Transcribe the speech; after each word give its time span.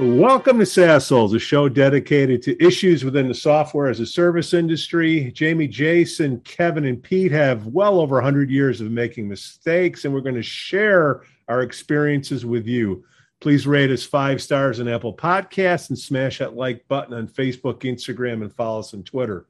Welcome 0.00 0.60
to 0.60 0.64
SaaSholes, 0.64 1.34
a 1.34 1.40
show 1.40 1.68
dedicated 1.68 2.40
to 2.42 2.64
issues 2.64 3.04
within 3.04 3.26
the 3.26 3.34
software 3.34 3.88
as 3.88 3.98
a 3.98 4.06
service 4.06 4.54
industry. 4.54 5.32
Jamie, 5.32 5.66
Jason, 5.66 6.38
Kevin, 6.42 6.84
and 6.84 7.02
Pete 7.02 7.32
have 7.32 7.66
well 7.66 7.98
over 7.98 8.14
100 8.14 8.48
years 8.48 8.80
of 8.80 8.92
making 8.92 9.26
mistakes, 9.26 10.04
and 10.04 10.14
we're 10.14 10.20
going 10.20 10.36
to 10.36 10.42
share 10.42 11.22
our 11.48 11.62
experiences 11.62 12.46
with 12.46 12.68
you. 12.68 13.02
Please 13.40 13.66
rate 13.66 13.90
us 13.90 14.04
five 14.04 14.40
stars 14.40 14.78
on 14.78 14.86
Apple 14.86 15.16
Podcasts 15.16 15.88
and 15.88 15.98
smash 15.98 16.38
that 16.38 16.54
like 16.54 16.86
button 16.86 17.14
on 17.14 17.26
Facebook, 17.26 17.80
Instagram, 17.80 18.42
and 18.42 18.54
follow 18.54 18.78
us 18.78 18.94
on 18.94 19.02
Twitter. 19.02 19.46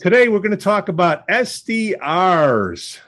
Today, 0.00 0.26
we're 0.26 0.40
going 0.40 0.50
to 0.50 0.56
talk 0.56 0.88
about 0.88 1.28
SDRs. 1.28 2.98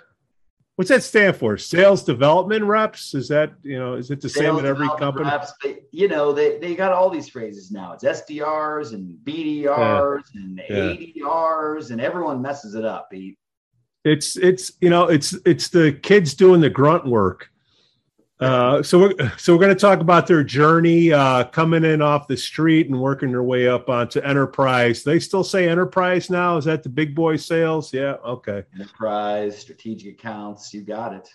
What's 0.77 0.91
that 0.91 1.03
stand 1.03 1.37
for? 1.37 1.57
Sales 1.57 2.05
development 2.05 2.63
reps? 2.65 3.15
Is 3.15 3.29
that 3.29 3.55
you 3.63 3.79
know? 3.79 3.95
Is 3.95 4.11
it 4.11 4.21
the 4.21 4.29
Sales 4.29 4.59
same 4.59 4.59
at 4.59 4.67
every 4.67 4.89
company? 4.99 5.25
reps, 5.25 5.55
you 5.91 6.07
know, 6.07 6.33
they, 6.33 6.59
they 6.59 6.75
got 6.75 6.93
all 6.93 7.09
these 7.09 7.31
phrases 7.31 7.71
now. 7.71 7.93
It's 7.93 8.05
SDRs 8.05 8.93
and 8.93 9.17
BDRs 9.25 10.25
and 10.35 10.61
Yeah. 10.69 10.93
ADRs, 10.93 11.93
and 11.93 12.01
everyone 12.01 12.43
messes 12.43 12.75
it 12.75 12.85
up. 12.85 13.11
It's 14.05 14.37
it's 14.37 14.73
you 14.83 14.91
know 14.91 15.05
it's 15.09 15.35
it's 15.47 15.71
the 15.71 15.93
kids 15.93 16.35
doing 16.35 16.61
the 16.61 16.71
grunt 16.71 17.07
work. 17.07 17.49
Uh, 18.39 18.83
so 18.83 18.99
we're 18.99 19.33
so 19.39 19.55
we're 19.55 19.61
going 19.61 19.75
to 19.75 19.81
talk 19.81 20.01
about 20.01 20.27
their 20.27 20.45
journey 20.45 21.11
uh, 21.11 21.45
coming 21.45 21.85
in 21.85 22.03
off 22.03 22.29
the 22.29 22.37
street 22.37 22.89
and 22.89 23.01
working 23.01 23.31
their 23.31 23.43
way 23.43 23.67
up 23.67 23.89
onto 23.89 24.21
enterprise. 24.21 25.03
They 25.03 25.19
still 25.19 25.45
say 25.45 25.69
enterprise 25.69 26.29
now. 26.29 26.59
Is 26.59 26.67
that 26.67 26.83
the 26.83 26.91
big 26.91 27.15
boy 27.15 27.37
sales? 27.37 27.95
Yeah. 27.95 28.17
Okay. 28.25 28.63
Enterprise, 28.75 29.59
strategic 29.59 30.19
accounts, 30.19 30.75
you 30.75 30.83
got 30.83 31.15
it. 31.15 31.31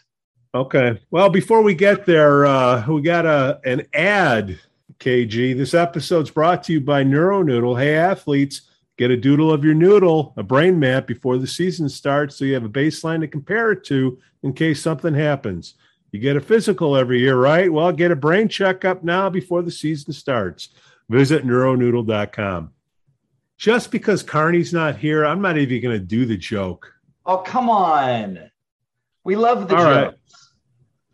Okay. 0.53 1.01
Well, 1.09 1.29
before 1.29 1.63
we 1.63 1.73
get 1.73 2.05
there, 2.05 2.45
uh, 2.45 2.85
we 2.87 3.01
got 3.01 3.25
a 3.25 3.59
an 3.65 3.87
ad. 3.93 4.59
KG. 5.01 5.57
This 5.57 5.73
episode's 5.73 6.29
brought 6.29 6.63
to 6.65 6.73
you 6.73 6.79
by 6.79 7.03
NeuroNoodle. 7.03 7.79
Hey, 7.79 7.95
athletes, 7.95 8.61
get 8.97 9.09
a 9.09 9.17
doodle 9.17 9.51
of 9.51 9.65
your 9.65 9.73
noodle, 9.73 10.31
a 10.37 10.43
brain 10.43 10.79
map 10.79 11.07
before 11.07 11.39
the 11.39 11.47
season 11.47 11.89
starts, 11.89 12.35
so 12.35 12.45
you 12.45 12.53
have 12.53 12.63
a 12.63 12.69
baseline 12.69 13.19
to 13.21 13.27
compare 13.27 13.71
it 13.71 13.83
to 13.85 14.19
in 14.43 14.53
case 14.53 14.79
something 14.79 15.15
happens. 15.15 15.73
You 16.11 16.19
get 16.19 16.35
a 16.35 16.41
physical 16.41 16.97
every 16.97 17.19
year, 17.19 17.37
right? 17.37 17.71
Well, 17.71 17.91
get 17.91 18.11
a 18.11 18.15
brain 18.15 18.47
checkup 18.49 19.03
now 19.03 19.29
before 19.29 19.61
the 19.61 19.71
season 19.71 20.13
starts. 20.13 20.69
Visit 21.09 21.45
neuronoodle.com. 21.45 22.71
Just 23.57 23.91
because 23.91 24.23
Carney's 24.23 24.73
not 24.73 24.97
here, 24.97 25.25
I'm 25.25 25.41
not 25.41 25.57
even 25.57 25.81
going 25.81 25.97
to 25.97 26.03
do 26.03 26.25
the 26.25 26.35
joke. 26.37 26.91
Oh, 27.25 27.37
come 27.37 27.69
on. 27.69 28.39
We 29.23 29.35
love 29.35 29.67
the 29.69 29.75
All 29.75 29.83
right. 29.85 30.03
jokes. 30.11 30.17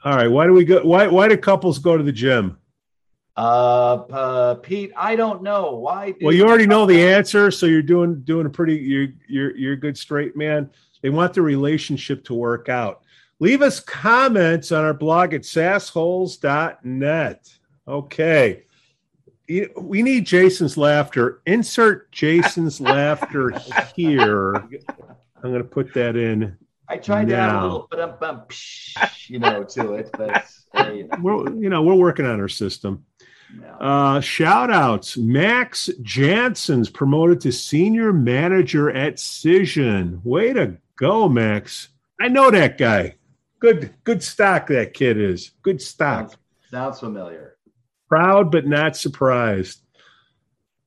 All 0.03 0.15
right, 0.15 0.27
why 0.29 0.45
do 0.47 0.53
we 0.53 0.63
go? 0.63 0.85
Why 0.85 1.07
why 1.07 1.27
do 1.27 1.35
couples 1.35 1.79
go 1.79 1.97
to 1.97 2.03
the 2.03 2.11
gym? 2.13 2.57
Uh, 3.35 3.39
uh, 4.09 4.55
Pete, 4.55 4.91
I 4.95 5.15
don't 5.17 5.43
know. 5.43 5.75
Why? 5.75 6.11
do- 6.11 6.25
Well, 6.27 6.33
you 6.35 6.47
already 6.47 6.67
know 6.67 6.85
the 6.85 7.01
answer, 7.09 7.51
so 7.51 7.65
you're 7.65 7.81
doing 7.81 8.21
doing 8.21 8.45
a 8.45 8.49
pretty 8.49 8.75
you're 8.77 9.07
you're 9.27 9.57
you're 9.57 9.73
a 9.73 9.77
good 9.79 9.97
straight 9.97 10.37
man. 10.37 10.69
They 11.01 11.09
want 11.09 11.33
the 11.33 11.41
relationship 11.41 12.23
to 12.25 12.33
work 12.33 12.69
out. 12.69 13.01
Leave 13.39 13.61
us 13.61 13.79
comments 13.79 14.71
on 14.71 14.83
our 14.83 14.93
blog 14.93 15.33
at 15.33 15.41
sassholes.net. 15.41 17.49
Okay. 17.87 18.63
We 19.79 20.01
need 20.01 20.25
Jason's 20.25 20.77
laughter. 20.77 21.41
Insert 21.45 22.11
Jason's 22.11 22.81
laughter 22.95 23.51
here. 23.95 24.55
I'm 24.55 24.69
going 25.41 25.59
to 25.59 25.63
put 25.63 25.93
that 25.93 26.15
in. 26.15 26.57
I 26.89 26.97
tried 26.97 27.27
to 27.29 27.35
add 27.35 27.55
a 27.55 27.61
little 27.61 27.87
bit 27.91 27.99
of 27.99 28.19
bump, 28.19 28.51
you 29.27 29.39
know, 29.39 29.63
to 29.63 29.93
it, 29.95 30.09
but 30.17 30.45
hey, 30.73 30.99
you 30.99 31.07
know, 31.07 31.17
We're 31.21 31.53
you 31.55 31.69
know 31.69 31.83
we're 31.83 31.95
working 31.95 32.25
on 32.25 32.39
our 32.39 32.47
system. 32.47 33.05
no. 33.53 33.67
Uh, 33.67 34.21
shout 34.21 34.71
outs. 34.71 35.17
Max 35.17 35.89
Jansen's 36.01 36.89
promoted 36.89 37.41
to 37.41 37.51
senior 37.51 38.13
manager 38.13 38.89
at 38.89 39.15
Cision. 39.17 40.21
Way 40.23 40.53
to 40.53 40.77
go, 40.95 41.27
Max. 41.27 41.89
I 42.21 42.29
know 42.29 42.49
that 42.51 42.77
guy. 42.77 43.15
Good, 43.59 43.93
good 44.03 44.21
stock 44.21 44.67
that 44.67 44.93
kid 44.93 45.17
is. 45.17 45.51
Good 45.63 45.81
stock. 45.81 46.29
sounds, 46.29 46.37
sounds 46.69 46.99
familiar. 46.99 47.57
Proud 48.07 48.51
but 48.51 48.67
not 48.67 48.95
surprised. 48.95 49.81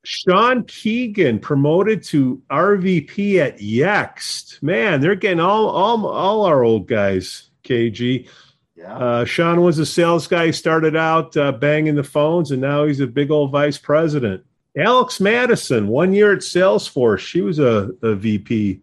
Sean 0.05 0.65
Keegan 0.65 1.39
promoted 1.41 2.03
to 2.05 2.43
RVP 2.51 3.37
at 3.37 3.59
Yext. 3.59 4.63
Man, 4.63 5.01
they're 5.01 5.15
getting 5.15 5.41
all 5.41 5.69
all 5.69 6.07
all 6.07 6.45
our 6.47 6.65
old 6.65 6.89
guys. 6.89 7.51
KG. 7.65 8.29
Yeah. 8.77 8.97
Uh, 8.97 9.25
Sean 9.27 9.61
was 9.61 9.79
a 9.79 9.85
sales 9.85 10.27
guy. 10.27 10.47
He 10.47 10.53
started 10.53 10.97
out 10.97 11.37
uh, 11.37 11.53
banging 11.53 11.95
the 11.95 12.03
phones, 12.03 12.51
and 12.51 12.63
now 12.63 12.87
he's 12.87 13.01
a 13.01 13.07
big 13.07 13.31
old 13.31 13.53
vice 13.53 13.77
president. 13.77 14.43
Alex 14.77 15.21
Madison, 15.21 15.89
one 15.89 16.13
year 16.13 16.33
at 16.33 16.39
Salesforce. 16.39 17.19
She 17.19 17.43
was 17.43 17.59
a, 17.59 17.91
a 18.03 18.15
VP 18.15 18.81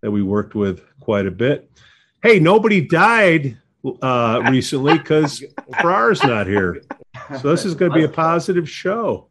that 0.00 0.10
we 0.10 0.22
worked 0.22 0.54
with 0.54 0.82
quite 0.98 1.26
a 1.26 1.30
bit. 1.30 1.70
Hey, 2.22 2.38
nobody 2.38 2.86
died 2.86 3.56
uh, 4.02 4.42
recently 4.44 4.98
because 4.98 5.42
Farrar's 5.80 6.22
not 6.22 6.46
here. 6.46 6.82
So 7.40 7.48
this 7.50 7.64
is 7.64 7.74
going 7.74 7.92
to 7.92 7.96
be 7.96 8.04
a 8.04 8.08
positive 8.08 8.68
show. 8.68 9.28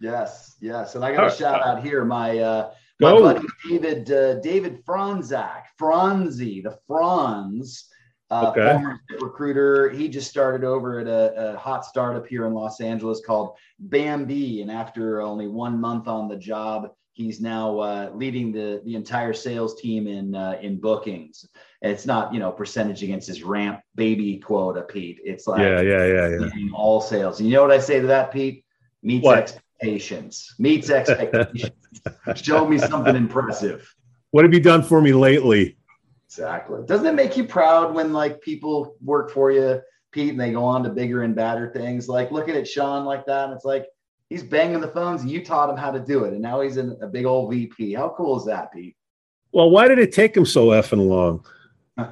Yes, 0.00 0.56
yes, 0.60 0.96
and 0.96 1.04
I 1.04 1.14
got 1.14 1.32
a 1.32 1.36
shout 1.36 1.62
out 1.64 1.84
here. 1.84 2.04
My 2.04 2.38
uh, 2.38 2.70
Go. 3.00 3.20
my 3.20 3.34
buddy 3.34 3.46
David 3.68 4.10
uh, 4.10 4.40
David 4.40 4.84
Franzak, 4.84 5.62
Franzi, 5.78 6.60
the 6.60 6.76
Franz, 6.88 7.88
uh, 8.30 8.48
Okay. 8.48 8.72
former 8.72 8.98
recruiter. 9.20 9.90
He 9.90 10.08
just 10.08 10.28
started 10.28 10.64
over 10.64 10.98
at 10.98 11.06
a, 11.06 11.52
a 11.54 11.56
hot 11.56 11.84
startup 11.84 12.26
here 12.26 12.46
in 12.46 12.54
Los 12.54 12.80
Angeles 12.80 13.20
called 13.24 13.56
Bambee, 13.78 14.62
and 14.62 14.70
after 14.70 15.20
only 15.20 15.46
one 15.46 15.80
month 15.80 16.08
on 16.08 16.28
the 16.28 16.36
job, 16.36 16.90
he's 17.12 17.40
now 17.40 17.78
uh, 17.78 18.10
leading 18.14 18.50
the 18.50 18.82
the 18.84 18.96
entire 18.96 19.32
sales 19.32 19.80
team 19.80 20.08
in 20.08 20.34
uh, 20.34 20.58
in 20.60 20.80
bookings. 20.80 21.46
It's 21.82 22.06
not 22.06 22.32
you 22.32 22.38
know 22.38 22.52
percentage 22.52 23.02
against 23.02 23.26
his 23.26 23.42
ramp 23.42 23.80
baby 23.96 24.38
quota, 24.38 24.82
Pete. 24.82 25.18
It's 25.24 25.46
like 25.46 25.60
Yeah, 25.60 25.80
yeah, 25.80 26.06
yeah, 26.06 26.28
yeah. 26.38 26.68
all 26.72 27.00
sales. 27.00 27.40
And 27.40 27.48
you 27.48 27.56
know 27.56 27.62
what 27.62 27.72
I 27.72 27.80
say 27.80 28.00
to 28.00 28.06
that, 28.06 28.32
Pete? 28.32 28.64
Meets 29.02 29.24
What? 29.24 29.38
expectations. 29.38 30.54
Meets 30.58 30.90
expectations. 30.90 31.72
Show 32.36 32.66
me 32.66 32.78
something 32.78 33.16
impressive. 33.16 33.92
What 34.30 34.44
have 34.44 34.54
you 34.54 34.60
done 34.60 34.82
for 34.82 35.02
me 35.02 35.12
lately? 35.12 35.76
Exactly. 36.26 36.82
Doesn't 36.86 37.06
it 37.06 37.14
make 37.14 37.36
you 37.36 37.44
proud 37.44 37.94
when 37.94 38.12
like 38.12 38.40
people 38.40 38.94
work 39.02 39.30
for 39.30 39.50
you, 39.50 39.82
Pete, 40.12 40.30
and 40.30 40.40
they 40.40 40.52
go 40.52 40.64
on 40.64 40.84
to 40.84 40.88
bigger 40.88 41.24
and 41.24 41.34
badder 41.34 41.70
things? 41.74 42.08
Like 42.08 42.30
looking 42.30 42.54
at 42.54 42.66
Sean 42.66 43.04
like 43.04 43.26
that, 43.26 43.46
and 43.46 43.54
it's 43.54 43.64
like 43.64 43.86
he's 44.30 44.44
banging 44.44 44.80
the 44.80 44.88
phones, 44.88 45.22
and 45.22 45.30
you 45.30 45.44
taught 45.44 45.68
him 45.68 45.76
how 45.76 45.90
to 45.90 46.00
do 46.00 46.24
it, 46.24 46.32
and 46.32 46.40
now 46.40 46.60
he's 46.60 46.76
in 46.76 46.96
a 47.02 47.08
big 47.08 47.26
old 47.26 47.50
VP. 47.50 47.92
How 47.92 48.14
cool 48.16 48.38
is 48.38 48.46
that, 48.46 48.72
Pete? 48.72 48.96
Well, 49.52 49.68
why 49.68 49.88
did 49.88 49.98
it 49.98 50.12
take 50.12 50.34
him 50.34 50.46
so 50.46 50.68
effing 50.68 51.06
long? 51.06 51.44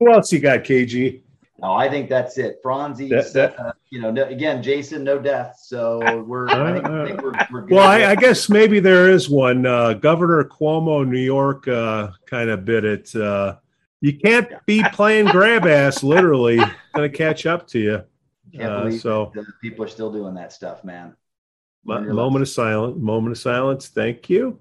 Who 0.00 0.12
else 0.12 0.32
you 0.32 0.40
got, 0.40 0.64
KG? 0.64 1.22
No, 1.60 1.72
I 1.74 1.88
think 1.88 2.08
that's 2.10 2.38
it. 2.38 2.58
Franzi's, 2.62 3.10
That- 3.10 3.54
that- 3.56 3.60
uh, 3.60 3.72
you 3.90 4.00
know, 4.00 4.10
no, 4.10 4.24
again, 4.24 4.62
Jason, 4.62 5.04
no 5.04 5.18
death. 5.18 5.60
So 5.62 6.22
we're, 6.22 6.48
I 6.48 6.72
think, 6.72 6.86
I 6.86 7.06
think 7.06 7.22
we're, 7.22 7.32
we're. 7.52 7.66
Well, 7.66 7.86
I, 7.88 8.06
I 8.10 8.14
guess 8.16 8.48
maybe 8.48 8.80
there 8.80 9.10
is 9.10 9.28
one. 9.30 9.64
Uh, 9.66 9.92
Governor 9.92 10.42
Cuomo, 10.44 11.06
New 11.06 11.20
York, 11.20 11.68
uh, 11.68 12.08
kind 12.26 12.50
of 12.50 12.64
bit 12.64 12.84
it. 12.84 13.14
Uh, 13.14 13.56
you 14.00 14.18
can't 14.18 14.48
be 14.66 14.82
playing 14.92 15.26
grab 15.26 15.66
ass, 15.66 16.02
literally. 16.02 16.56
Going 16.94 17.10
to 17.10 17.16
catch 17.16 17.46
up 17.46 17.68
to 17.68 17.78
you. 17.78 18.02
Can't 18.52 18.64
uh, 18.72 18.90
so- 18.98 19.30
the 19.34 19.46
people 19.60 19.84
are 19.84 19.88
still 19.88 20.10
doing 20.10 20.34
that 20.34 20.52
stuff, 20.52 20.82
man. 20.84 21.14
Moment 21.84 22.42
of 22.42 22.48
silence. 22.48 22.96
Moment 23.00 23.32
of 23.32 23.38
silence. 23.38 23.88
Thank 23.88 24.28
you. 24.30 24.58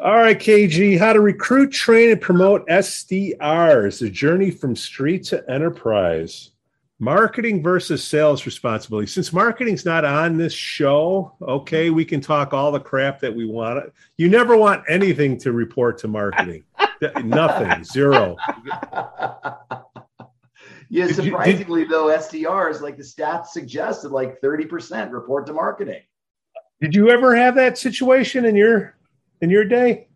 All 0.00 0.16
right, 0.16 0.38
KG. 0.38 0.98
How 0.98 1.12
to 1.12 1.20
recruit, 1.20 1.70
train, 1.72 2.10
and 2.10 2.20
promote 2.20 2.66
SDRs, 2.68 4.00
the 4.00 4.10
journey 4.10 4.50
from 4.50 4.74
street 4.74 5.24
to 5.24 5.48
enterprise. 5.50 6.50
Marketing 6.98 7.62
versus 7.62 8.02
sales 8.02 8.46
responsibility. 8.46 9.06
Since 9.06 9.32
marketing's 9.32 9.84
not 9.84 10.04
on 10.04 10.36
this 10.36 10.52
show, 10.52 11.34
okay, 11.42 11.90
we 11.90 12.04
can 12.04 12.20
talk 12.20 12.52
all 12.52 12.70
the 12.72 12.80
crap 12.80 13.20
that 13.20 13.34
we 13.34 13.46
want. 13.46 13.92
You 14.16 14.28
never 14.28 14.56
want 14.56 14.84
anything 14.88 15.38
to 15.38 15.52
report 15.52 15.98
to 15.98 16.08
marketing. 16.08 16.64
Nothing. 17.24 17.84
Zero. 17.84 18.36
yeah, 18.94 19.54
you- 20.88 21.06
did- 21.08 21.16
surprisingly 21.16 21.84
though, 21.84 22.06
SDRs 22.06 22.80
like 22.80 22.96
the 22.96 23.02
stats 23.02 23.46
suggested 23.48 24.10
like 24.10 24.40
30% 24.40 25.12
report 25.12 25.46
to 25.46 25.52
marketing. 25.52 26.02
Did 26.80 26.94
you 26.94 27.10
ever 27.10 27.34
have 27.36 27.54
that 27.56 27.76
situation 27.78 28.44
in 28.44 28.54
your 28.56 28.94
in 29.44 29.50
your 29.50 29.64
day? 29.64 30.08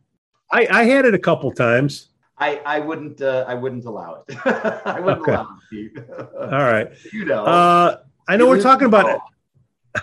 I, 0.50 0.66
I 0.70 0.84
had 0.84 1.04
it 1.04 1.14
a 1.14 1.19
couple 1.19 1.52
times. 1.52 2.08
I, 2.38 2.60
I 2.64 2.80
wouldn't 2.80 3.20
uh, 3.20 3.44
I 3.46 3.54
wouldn't 3.54 3.84
allow 3.84 4.25
it. 4.28 4.36
I 4.44 4.98
wouldn't 5.00 5.22
Okay. 5.22 5.32
allow 5.32 5.48
it. 5.70 6.10
All 6.40 6.48
right. 6.48 6.88
you 7.12 7.25
know. 7.25 7.44
Uh, 7.44 7.98
I 8.28 8.36
know 8.36 8.46
we're 8.48 8.62
talking 8.62 8.86
about 8.86 9.20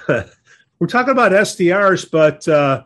we're 0.08 0.88
talking 0.88 1.12
about 1.12 1.32
SDRs, 1.32 2.10
but 2.12 2.48
uh, 2.48 2.84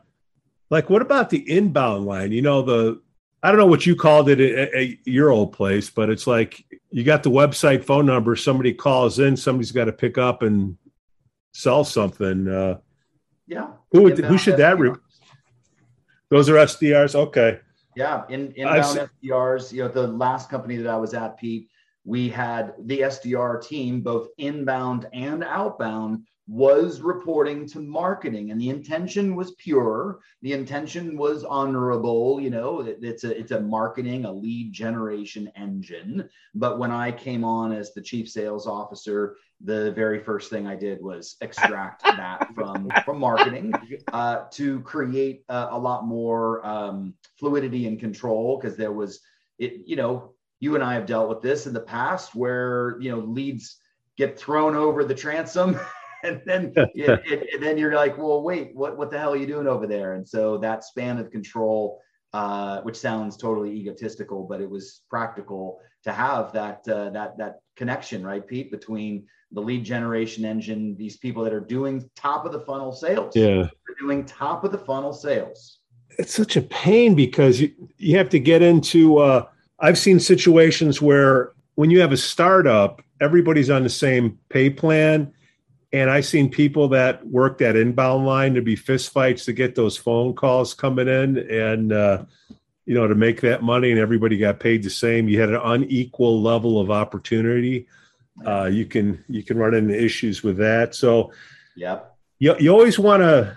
like, 0.70 0.90
what 0.90 1.02
about 1.02 1.30
the 1.30 1.50
inbound 1.52 2.06
line? 2.06 2.32
You 2.32 2.42
know, 2.42 2.62
the 2.62 3.02
I 3.44 3.50
don't 3.50 3.60
know 3.60 3.66
what 3.68 3.86
you 3.86 3.96
called 3.96 4.30
it 4.30 4.40
at, 4.40 4.74
at 4.74 5.08
your 5.08 5.32
old 5.32 5.54
place, 5.54 5.90
but 5.90 6.10
it's 6.10 6.28
like 6.28 6.64
you 6.92 7.04
got 7.04 7.24
the 7.24 7.32
website 7.32 7.84
phone 7.84 8.06
number. 8.06 8.36
Somebody 8.36 8.74
calls 8.74 9.20
in, 9.20 9.36
somebody's 9.36 9.72
got 9.72 9.86
to 9.86 9.94
pick 9.94 10.18
up 10.18 10.44
and 10.44 10.78
sell 11.54 11.84
something. 11.84 12.48
Uh, 12.48 12.78
yeah. 13.48 13.68
Who 13.92 14.04
would, 14.04 14.20
who 14.20 14.38
should 14.38 14.58
that? 14.58 14.78
Re- 14.78 14.94
Those 16.30 16.50
are 16.50 16.56
SDRs. 16.56 17.16
Okay. 17.16 17.60
Yeah, 17.96 18.24
in 18.30 18.52
inbound 18.56 19.10
SDRs. 19.24 19.74
You 19.74 19.84
know, 19.84 19.88
the 19.90 20.08
last 20.08 20.50
company 20.50 20.78
that 20.78 20.90
I 20.90 20.98
was 20.98 21.14
at, 21.14 21.38
Pete, 21.38 21.70
we 22.06 22.30
had 22.30 22.74
the 22.86 23.02
SDR 23.02 23.62
team, 23.66 24.02
both 24.02 24.30
inbound 24.38 25.08
and 25.12 25.44
outbound, 25.44 26.26
was 26.50 27.00
reporting 27.02 27.68
to 27.68 27.80
marketing 27.80 28.50
and 28.50 28.60
the 28.60 28.70
intention 28.70 29.36
was 29.36 29.52
pure 29.60 30.18
the 30.42 30.52
intention 30.52 31.16
was 31.16 31.44
honorable 31.44 32.42
you 32.42 32.50
know 32.50 32.82
it, 32.82 32.98
it's 33.04 33.24
a 33.24 33.40
it's 33.40 33.52
a 33.52 33.60
marketing 33.60 34.26
a 34.26 34.32
lead 34.32 34.74
generation 34.74 35.52
engine 35.56 36.28
but 36.56 36.80
when 36.80 36.90
i 36.90 37.12
came 37.12 37.44
on 37.44 37.72
as 37.72 37.94
the 37.94 38.02
chief 38.02 38.28
sales 38.28 38.66
officer 38.66 39.36
the 39.64 39.92
very 39.92 40.20
first 40.20 40.50
thing 40.50 40.68
i 40.68 40.76
did 40.76 41.02
was 41.02 41.36
extract 41.42 42.04
that 42.04 42.48
from 42.56 42.90
from 43.04 43.20
marketing 43.20 43.74
uh, 44.14 44.46
to 44.52 44.80
create 44.82 45.44
a, 45.50 45.68
a 45.72 45.78
lot 45.78 46.06
more 46.06 46.66
um, 46.66 47.14
fluidity 47.38 47.88
and 47.88 48.00
control 48.00 48.58
because 48.58 48.78
there 48.78 48.94
was 48.94 49.20
it 49.58 49.82
you 49.86 49.96
know 49.96 50.34
you 50.60 50.76
and 50.76 50.84
i 50.84 50.94
have 50.94 51.06
dealt 51.06 51.28
with 51.28 51.42
this 51.42 51.68
in 51.68 51.74
the 51.74 51.80
past 51.80 52.36
where 52.36 52.98
you 53.02 53.12
know 53.12 53.20
leads 53.20 53.78
get 54.18 54.38
thrown 54.38 54.76
over 54.76 55.04
the 55.04 55.16
transom 55.16 55.80
and 56.24 56.42
then 56.46 56.74
it, 56.76 57.22
it, 57.26 57.54
and 57.54 57.64
then 57.64 57.78
you're 57.78 57.96
like, 57.96 58.18
well, 58.18 58.42
wait, 58.42 58.76
what 58.76 58.98
what 58.98 59.12
the 59.12 59.18
hell 59.18 59.34
are 59.34 59.38
you 59.38 59.48
doing 59.48 59.68
over 59.68 59.88
there? 59.88 60.14
And 60.14 60.28
so 60.28 60.58
that 60.60 60.84
span 60.84 61.18
of 61.18 61.32
control, 61.32 62.02
uh, 62.34 62.82
which 62.82 62.98
sounds 62.98 63.38
totally 63.38 63.72
egotistical, 63.72 64.44
but 64.44 64.62
it 64.62 64.70
was 64.70 65.02
practical 65.10 65.80
to 66.04 66.12
have 66.12 66.52
that 66.54 66.88
uh, 66.88 67.10
that 67.12 67.38
that 67.38 67.60
connection, 67.76 68.26
right, 68.26 68.46
Pete, 68.46 68.72
between 68.72 69.26
the 69.52 69.62
lead 69.62 69.84
generation 69.84 70.46
engine, 70.46 70.96
these 70.98 71.18
people 71.18 71.44
that 71.44 71.54
are 71.54 71.60
doing 71.60 72.10
top 72.16 72.46
of 72.46 72.52
the 72.52 72.60
funnel 72.62 72.92
sales, 72.92 73.36
yeah, 73.36 73.64
They're 73.64 73.96
doing 74.00 74.26
top 74.26 74.64
of 74.64 74.72
the 74.72 74.78
funnel 74.78 75.14
sales. 75.14 75.80
It's 76.18 76.34
such 76.34 76.56
a 76.56 76.62
pain 76.62 77.16
because 77.16 77.62
you 77.62 77.72
you 77.98 78.18
have 78.18 78.30
to 78.30 78.40
get 78.40 78.62
into. 78.62 79.18
Uh, 79.18 79.46
I've 79.80 79.98
seen 79.98 80.20
situations 80.20 81.02
where 81.02 81.54
when 81.76 81.90
you 81.90 82.02
have 82.02 82.12
a 82.12 82.18
startup, 82.18 83.02
everybody's 83.22 83.70
on 83.70 83.84
the 83.84 83.90
same 83.90 84.38
pay 84.50 84.70
plan 84.70 85.34
and 85.92 86.10
I've 86.10 86.26
seen 86.26 86.50
people 86.50 86.88
that 86.90 87.26
work 87.26 87.58
that 87.60 87.76
inbound 87.76 88.26
line 88.26 88.54
to 88.54 88.62
be 88.62 88.76
fistfights 88.76 89.46
to 89.46 89.54
get 89.54 89.76
those 89.76 89.98
phone 89.98 90.34
calls 90.34 90.74
coming 90.74 91.08
in, 91.08 91.38
and 91.38 91.92
uh, 91.92 92.24
you 92.90 92.96
know 92.96 93.06
to 93.06 93.14
make 93.14 93.42
that 93.42 93.62
money, 93.62 93.92
and 93.92 94.00
everybody 94.00 94.36
got 94.36 94.60
paid 94.60 94.82
the 94.82 94.90
same. 94.90 95.30
You 95.30 95.40
had 95.40 95.50
an 95.50 95.62
unequal 95.64 96.42
level 96.42 96.80
of 96.80 96.90
opportunity. 96.90 97.88
Uh, 98.44 98.66
you 98.66 98.86
can 98.86 99.24
you 99.28 99.44
can 99.44 99.60
run 99.60 99.76
into 99.76 99.94
issues 99.94 100.42
with 100.42 100.58
that. 100.58 100.96
So, 100.96 101.32
yep. 101.76 102.18
You 102.40 102.56
you 102.60 102.72
always 102.72 102.98
want 102.98 103.22
to 103.22 103.56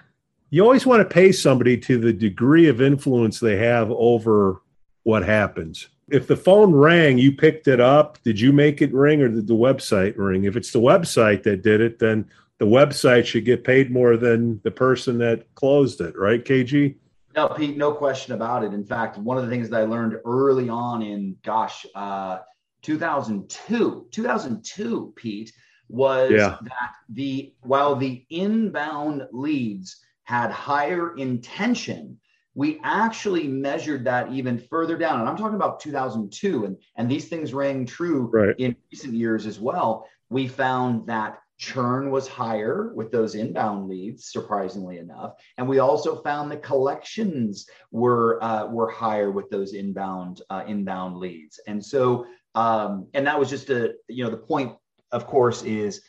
you 0.51 0.63
always 0.63 0.85
want 0.85 1.01
to 1.01 1.15
pay 1.15 1.33
somebody 1.33 1.79
to 1.79 1.97
the 1.97 2.13
degree 2.13 2.69
of 2.69 2.83
influence 2.83 3.41
they 3.41 3.57
have 3.57 3.91
over 3.91 4.61
what 5.05 5.25
happens 5.25 5.89
if 6.13 6.27
the 6.27 6.37
phone 6.37 6.75
rang, 6.75 7.17
you 7.17 7.33
picked 7.33 7.67
it 7.69 7.81
up. 7.81 8.23
Did 8.23 8.39
you 8.39 8.53
make 8.53 8.83
it 8.83 8.93
ring 8.93 9.23
or 9.23 9.29
did 9.29 9.47
the 9.47 9.55
website 9.55 10.15
ring? 10.19 10.45
If 10.45 10.57
it's 10.57 10.71
the 10.71 10.79
website 10.79 11.43
that 11.45 11.63
did 11.63 11.81
it, 11.81 11.99
then 11.99 12.29
the 12.59 12.67
website 12.67 13.25
should 13.25 13.47
get 13.47 13.65
paid 13.65 13.91
more 13.91 14.19
than 14.19 14.61
the 14.63 14.71
person 14.71 15.17
that 15.19 15.53
closed 15.55 16.03
it, 16.03 16.17
right, 16.19 16.45
KG? 16.45 16.97
No, 17.35 17.49
Pete, 17.49 17.77
no 17.77 17.93
question 17.93 18.35
about 18.35 18.65
it. 18.65 18.75
In 18.75 18.85
fact, 18.85 19.17
one 19.19 19.39
of 19.39 19.45
the 19.45 19.51
things 19.51 19.71
that 19.71 19.81
I 19.81 19.85
learned 19.85 20.19
early 20.25 20.69
on 20.69 21.03
in, 21.03 21.37
gosh, 21.43 21.87
uh, 21.95 22.39
2002, 22.83 24.09
2002, 24.11 25.13
Pete, 25.17 25.53
was 25.89 26.31
yeah. 26.31 26.57
that 26.63 26.95
the 27.11 27.53
while 27.61 27.95
the 27.95 28.25
inbound 28.31 29.29
leads 29.31 30.01
had 30.25 30.51
higher 30.51 31.15
intention 31.17 32.19
we 32.55 32.79
actually 32.83 33.49
measured 33.49 34.05
that 34.05 34.31
even 34.31 34.59
further 34.59 34.97
down 34.97 35.21
and 35.21 35.29
i'm 35.29 35.37
talking 35.37 35.57
about 35.57 35.81
2002 35.81 36.65
and, 36.65 36.77
and 36.97 37.11
these 37.11 37.29
things 37.29 37.53
rang 37.53 37.85
true 37.85 38.31
right. 38.33 38.55
in 38.59 38.75
recent 38.91 39.13
years 39.13 39.45
as 39.45 39.61
well 39.61 40.09
we 40.31 40.49
found 40.49 41.07
that 41.07 41.42
churn 41.63 42.11
was 42.11 42.27
higher 42.27 42.93
with 42.93 43.13
those 43.13 43.37
inbound 43.37 43.89
leads 43.89 44.27
surprisingly 44.27 44.99
enough. 44.99 45.35
And 45.57 45.69
we 45.69 45.79
also 45.79 46.21
found 46.23 46.51
the 46.51 46.57
collections 46.57 47.69
were 47.93 48.43
uh, 48.43 48.67
were 48.67 48.91
higher 48.91 49.31
with 49.31 49.49
those 49.49 49.73
inbound 49.73 50.43
uh, 50.51 50.65
inbound 50.67 51.19
leads. 51.19 51.61
And 51.69 51.83
so 51.85 52.27
um, 52.57 53.07
and 53.15 53.29
that 53.29 53.39
was 53.39 53.49
just 53.49 53.71
a 53.71 53.95
you 54.09 54.25
know 54.25 54.31
the 54.31 54.37
point 54.37 54.77
of 55.13 55.29
course 55.29 55.63
is 55.63 56.03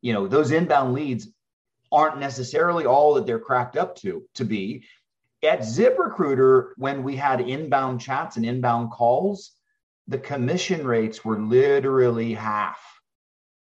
you 0.00 0.12
know 0.12 0.28
those 0.28 0.52
inbound 0.52 0.94
leads 0.94 1.26
aren't 1.90 2.20
necessarily 2.20 2.86
all 2.86 3.14
that 3.14 3.26
they're 3.26 3.40
cracked 3.40 3.76
up 3.76 3.96
to 3.96 4.22
to 4.36 4.44
be. 4.44 4.84
At 5.42 5.60
ZipRecruiter, 5.60 6.70
when 6.76 7.02
we 7.02 7.16
had 7.16 7.40
inbound 7.40 8.00
chats 8.00 8.36
and 8.36 8.46
inbound 8.46 8.92
calls, 8.92 9.52
the 10.06 10.18
commission 10.18 10.86
rates 10.86 11.24
were 11.24 11.40
literally 11.40 12.34
half, 12.34 12.78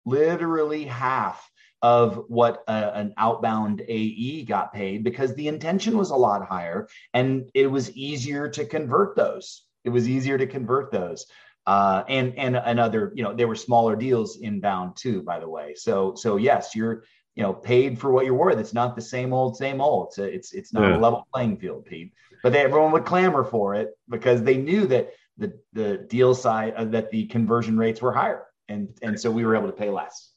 literally 0.05 0.85
half 0.85 1.49
of 1.81 2.25
what 2.27 2.63
a, 2.67 2.97
an 2.97 3.13
outbound 3.17 3.81
AE 3.87 4.43
got 4.45 4.73
paid 4.73 5.03
because 5.03 5.33
the 5.33 5.47
intention 5.47 5.97
was 5.97 6.11
a 6.11 6.15
lot 6.15 6.47
higher 6.47 6.87
and 7.13 7.49
it 7.53 7.67
was 7.67 7.91
easier 7.91 8.47
to 8.49 8.65
convert 8.65 9.15
those. 9.15 9.63
It 9.83 9.89
was 9.89 10.07
easier 10.07 10.37
to 10.37 10.45
convert 10.45 10.91
those. 10.91 11.25
Uh, 11.65 12.03
and 12.07 12.37
and 12.37 12.55
another, 12.55 13.11
you 13.15 13.23
know, 13.23 13.33
there 13.33 13.47
were 13.47 13.55
smaller 13.55 13.95
deals 13.95 14.37
inbound 14.41 14.95
too, 14.95 15.21
by 15.21 15.39
the 15.39 15.49
way. 15.49 15.73
So 15.75 16.13
so 16.15 16.37
yes, 16.37 16.75
you're 16.75 17.03
you 17.35 17.43
know 17.43 17.53
paid 17.53 17.99
for 17.99 18.11
what 18.11 18.25
you're 18.25 18.35
worth. 18.35 18.57
It's 18.57 18.73
not 18.73 18.95
the 18.95 19.01
same 19.01 19.31
old 19.31 19.57
same 19.57 19.79
old. 19.79 20.07
It's 20.07 20.17
a, 20.17 20.23
it's 20.23 20.53
it's 20.53 20.73
not 20.73 20.89
yeah. 20.89 20.97
a 20.97 20.99
level 20.99 21.27
playing 21.33 21.57
field, 21.57 21.85
Pete. 21.85 22.13
But 22.43 22.53
they, 22.53 22.59
everyone 22.61 22.91
would 22.91 23.05
clamor 23.05 23.43
for 23.43 23.75
it 23.75 23.91
because 24.09 24.41
they 24.41 24.57
knew 24.57 24.87
that 24.87 25.11
the 25.37 25.59
the 25.73 25.97
deal 25.97 26.33
side 26.33 26.73
uh, 26.75 26.85
that 26.85 27.11
the 27.11 27.27
conversion 27.27 27.77
rates 27.77 28.01
were 28.01 28.11
higher, 28.11 28.45
and 28.71 28.89
and 29.01 29.19
so 29.19 29.29
we 29.29 29.45
were 29.45 29.55
able 29.55 29.67
to 29.67 29.73
pay 29.73 29.89
less. 29.89 30.31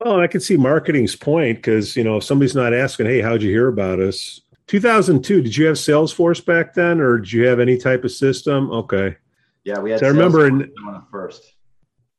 Well, 0.00 0.20
I 0.20 0.26
can 0.26 0.40
see 0.40 0.56
marketing's 0.56 1.16
point 1.16 1.58
because 1.58 1.96
you 1.96 2.04
know 2.04 2.18
if 2.18 2.24
somebody's 2.24 2.54
not 2.54 2.74
asking, 2.74 3.06
"Hey, 3.06 3.20
how'd 3.20 3.42
you 3.42 3.50
hear 3.50 3.68
about 3.68 4.00
us?" 4.00 4.40
2002. 4.66 5.42
Did 5.42 5.56
you 5.56 5.66
have 5.66 5.76
Salesforce 5.76 6.44
back 6.44 6.74
then, 6.74 7.00
or 7.00 7.18
did 7.18 7.32
you 7.32 7.46
have 7.46 7.60
any 7.60 7.78
type 7.78 8.04
of 8.04 8.10
system? 8.10 8.70
Okay. 8.70 9.16
Yeah, 9.64 9.78
we 9.78 9.92
had. 9.92 10.00
So 10.00 10.06
I 10.06 10.10
remember 10.10 10.46
in 10.46 10.70
first. 11.10 11.52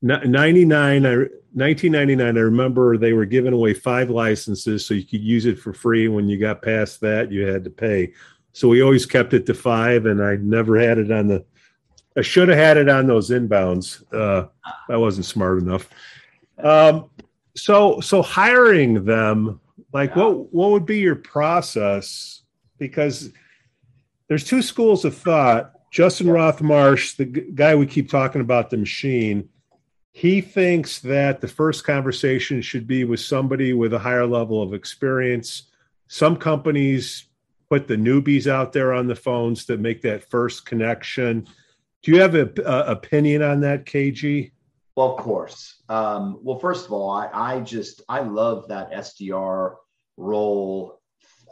99 0.04 1.08
I, 1.08 1.10
1999 1.10 2.38
i 2.38 2.40
remember 2.40 2.98
they 2.98 3.14
were 3.14 3.26
giving 3.26 3.52
away 3.52 3.74
five 3.74 4.12
licenses 4.12 4.86
so 4.86 4.94
you 4.94 5.04
could 5.04 5.24
use 5.24 5.48
it 5.48 5.58
for 5.58 5.74
free 5.74 6.08
when 6.08 6.30
you 6.30 6.38
got 6.38 6.62
past 6.62 7.02
that 7.02 7.32
you 7.32 7.48
had 7.48 7.64
to 7.64 7.72
pay 7.72 8.14
so 8.54 8.68
we 8.68 8.84
always 8.84 9.08
kept 9.08 9.34
it 9.34 9.48
to 9.48 9.56
five 9.56 10.06
and 10.06 10.24
i 10.24 10.36
never 10.36 10.80
had 10.80 11.00
it 11.00 11.12
on 11.12 11.28
the 11.28 11.44
i 12.18 12.22
should 12.22 12.50
have 12.50 12.58
had 12.58 12.78
it 12.78 12.90
on 12.90 13.08
those 13.08 13.30
inbounds 13.30 14.04
uh, 14.14 14.48
i 14.90 14.98
wasn't 14.98 15.26
smart 15.26 15.60
enough 15.60 15.90
um, 16.64 17.10
so 17.56 18.00
so 18.00 18.22
hiring 18.22 19.06
them 19.06 19.60
like 19.94 20.12
yeah. 20.12 20.24
what 20.24 20.54
what 20.54 20.72
would 20.72 20.86
be 20.86 21.00
your 21.00 21.16
process 21.16 22.44
because 22.78 23.32
there's 24.28 24.44
two 24.44 24.62
schools 24.62 25.06
of 25.06 25.16
thought 25.16 25.74
justin 25.92 26.30
roff-marsh 26.30 27.14
the 27.14 27.26
guy 27.26 27.76
we 27.76 27.86
keep 27.86 28.10
talking 28.10 28.42
about 28.42 28.70
the 28.70 28.78
machine 28.78 29.48
he 30.18 30.42
thinks 30.42 30.98
that 31.02 31.42
the 31.42 31.48
first 31.48 31.84
conversation 31.84 32.60
should 32.60 32.88
be 32.88 33.04
with 33.04 33.20
somebody 33.20 33.74
with 33.74 33.94
a 33.94 34.00
higher 34.00 34.26
level 34.26 34.64
of 34.64 34.74
experience. 34.74 35.70
Some 36.08 36.38
companies 36.38 37.26
put 37.70 37.88
the 37.88 37.98
newbies 37.98 38.48
out 38.48 38.74
there 38.74 38.94
on 38.94 39.06
the 39.06 39.16
phones 39.16 39.66
to 39.66 39.78
make 39.78 40.02
that 40.02 40.28
first 40.28 40.66
connection. 40.66 41.46
Do 42.04 42.12
you 42.12 42.22
have 42.22 42.36
an 42.36 42.54
opinion 42.66 43.42
on 43.42 43.62
that, 43.62 43.86
KG? 43.86 44.52
Well, 44.96 45.16
of 45.16 45.24
course. 45.24 45.84
Um, 45.90 46.40
well, 46.42 46.58
first 46.58 46.86
of 46.86 46.92
all, 46.92 47.10
I, 47.12 47.30
I 47.32 47.60
just 47.60 48.02
I 48.10 48.22
love 48.22 48.68
that 48.70 48.92
SDR 48.92 49.76
role 50.18 51.00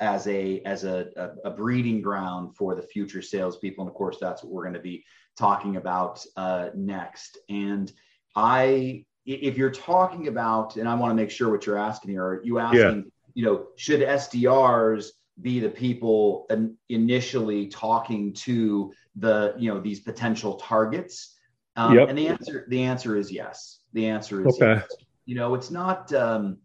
as 0.01 0.27
a 0.27 0.61
as 0.61 0.83
a, 0.83 1.07
a, 1.15 1.49
a, 1.49 1.51
breeding 1.51 2.01
ground 2.01 2.55
for 2.55 2.75
the 2.75 2.81
future 2.81 3.21
salespeople, 3.21 3.83
and 3.83 3.89
of 3.89 3.95
course, 3.95 4.17
that's 4.19 4.43
what 4.43 4.51
we're 4.51 4.63
going 4.63 4.73
to 4.73 4.79
be 4.79 5.05
talking 5.37 5.75
about 5.75 6.25
uh, 6.35 6.69
next. 6.75 7.37
And 7.49 7.91
I, 8.35 9.05
if 9.25 9.57
you're 9.57 9.71
talking 9.71 10.27
about, 10.27 10.77
and 10.77 10.87
I 10.87 10.95
want 10.95 11.11
to 11.11 11.15
make 11.15 11.31
sure 11.31 11.51
what 11.51 11.65
you're 11.65 11.77
asking 11.77 12.11
here, 12.11 12.25
are 12.25 12.43
you 12.43 12.59
asking, 12.59 12.79
yeah. 12.79 13.01
you 13.33 13.45
know, 13.45 13.67
should 13.75 14.01
SDRs 14.01 15.09
be 15.41 15.59
the 15.59 15.69
people 15.69 16.47
initially 16.89 17.67
talking 17.67 18.33
to 18.33 18.93
the, 19.15 19.53
you 19.57 19.73
know, 19.73 19.79
these 19.79 19.99
potential 19.99 20.55
targets? 20.55 21.35
Um, 21.75 21.95
yep. 21.95 22.09
And 22.09 22.17
the 22.17 22.27
answer, 22.27 22.65
the 22.69 22.83
answer 22.83 23.17
is 23.17 23.31
yes. 23.31 23.79
The 23.93 24.07
answer 24.07 24.47
is 24.47 24.55
okay. 24.55 24.75
yes. 24.75 24.87
You 25.25 25.35
know, 25.35 25.55
it's 25.55 25.71
not. 25.71 26.13
Um, 26.13 26.57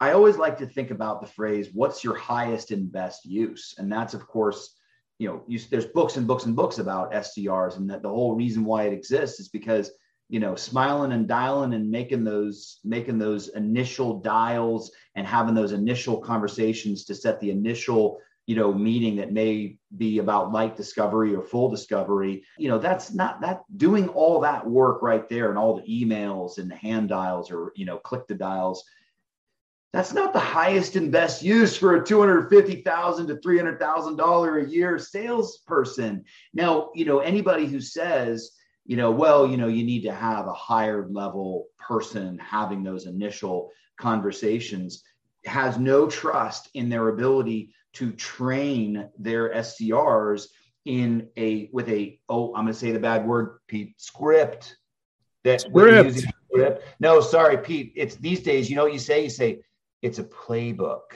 I 0.00 0.12
always 0.12 0.36
like 0.36 0.58
to 0.58 0.66
think 0.66 0.90
about 0.90 1.20
the 1.20 1.26
phrase, 1.26 1.68
"What's 1.72 2.02
your 2.02 2.16
highest 2.16 2.70
and 2.70 2.90
best 2.90 3.24
use?" 3.24 3.74
And 3.78 3.90
that's, 3.90 4.14
of 4.14 4.26
course, 4.26 4.76
you 5.18 5.28
know, 5.28 5.42
you, 5.46 5.58
there's 5.70 5.86
books 5.86 6.16
and 6.16 6.26
books 6.26 6.44
and 6.44 6.56
books 6.56 6.78
about 6.78 7.12
SDRs, 7.12 7.76
and 7.76 7.90
that 7.90 8.02
the 8.02 8.08
whole 8.08 8.34
reason 8.34 8.64
why 8.64 8.84
it 8.84 8.92
exists 8.92 9.40
is 9.40 9.48
because 9.48 9.90
you 10.28 10.40
know 10.40 10.54
smiling 10.54 11.12
and 11.12 11.26
dialing 11.26 11.74
and 11.74 11.90
making 11.90 12.24
those 12.24 12.80
making 12.84 13.18
those 13.18 13.48
initial 13.48 14.20
dials 14.20 14.90
and 15.14 15.26
having 15.26 15.54
those 15.54 15.72
initial 15.72 16.18
conversations 16.18 17.04
to 17.04 17.14
set 17.14 17.40
the 17.40 17.50
initial 17.50 18.20
you 18.46 18.54
know 18.54 18.72
meeting 18.72 19.16
that 19.16 19.32
may 19.32 19.76
be 19.96 20.18
about 20.18 20.52
light 20.52 20.76
discovery 20.76 21.34
or 21.34 21.42
full 21.42 21.70
discovery 21.70 22.44
you 22.58 22.68
know 22.68 22.78
that's 22.78 23.12
not 23.12 23.40
that 23.40 23.62
doing 23.76 24.08
all 24.08 24.40
that 24.40 24.66
work 24.66 25.02
right 25.02 25.28
there 25.28 25.48
and 25.48 25.58
all 25.58 25.76
the 25.76 26.04
emails 26.04 26.58
and 26.58 26.70
the 26.70 26.76
hand 26.76 27.08
dials 27.08 27.50
or 27.50 27.72
you 27.74 27.84
know 27.84 27.98
click 27.98 28.26
the 28.26 28.34
dials 28.34 28.84
that's 29.92 30.12
not 30.12 30.34
the 30.34 30.38
highest 30.38 30.96
and 30.96 31.10
best 31.10 31.42
use 31.42 31.74
for 31.74 31.96
a 31.96 32.04
250,000 32.04 33.26
to 33.26 33.36
$300,000 33.36 34.66
a 34.66 34.70
year 34.70 34.98
salesperson. 34.98 36.24
Now, 36.52 36.90
you 36.94 37.06
know, 37.06 37.20
anybody 37.20 37.64
who 37.64 37.80
says, 37.80 38.50
you 38.88 38.96
know, 38.96 39.10
well, 39.10 39.46
you 39.46 39.58
know, 39.58 39.68
you 39.68 39.84
need 39.84 40.02
to 40.04 40.12
have 40.12 40.48
a 40.48 40.52
higher 40.52 41.06
level 41.10 41.66
person 41.78 42.38
having 42.38 42.82
those 42.82 43.06
initial 43.06 43.70
conversations 44.00 45.04
has 45.44 45.78
no 45.78 46.08
trust 46.08 46.70
in 46.72 46.88
their 46.88 47.08
ability 47.08 47.74
to 47.92 48.12
train 48.12 49.10
their 49.18 49.50
SDRs 49.50 50.46
in 50.86 51.28
a 51.36 51.68
with 51.70 51.88
a 51.90 52.18
oh 52.30 52.54
I'm 52.54 52.64
going 52.64 52.72
to 52.72 52.78
say 52.78 52.92
the 52.92 52.98
bad 52.98 53.26
word 53.26 53.58
Pete 53.66 54.00
script 54.00 54.76
that 55.44 55.60
script. 55.60 56.24
script. 56.50 56.84
No, 56.98 57.20
sorry 57.20 57.58
Pete. 57.58 57.92
It's 57.94 58.16
these 58.16 58.40
days. 58.40 58.70
You 58.70 58.76
know 58.76 58.84
what 58.84 58.94
you 58.94 58.98
say? 58.98 59.24
You 59.24 59.30
say 59.30 59.60
it's 60.00 60.18
a 60.18 60.24
playbook. 60.24 61.12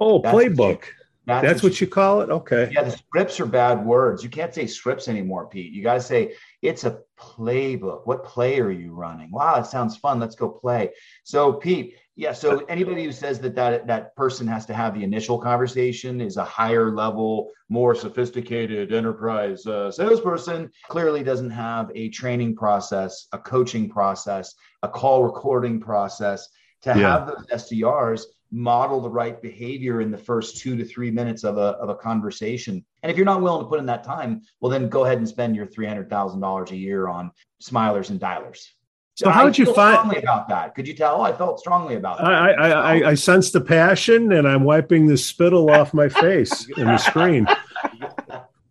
Oh, 0.00 0.20
That's 0.20 0.36
playbook. 0.36 0.82
That's, 1.24 1.46
That's 1.46 1.62
what, 1.62 1.80
you 1.80 1.86
call 1.86 2.20
it? 2.22 2.30
Okay. 2.30 2.70
Yeah, 2.72 2.82
the 2.82 2.90
scripts 2.90 3.38
are 3.38 3.46
bad 3.46 3.84
words. 3.84 4.24
You 4.24 4.30
can't 4.30 4.52
say 4.52 4.66
scripts 4.66 5.06
anymore, 5.06 5.46
Pete. 5.46 5.72
You 5.72 5.82
got 5.82 5.94
to 5.94 6.00
say 6.00 6.34
it's 6.62 6.82
a 6.82 6.98
playbook. 7.16 8.06
What 8.06 8.24
play 8.24 8.58
are 8.58 8.72
you 8.72 8.92
running? 8.92 9.30
Wow, 9.30 9.60
it 9.60 9.66
sounds 9.66 9.96
fun. 9.96 10.18
Let's 10.18 10.34
go 10.34 10.48
play. 10.48 10.90
So, 11.22 11.52
Pete, 11.52 11.96
yeah. 12.16 12.32
So 12.32 12.64
anybody 12.68 13.04
who 13.04 13.12
says 13.12 13.38
that 13.40 13.54
that 13.54 13.86
that 13.86 14.14
person 14.16 14.46
has 14.48 14.66
to 14.66 14.74
have 14.74 14.94
the 14.94 15.02
initial 15.04 15.38
conversation 15.38 16.20
is 16.20 16.36
a 16.36 16.44
higher 16.44 16.90
level, 16.90 17.50
more 17.68 17.94
sophisticated 17.94 18.92
enterprise 18.92 19.66
uh, 19.66 19.90
salesperson 19.90 20.70
clearly 20.88 21.22
doesn't 21.22 21.50
have 21.50 21.90
a 21.94 22.10
training 22.10 22.54
process, 22.54 23.28
a 23.32 23.38
coaching 23.38 23.88
process, 23.88 24.54
a 24.82 24.88
call 24.88 25.24
recording 25.24 25.80
process 25.80 26.48
to 26.82 26.90
yeah. 26.90 27.18
have 27.18 27.26
those 27.28 27.46
SDRs 27.46 28.22
model 28.52 29.00
the 29.00 29.08
right 29.08 29.40
behavior 29.40 30.02
in 30.02 30.10
the 30.10 30.18
first 30.18 30.58
two 30.58 30.76
to 30.76 30.84
three 30.84 31.10
minutes 31.10 31.42
of 31.42 31.56
a, 31.56 31.78
of 31.80 31.88
a 31.88 31.94
conversation. 31.94 32.84
And 33.02 33.10
if 33.10 33.16
you're 33.16 33.26
not 33.26 33.40
willing 33.40 33.64
to 33.64 33.68
put 33.68 33.80
in 33.80 33.86
that 33.86 34.04
time, 34.04 34.42
well, 34.60 34.70
then 34.70 34.88
go 34.88 35.04
ahead 35.04 35.18
and 35.18 35.26
spend 35.26 35.56
your 35.56 35.66
$300,000 35.66 36.70
a 36.70 36.76
year 36.76 37.08
on 37.08 37.32
smilers 37.62 38.10
and 38.10 38.20
dialers. 38.20 38.68
So 39.14 39.30
how 39.30 39.44
did 39.44 39.58
you 39.58 39.66
find 39.66 39.94
strongly 39.94 40.18
about 40.18 40.48
that? 40.48 40.74
Could 40.74 40.88
you 40.88 40.94
tell? 40.94 41.22
I 41.22 41.32
felt 41.32 41.60
strongly 41.60 41.96
about 41.96 42.18
that. 42.18 42.26
I, 42.26 42.50
I, 42.52 42.68
I, 42.68 43.08
I 43.10 43.14
sense 43.14 43.50
the 43.50 43.60
passion, 43.60 44.32
and 44.32 44.48
I'm 44.48 44.64
wiping 44.64 45.06
the 45.06 45.18
spittle 45.18 45.70
off 45.70 45.92
my 45.92 46.08
face 46.08 46.66
in 46.76 46.86
the 46.86 46.96
screen. 46.96 47.46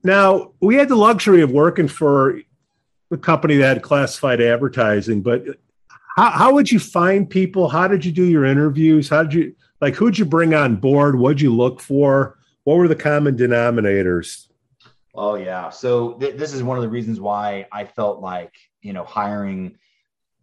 Now 0.03 0.53
we 0.59 0.75
had 0.75 0.89
the 0.89 0.95
luxury 0.95 1.41
of 1.41 1.51
working 1.51 1.87
for 1.87 2.39
a 3.11 3.17
company 3.17 3.57
that 3.57 3.77
had 3.77 3.83
classified 3.83 4.41
advertising, 4.41 5.21
but 5.21 5.45
how, 6.17 6.31
how 6.31 6.53
would 6.53 6.71
you 6.71 6.79
find 6.79 7.29
people? 7.29 7.69
How 7.69 7.87
did 7.87 8.03
you 8.03 8.11
do 8.11 8.23
your 8.23 8.45
interviews? 8.45 9.09
How 9.09 9.23
did 9.23 9.33
you 9.33 9.55
like 9.81 9.95
who'd 9.95 10.17
you 10.17 10.25
bring 10.25 10.53
on 10.53 10.75
board? 10.75 11.17
What'd 11.17 11.41
you 11.41 11.53
look 11.53 11.81
for? 11.81 12.37
What 12.63 12.77
were 12.77 12.87
the 12.87 12.95
common 12.95 13.35
denominators? 13.35 14.47
Oh 15.13 15.35
yeah. 15.35 15.69
So 15.69 16.13
th- 16.13 16.37
this 16.37 16.53
is 16.53 16.63
one 16.63 16.77
of 16.77 16.83
the 16.83 16.89
reasons 16.89 17.19
why 17.19 17.67
I 17.71 17.85
felt 17.85 18.21
like 18.21 18.53
you 18.81 18.93
know 18.93 19.03
hiring. 19.03 19.77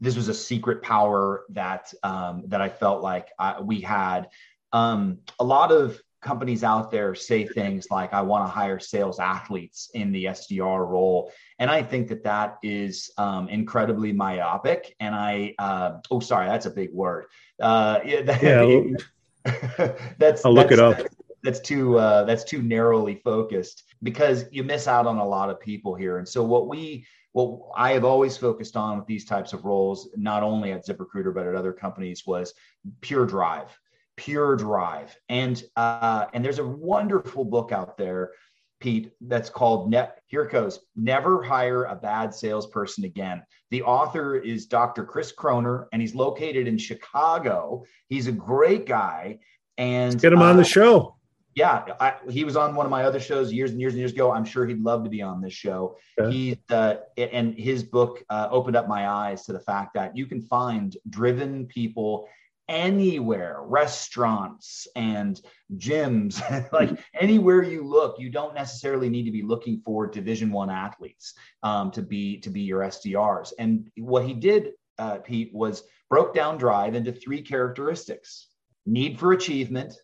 This 0.01 0.17
was 0.17 0.29
a 0.29 0.35
secret 0.35 0.83
power 0.83 1.45
that 1.51 1.93
um, 2.03 2.45
that 2.49 2.61
I 2.61 2.69
felt 2.69 3.03
like 3.03 3.29
I, 3.39 3.61
we 3.61 3.81
had. 3.81 4.29
Um, 4.73 5.21
a 5.41 5.45
lot 5.45 5.73
of 5.73 5.99
companies 6.21 6.65
out 6.65 6.91
there 6.91 7.15
say 7.15 7.47
things 7.47 7.87
like 7.93 8.13
i 8.13 8.21
want 8.21 8.45
to 8.45 8.51
hire 8.51 8.81
sales 8.81 9.21
athletes 9.21 9.89
in 9.95 10.11
the 10.11 10.25
sdr 10.25 10.87
role 10.87 11.31
and 11.61 11.71
i 11.71 11.81
think 11.81 12.09
that 12.09 12.25
that 12.25 12.57
is 12.65 13.13
um, 13.19 13.49
incredibly 13.49 14.13
myopic 14.13 14.97
and 14.99 15.15
i 15.15 15.55
uh, 15.61 15.99
oh 16.11 16.19
sorry 16.19 16.49
that's 16.49 16.67
a 16.67 16.71
big 16.71 16.93
word 16.93 17.27
uh, 17.61 18.01
yeah, 18.05 18.23
that, 18.23 18.43
yeah 18.43 18.97
that's 20.19 20.45
i'll 20.45 20.53
look 20.53 20.71
that's, 20.71 20.81
it 20.81 21.01
up 21.01 21.07
that's 21.43 21.61
too 21.61 21.99
uh, 21.99 22.25
that's 22.25 22.45
too 22.45 22.63
narrowly 22.63 23.17
focused 23.17 23.85
because 24.03 24.45
you 24.51 24.63
miss 24.63 24.89
out 24.89 25.07
on 25.07 25.19
a 25.19 25.27
lot 25.27 25.51
of 25.51 25.61
people 25.61 25.95
here 25.95 26.19
and 26.19 26.29
so 26.29 26.43
what 26.43 26.69
we 26.69 27.07
what 27.33 27.61
I 27.77 27.93
have 27.93 28.05
always 28.05 28.37
focused 28.37 28.75
on 28.75 28.97
with 28.99 29.07
these 29.07 29.27
types 29.27 29.53
of 29.53 29.67
roles, 29.67 30.09
not 30.17 30.43
only 30.43 30.73
at 30.73 30.87
ZipRecruiter 30.87 31.33
but 31.33 31.47
at 31.47 31.55
other 31.55 31.75
companies, 31.75 32.27
was 32.27 32.55
pure 33.03 33.27
drive 33.27 33.79
pure 34.19 34.57
drive. 34.57 35.17
And 35.31 35.63
uh, 35.77 36.27
and 36.35 36.45
there's 36.45 36.59
a 36.59 36.67
wonderful 36.67 37.45
book 37.45 37.73
out 37.73 37.97
there, 37.97 38.33
Pete, 38.81 39.13
that's 39.23 39.51
called 39.51 39.91
Net. 39.91 40.21
Here 40.27 40.43
it 40.43 40.53
goes. 40.53 40.81
Never 40.95 41.43
hire 41.43 41.85
a 41.85 41.97
bad 41.97 42.33
salesperson 42.35 43.05
again. 43.05 43.43
The 43.71 43.83
author 43.83 44.37
is 44.37 44.67
Dr. 44.67 45.05
Chris 45.05 45.33
Croner, 45.33 45.87
and 45.93 46.01
he's 46.01 46.15
located 46.15 46.69
in 46.69 46.79
Chicago. 46.79 47.85
He's 48.09 48.27
a 48.27 48.33
great 48.33 48.87
guy. 48.87 49.39
And 49.77 50.13
Let's 50.13 50.23
get 50.23 50.33
him 50.33 50.43
uh, 50.43 50.51
on 50.51 50.57
the 50.57 50.63
uh, 50.63 50.67
show. 50.67 51.17
Yeah, 51.55 51.85
I, 51.99 52.15
he 52.31 52.45
was 52.45 52.57
on 52.57 52.77
one 52.77 52.87
of 52.87 52.91
my 52.91 53.03
other 53.03 53.19
shows 53.19 53.53
years 53.53 53.73
and 53.73 53.81
years 53.81 53.95
and 53.95 53.99
years 53.99 54.13
ago. 54.13 54.31
I'm 54.31 54.45
sure 54.45 54.65
he'd 54.65 54.81
love 54.81 55.03
to 55.03 55.11
be 55.11 55.23
on 55.23 55.41
this 55.41 55.53
show. 55.53 55.97
Okay. 56.21 56.33
He's 56.33 56.57
uh, 56.71 56.99
and 57.17 57.53
his 57.59 57.83
book 57.83 58.23
uh, 58.31 58.47
opened 58.51 58.77
up 58.77 58.87
my 58.87 59.09
eyes 59.09 59.45
to 59.47 59.53
the 59.53 59.59
fact 59.59 59.95
that 59.95 60.17
you 60.17 60.27
can 60.27 60.41
find 60.41 60.97
driven 61.11 61.67
people 61.67 62.29
anywhere 62.69 63.59
restaurants 63.63 64.87
and 64.95 65.41
gyms 65.77 66.43
like 66.73 66.91
anywhere 67.19 67.63
you 67.63 67.83
look 67.83 68.19
you 68.19 68.31
don't 68.31 68.55
necessarily 68.55 69.09
need 69.09 69.25
to 69.25 69.31
be 69.31 69.43
looking 69.43 69.81
for 69.85 70.07
division 70.07 70.53
one 70.53 70.69
athletes 70.69 71.35
um, 71.63 71.91
to 71.91 72.03
be 72.03 72.39
to 72.39 72.51
be 72.51 72.61
your 72.61 72.81
sdrs 72.81 73.53
and 73.59 73.91
what 73.97 74.25
he 74.25 74.35
did 74.35 74.73
uh, 74.99 75.17
pete 75.19 75.51
was 75.55 75.83
broke 76.11 76.35
down 76.35 76.59
drive 76.59 76.95
into 76.95 77.11
three 77.13 77.41
characteristics 77.41 78.49
need 78.85 79.19
for 79.19 79.33
achievement 79.33 79.95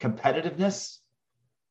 competitiveness 0.00 0.98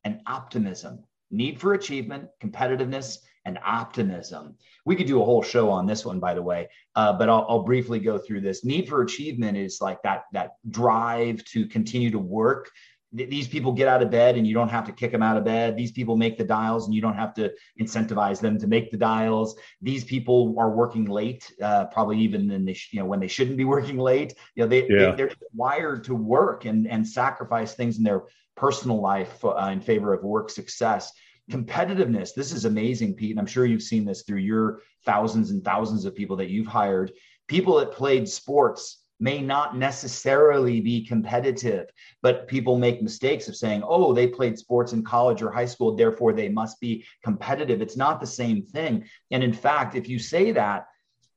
and 0.03 0.19
optimism. 0.27 1.03
Need 1.31 1.59
for 1.59 1.73
achievement 1.73 2.29
competitiveness 2.41 3.17
and 3.45 3.59
optimism. 3.65 4.55
We 4.85 4.95
could 4.95 5.07
do 5.07 5.21
a 5.21 5.25
whole 5.25 5.43
show 5.43 5.69
on 5.69 5.85
this 5.85 6.05
one, 6.05 6.19
by 6.19 6.33
the 6.33 6.41
way, 6.41 6.69
uh, 6.95 7.13
but 7.13 7.29
I'll, 7.29 7.45
I'll, 7.49 7.63
briefly 7.63 7.99
go 7.99 8.17
through 8.17 8.41
this. 8.41 8.65
Need 8.65 8.87
for 8.87 9.01
achievement 9.01 9.57
is 9.57 9.79
like 9.81 10.01
that 10.03 10.23
that 10.33 10.55
drive 10.69 11.43
to 11.45 11.65
continue 11.67 12.11
to 12.11 12.19
work. 12.19 12.69
These 13.15 13.47
people 13.47 13.73
get 13.73 13.87
out 13.87 14.01
of 14.01 14.09
bed 14.09 14.37
and 14.37 14.47
you 14.47 14.55
don't 14.55 14.69
have 14.69 14.87
to 14.87 14.91
kick 14.91 15.11
them 15.11 15.21
out 15.21 15.37
of 15.37 15.43
bed. 15.43 15.77
These 15.77 15.91
people 15.91 16.17
make 16.17 16.35
the 16.35 16.43
dials 16.43 16.87
and 16.87 16.95
you 16.95 17.01
don't 17.01 17.13
have 17.13 17.35
to 17.35 17.53
incentivize 17.79 18.41
them 18.41 18.57
to 18.57 18.65
make 18.65 18.89
the 18.89 18.97
dials. 18.97 19.55
These 19.83 20.03
people 20.03 20.55
are 20.57 20.71
working 20.71 21.05
late, 21.05 21.51
uh, 21.61 21.85
probably 21.85 22.17
even 22.19 22.49
in 22.49 22.67
you 22.67 22.99
know 22.99 23.05
when 23.05 23.19
they 23.19 23.27
shouldn't 23.27 23.57
be 23.57 23.65
working 23.75 23.97
late. 23.97 24.33
You 24.55 24.63
know 24.63 24.67
they, 24.67 24.87
yeah. 24.89 25.11
they 25.11 25.23
are 25.23 25.31
wired 25.53 26.03
to 26.05 26.15
work 26.15 26.65
and 26.65 26.87
and 26.87 27.07
sacrifice 27.07 27.75
things 27.75 27.97
in 27.97 28.03
their 28.03 28.23
personal 28.55 28.99
life 29.01 29.43
uh, 29.45 29.69
in 29.71 29.81
favor 29.81 30.13
of 30.13 30.23
work 30.23 30.49
success 30.49 31.11
competitiveness. 31.51 32.33
This 32.33 32.51
is 32.51 32.65
amazing 32.65 33.15
pete 33.15 33.31
and 33.31 33.39
i'm 33.39 33.45
sure 33.45 33.65
you've 33.65 33.83
seen 33.83 34.05
this 34.05 34.23
through 34.23 34.39
your 34.39 34.81
thousands 35.05 35.51
and 35.51 35.63
thousands 35.63 36.05
of 36.05 36.15
people 36.15 36.37
that 36.37 36.49
you've 36.49 36.67
hired. 36.67 37.11
People 37.47 37.77
that 37.79 37.91
played 37.91 38.27
sports 38.27 39.03
may 39.19 39.41
not 39.41 39.77
necessarily 39.77 40.81
be 40.81 41.05
competitive 41.05 41.87
but 42.21 42.47
people 42.47 42.77
make 42.77 43.01
mistakes 43.01 43.47
of 43.47 43.55
saying 43.55 43.83
oh 43.85 44.13
they 44.13 44.27
played 44.27 44.57
sports 44.57 44.93
in 44.93 45.03
college 45.03 45.41
or 45.41 45.51
high 45.51 45.65
school 45.65 45.95
therefore 45.95 46.33
they 46.33 46.49
must 46.49 46.79
be 46.79 47.05
competitive. 47.23 47.81
It's 47.81 47.97
not 47.97 48.19
the 48.19 48.27
same 48.27 48.63
thing. 48.63 49.05
And 49.31 49.43
in 49.43 49.53
fact 49.53 49.95
if 49.95 50.07
you 50.07 50.19
say 50.19 50.51
that 50.53 50.87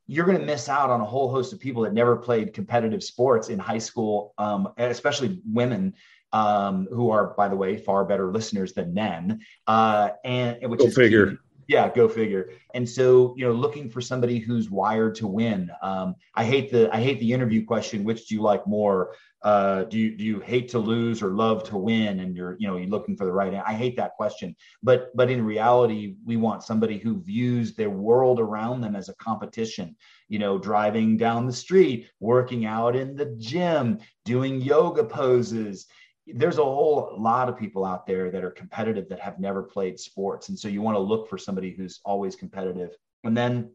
you're 0.08 0.24
going 0.26 0.38
to 0.38 0.46
miss 0.46 0.68
out 0.68 0.90
on 0.90 1.00
a 1.00 1.04
whole 1.04 1.30
host 1.30 1.52
of 1.52 1.58
people 1.58 1.82
that 1.82 1.92
never 1.92 2.16
played 2.16 2.54
competitive 2.54 3.02
sports 3.02 3.48
in 3.48 3.58
high 3.58 3.78
school, 3.78 4.34
um, 4.38 4.72
especially 4.78 5.40
women 5.44 5.94
um, 6.32 6.86
who 6.90 7.10
are, 7.10 7.34
by 7.36 7.48
the 7.48 7.56
way, 7.56 7.76
far 7.76 8.04
better 8.04 8.32
listeners 8.32 8.72
than 8.72 8.94
men. 8.94 9.40
Uh, 9.66 10.10
and 10.24 10.58
which 10.70 10.80
go 10.80 10.86
is 10.86 10.94
figure. 10.94 11.32
Key. 11.32 11.36
Yeah, 11.68 11.92
go 11.92 12.08
figure. 12.08 12.50
And 12.74 12.88
so, 12.88 13.34
you 13.36 13.44
know, 13.44 13.52
looking 13.52 13.90
for 13.90 14.00
somebody 14.00 14.38
who's 14.38 14.70
wired 14.70 15.16
to 15.16 15.26
win. 15.26 15.68
Um, 15.82 16.14
I 16.34 16.44
hate 16.44 16.70
the 16.70 16.88
I 16.94 17.00
hate 17.00 17.18
the 17.18 17.32
interview 17.32 17.64
question. 17.64 18.04
Which 18.04 18.28
do 18.28 18.36
you 18.36 18.42
like 18.42 18.66
more? 18.68 19.16
Uh, 19.42 19.84
do 19.84 19.98
you 19.98 20.16
do 20.16 20.24
you 20.24 20.38
hate 20.40 20.68
to 20.68 20.78
lose 20.78 21.22
or 21.22 21.30
love 21.30 21.64
to 21.64 21.76
win? 21.76 22.20
And 22.20 22.36
you're 22.36 22.56
you 22.60 22.68
know 22.68 22.76
you're 22.76 22.88
looking 22.88 23.16
for 23.16 23.24
the 23.24 23.32
right. 23.32 23.52
I 23.66 23.74
hate 23.74 23.96
that 23.96 24.14
question. 24.14 24.54
But 24.82 25.10
but 25.16 25.28
in 25.28 25.44
reality, 25.44 26.14
we 26.24 26.36
want 26.36 26.62
somebody 26.62 26.98
who 26.98 27.20
views 27.20 27.74
their 27.74 27.90
world 27.90 28.38
around 28.38 28.80
them 28.80 28.94
as 28.94 29.08
a 29.08 29.14
competition. 29.16 29.96
You 30.28 30.38
know, 30.38 30.58
driving 30.58 31.16
down 31.16 31.46
the 31.46 31.52
street, 31.52 32.08
working 32.20 32.64
out 32.64 32.94
in 32.94 33.16
the 33.16 33.34
gym, 33.38 33.98
doing 34.24 34.60
yoga 34.60 35.02
poses 35.02 35.86
there's 36.26 36.58
a 36.58 36.64
whole 36.64 37.14
lot 37.18 37.48
of 37.48 37.56
people 37.56 37.84
out 37.84 38.06
there 38.06 38.30
that 38.30 38.44
are 38.44 38.50
competitive 38.50 39.08
that 39.08 39.20
have 39.20 39.38
never 39.38 39.62
played 39.62 39.98
sports. 39.98 40.48
And 40.48 40.58
so 40.58 40.68
you 40.68 40.82
want 40.82 40.96
to 40.96 41.00
look 41.00 41.28
for 41.28 41.38
somebody 41.38 41.70
who's 41.70 42.00
always 42.04 42.34
competitive. 42.34 42.90
And 43.24 43.36
then 43.36 43.70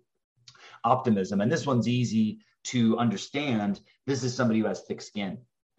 optimism. 0.83 1.41
And 1.41 1.51
this 1.51 1.65
one's 1.65 1.87
easy 1.87 2.39
to 2.65 2.97
understand. 2.97 3.81
This 4.05 4.23
is 4.23 4.35
somebody 4.35 4.59
who 4.59 4.67
has 4.67 4.81
thick 4.81 5.01
skin, 5.01 5.37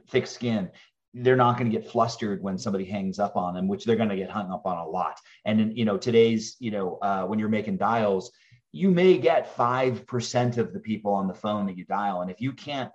thick 0.09 0.27
skin. 0.27 0.71
They're 1.15 1.37
not 1.37 1.59
going 1.59 1.71
to 1.71 1.77
get 1.77 1.91
flustered 1.91 2.43
when 2.43 2.59
somebody 2.59 2.85
hangs 2.85 3.19
up 3.19 3.37
on 3.37 3.55
them, 3.55 3.69
which 3.69 3.85
they're 3.85 3.97
going 3.97 4.09
to 4.09 4.17
get 4.17 4.31
hung 4.31 4.51
up 4.51 4.67
on 4.67 4.79
a 4.79 4.89
lot. 4.89 5.19
And 5.45 5.77
you 5.77 5.85
know, 5.85 5.99
today's, 5.99 6.57
you 6.59 6.71
know, 6.71 6.99
uh, 7.03 7.25
when 7.25 7.39
you're 7.39 7.49
making 7.49 7.77
dials, 7.77 8.33
you 8.73 8.91
may 8.91 9.19
get 9.19 9.55
5% 9.55 10.57
of 10.57 10.73
the 10.73 10.81
people 10.81 11.13
on 11.13 11.29
the 11.29 11.35
phone 11.35 11.67
that 11.67 11.77
you 11.77 11.85
dial. 11.85 12.23
And 12.23 12.31
if 12.31 12.41
you 12.41 12.53
can't 12.53 12.91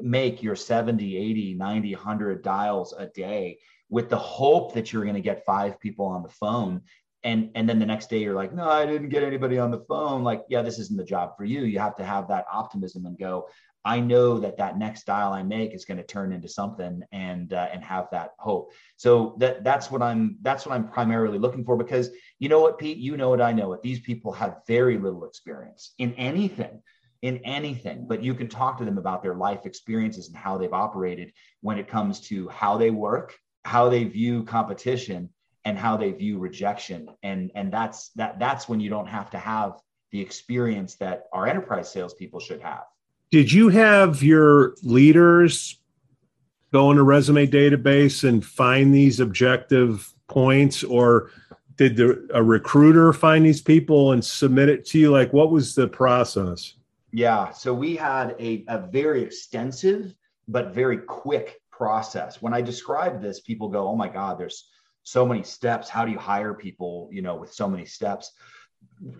make 0.00 0.42
your 0.42 0.56
70, 0.56 1.16
80, 1.16 1.54
90, 1.54 1.94
100 1.94 2.42
dials 2.42 2.94
a 2.96 3.06
day 3.06 3.58
with 3.88 4.08
the 4.08 4.16
hope 4.16 4.72
that 4.74 4.92
you're 4.92 5.02
going 5.02 5.14
to 5.14 5.20
get 5.20 5.44
five 5.44 5.78
people 5.80 6.06
on 6.06 6.22
the 6.22 6.28
phone. 6.28 6.82
And 7.22 7.50
and 7.54 7.68
then 7.68 7.78
the 7.78 7.84
next 7.84 8.08
day 8.08 8.20
you're 8.20 8.34
like 8.34 8.54
no 8.54 8.66
i 8.66 8.86
didn't 8.86 9.10
get 9.10 9.22
anybody 9.22 9.58
on 9.58 9.70
the 9.70 9.84
phone. 9.86 10.24
Like 10.24 10.44
yeah 10.48 10.62
this 10.62 10.78
isn't 10.78 10.96
the 10.96 11.04
job 11.04 11.36
for 11.36 11.44
you. 11.44 11.62
You 11.62 11.78
have 11.78 11.96
to 11.96 12.04
have 12.04 12.28
that 12.28 12.46
optimism 12.50 13.04
and 13.04 13.18
go 13.18 13.46
i 13.84 13.98
know 13.98 14.38
that 14.38 14.58
that 14.58 14.78
next 14.78 15.06
dial 15.06 15.32
i 15.32 15.42
make 15.42 15.72
is 15.72 15.86
going 15.86 15.96
to 15.96 16.04
turn 16.04 16.32
into 16.32 16.46
something 16.48 17.02
and 17.12 17.52
uh, 17.52 17.68
and 17.72 17.84
have 17.84 18.08
that 18.12 18.30
hope. 18.38 18.72
So 18.96 19.34
that 19.38 19.64
that's 19.64 19.90
what 19.90 20.00
i'm 20.00 20.38
that's 20.40 20.64
what 20.64 20.74
i'm 20.74 20.88
primarily 20.88 21.38
looking 21.38 21.64
for 21.64 21.76
because 21.76 22.08
you 22.38 22.48
know 22.48 22.60
what 22.60 22.78
pete? 22.78 22.96
You 22.96 23.18
know 23.18 23.28
what 23.28 23.42
i 23.42 23.52
know. 23.52 23.68
What 23.68 23.82
these 23.82 24.00
people 24.00 24.32
have 24.32 24.62
very 24.66 24.96
little 24.96 25.26
experience 25.26 25.92
in 25.98 26.14
anything 26.14 26.80
in 27.22 27.38
anything, 27.38 28.06
but 28.08 28.22
you 28.22 28.34
can 28.34 28.48
talk 28.48 28.78
to 28.78 28.84
them 28.84 28.98
about 28.98 29.22
their 29.22 29.34
life 29.34 29.66
experiences 29.66 30.28
and 30.28 30.36
how 30.36 30.56
they've 30.56 30.72
operated 30.72 31.32
when 31.60 31.78
it 31.78 31.88
comes 31.88 32.20
to 32.20 32.48
how 32.48 32.78
they 32.78 32.90
work, 32.90 33.36
how 33.64 33.88
they 33.88 34.04
view 34.04 34.42
competition, 34.44 35.28
and 35.64 35.76
how 35.78 35.96
they 35.96 36.12
view 36.12 36.38
rejection. 36.38 37.08
And 37.22 37.50
and 37.54 37.72
that's 37.72 38.10
that 38.16 38.38
that's 38.38 38.68
when 38.68 38.80
you 38.80 38.88
don't 38.88 39.06
have 39.06 39.30
to 39.30 39.38
have 39.38 39.74
the 40.10 40.20
experience 40.20 40.96
that 40.96 41.24
our 41.32 41.46
enterprise 41.46 41.90
salespeople 41.92 42.40
should 42.40 42.62
have. 42.62 42.84
Did 43.30 43.52
you 43.52 43.68
have 43.68 44.22
your 44.22 44.74
leaders 44.82 45.78
go 46.72 46.90
in 46.90 46.98
a 46.98 47.02
resume 47.02 47.46
database 47.46 48.26
and 48.26 48.44
find 48.44 48.94
these 48.94 49.20
objective 49.20 50.12
points 50.28 50.82
or 50.82 51.30
did 51.76 51.96
the, 51.96 52.28
a 52.32 52.42
recruiter 52.42 53.12
find 53.12 53.44
these 53.44 53.60
people 53.60 54.12
and 54.12 54.24
submit 54.24 54.68
it 54.68 54.84
to 54.84 54.98
you 54.98 55.10
like 55.10 55.32
what 55.32 55.50
was 55.50 55.74
the 55.74 55.88
process 55.88 56.74
yeah. 57.12 57.50
So 57.50 57.74
we 57.74 57.96
had 57.96 58.36
a, 58.38 58.64
a 58.68 58.78
very 58.78 59.22
extensive 59.22 60.14
but 60.48 60.74
very 60.74 60.98
quick 60.98 61.60
process. 61.70 62.42
When 62.42 62.52
I 62.52 62.60
describe 62.60 63.22
this, 63.22 63.40
people 63.40 63.68
go, 63.68 63.88
oh 63.88 63.96
my 63.96 64.08
God, 64.08 64.38
there's 64.38 64.68
so 65.02 65.24
many 65.24 65.42
steps. 65.42 65.88
How 65.88 66.04
do 66.04 66.12
you 66.12 66.18
hire 66.18 66.54
people, 66.54 67.08
you 67.12 67.22
know, 67.22 67.36
with 67.36 67.52
so 67.52 67.68
many 67.68 67.84
steps? 67.84 68.32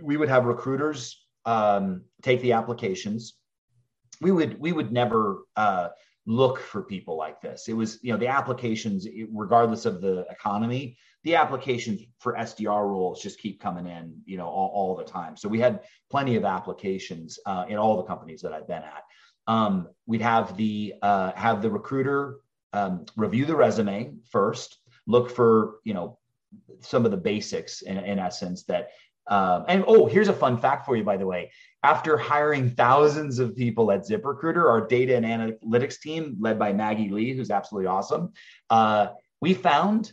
We 0.01 0.17
would 0.17 0.29
have 0.29 0.45
recruiters 0.45 1.25
um, 1.47 2.03
take 2.23 2.41
the 2.43 2.53
applications. 2.53 3.35
We 4.21 4.31
would 4.31 4.61
we 4.61 4.73
would 4.73 4.93
never 4.93 5.45
uh, 5.57 5.89
look 6.27 6.59
for 6.59 6.83
people 6.83 7.17
like 7.17 7.41
this. 7.41 7.69
It 7.69 7.73
was, 7.73 7.99
you 8.03 8.13
know, 8.13 8.19
the 8.19 8.29
applications, 8.29 9.07
regardless 9.33 9.87
of 9.87 10.01
the 10.01 10.27
economy, 10.31 10.99
the 11.25 11.35
applications 11.35 12.01
for 12.19 12.35
SDR 12.35 12.89
roles 12.89 13.23
just 13.23 13.39
keep 13.39 13.61
coming 13.61 13.87
in, 13.87 14.15
you 14.25 14.37
know, 14.37 14.47
all, 14.47 14.71
all 14.75 14.97
the 14.97 15.05
time. 15.05 15.37
So 15.37 15.49
we 15.49 15.61
had 15.61 15.81
plenty 16.11 16.37
of 16.37 16.45
applications 16.45 17.39
uh, 17.47 17.65
in 17.69 17.77
all 17.77 17.97
the 17.99 18.05
companies 18.05 18.41
that 18.43 18.53
I've 18.53 18.67
been 18.67 18.83
at. 18.83 19.03
Um, 19.47 19.89
we'd 20.07 20.23
have 20.23 20.57
the 20.57 20.95
uh, 21.03 21.33
have 21.33 21.61
the 21.61 21.71
recruiter 21.71 22.37
um, 22.73 23.05
review 23.17 23.47
the 23.47 23.57
resume 23.57 24.13
first, 24.31 24.79
look 25.07 25.31
for 25.31 25.77
you 25.85 25.95
know 25.95 26.19
some 26.81 27.05
of 27.05 27.11
the 27.11 27.17
basics 27.17 27.83
in, 27.83 27.99
in 27.99 28.19
essence 28.19 28.65
that. 28.65 28.91
Um, 29.27 29.65
and 29.69 29.85
oh, 29.87 30.07
here's 30.07 30.27
a 30.27 30.33
fun 30.33 30.59
fact 30.59 30.85
for 30.85 30.97
you, 30.97 31.05
by 31.05 31.17
the 31.17 31.27
way. 31.27 31.53
After 31.85 32.17
hiring 32.17 32.71
thousands 32.71 33.39
of 33.39 33.55
people 33.55 33.93
at 33.93 34.01
ZipRecruiter, 34.01 34.69
our 34.69 34.87
data 34.87 35.15
and 35.15 35.25
analytics 35.25 36.01
team, 36.01 36.37
led 36.41 36.59
by 36.59 36.73
Maggie 36.73 37.11
Lee, 37.11 37.33
who's 37.33 37.51
absolutely 37.51 37.87
awesome, 37.87 38.33
uh, 38.71 39.09
we 39.41 39.55
found 39.55 40.13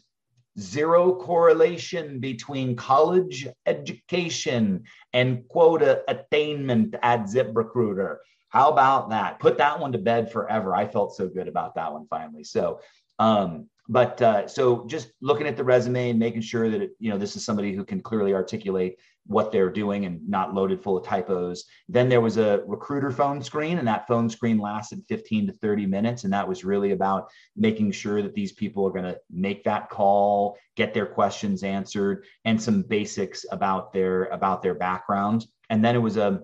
zero 0.60 1.13
correlation 1.13 2.20
between 2.20 2.76
college 2.76 3.48
education 3.65 4.84
and 5.13 5.48
quota 5.48 6.04
attainment 6.08 6.96
at 7.04 7.22
ZipRecruiter. 7.24 8.17
How 8.50 8.70
about 8.70 9.10
that? 9.10 9.39
Put 9.39 9.58
that 9.58 9.80
one 9.80 9.91
to 9.91 9.98
bed 9.98 10.32
forever. 10.32 10.74
I 10.74 10.88
felt 10.88 11.15
so 11.15 11.28
good 11.28 11.48
about 11.48 11.76
that 11.76 11.91
one 11.91 12.08
finally. 12.10 12.43
So, 12.43 12.80
um, 13.19 13.69
but 13.89 14.21
uh, 14.21 14.47
so 14.47 14.86
just 14.88 15.12
looking 15.21 15.47
at 15.47 15.56
the 15.56 15.63
resume 15.63 16.10
and 16.10 16.19
making 16.19 16.41
sure 16.41 16.69
that 16.69 16.82
it, 16.82 16.91
you 16.99 17.10
know 17.10 17.17
this 17.17 17.36
is 17.36 17.45
somebody 17.45 17.73
who 17.73 17.86
can 17.86 18.01
clearly 18.01 18.34
articulate 18.34 18.97
what 19.27 19.51
they're 19.51 19.69
doing 19.69 20.06
and 20.06 20.27
not 20.27 20.53
loaded 20.53 20.82
full 20.82 20.97
of 20.97 21.06
typos. 21.06 21.65
Then 21.89 22.10
there 22.10 22.21
was 22.21 22.38
a 22.38 22.63
recruiter 22.65 23.12
phone 23.12 23.41
screen, 23.43 23.77
and 23.77 23.88
that 23.88 24.08
phone 24.08 24.30
screen 24.30 24.58
lasted 24.58 25.03
15 25.08 25.47
to 25.47 25.53
30 25.53 25.86
minutes. 25.86 26.23
And 26.23 26.34
that 26.34 26.47
was 26.47 26.63
really 26.63 26.91
about 26.91 27.30
making 27.56 27.91
sure 27.91 28.21
that 28.21 28.34
these 28.34 28.53
people 28.53 28.88
are 28.88 28.91
going 28.91 29.03
to 29.03 29.19
make 29.30 29.63
that 29.65 29.89
call, 29.89 30.58
get 30.75 30.93
their 30.93 31.06
questions 31.06 31.63
answered, 31.63 32.25
and 32.45 32.62
some 32.62 32.82
basics 32.82 33.45
about 33.51 33.93
their 33.93 34.25
about 34.25 34.62
their 34.62 34.75
background. 34.75 35.45
And 35.69 35.84
then 35.84 35.95
it 35.95 35.99
was 35.99 36.17
a 36.17 36.41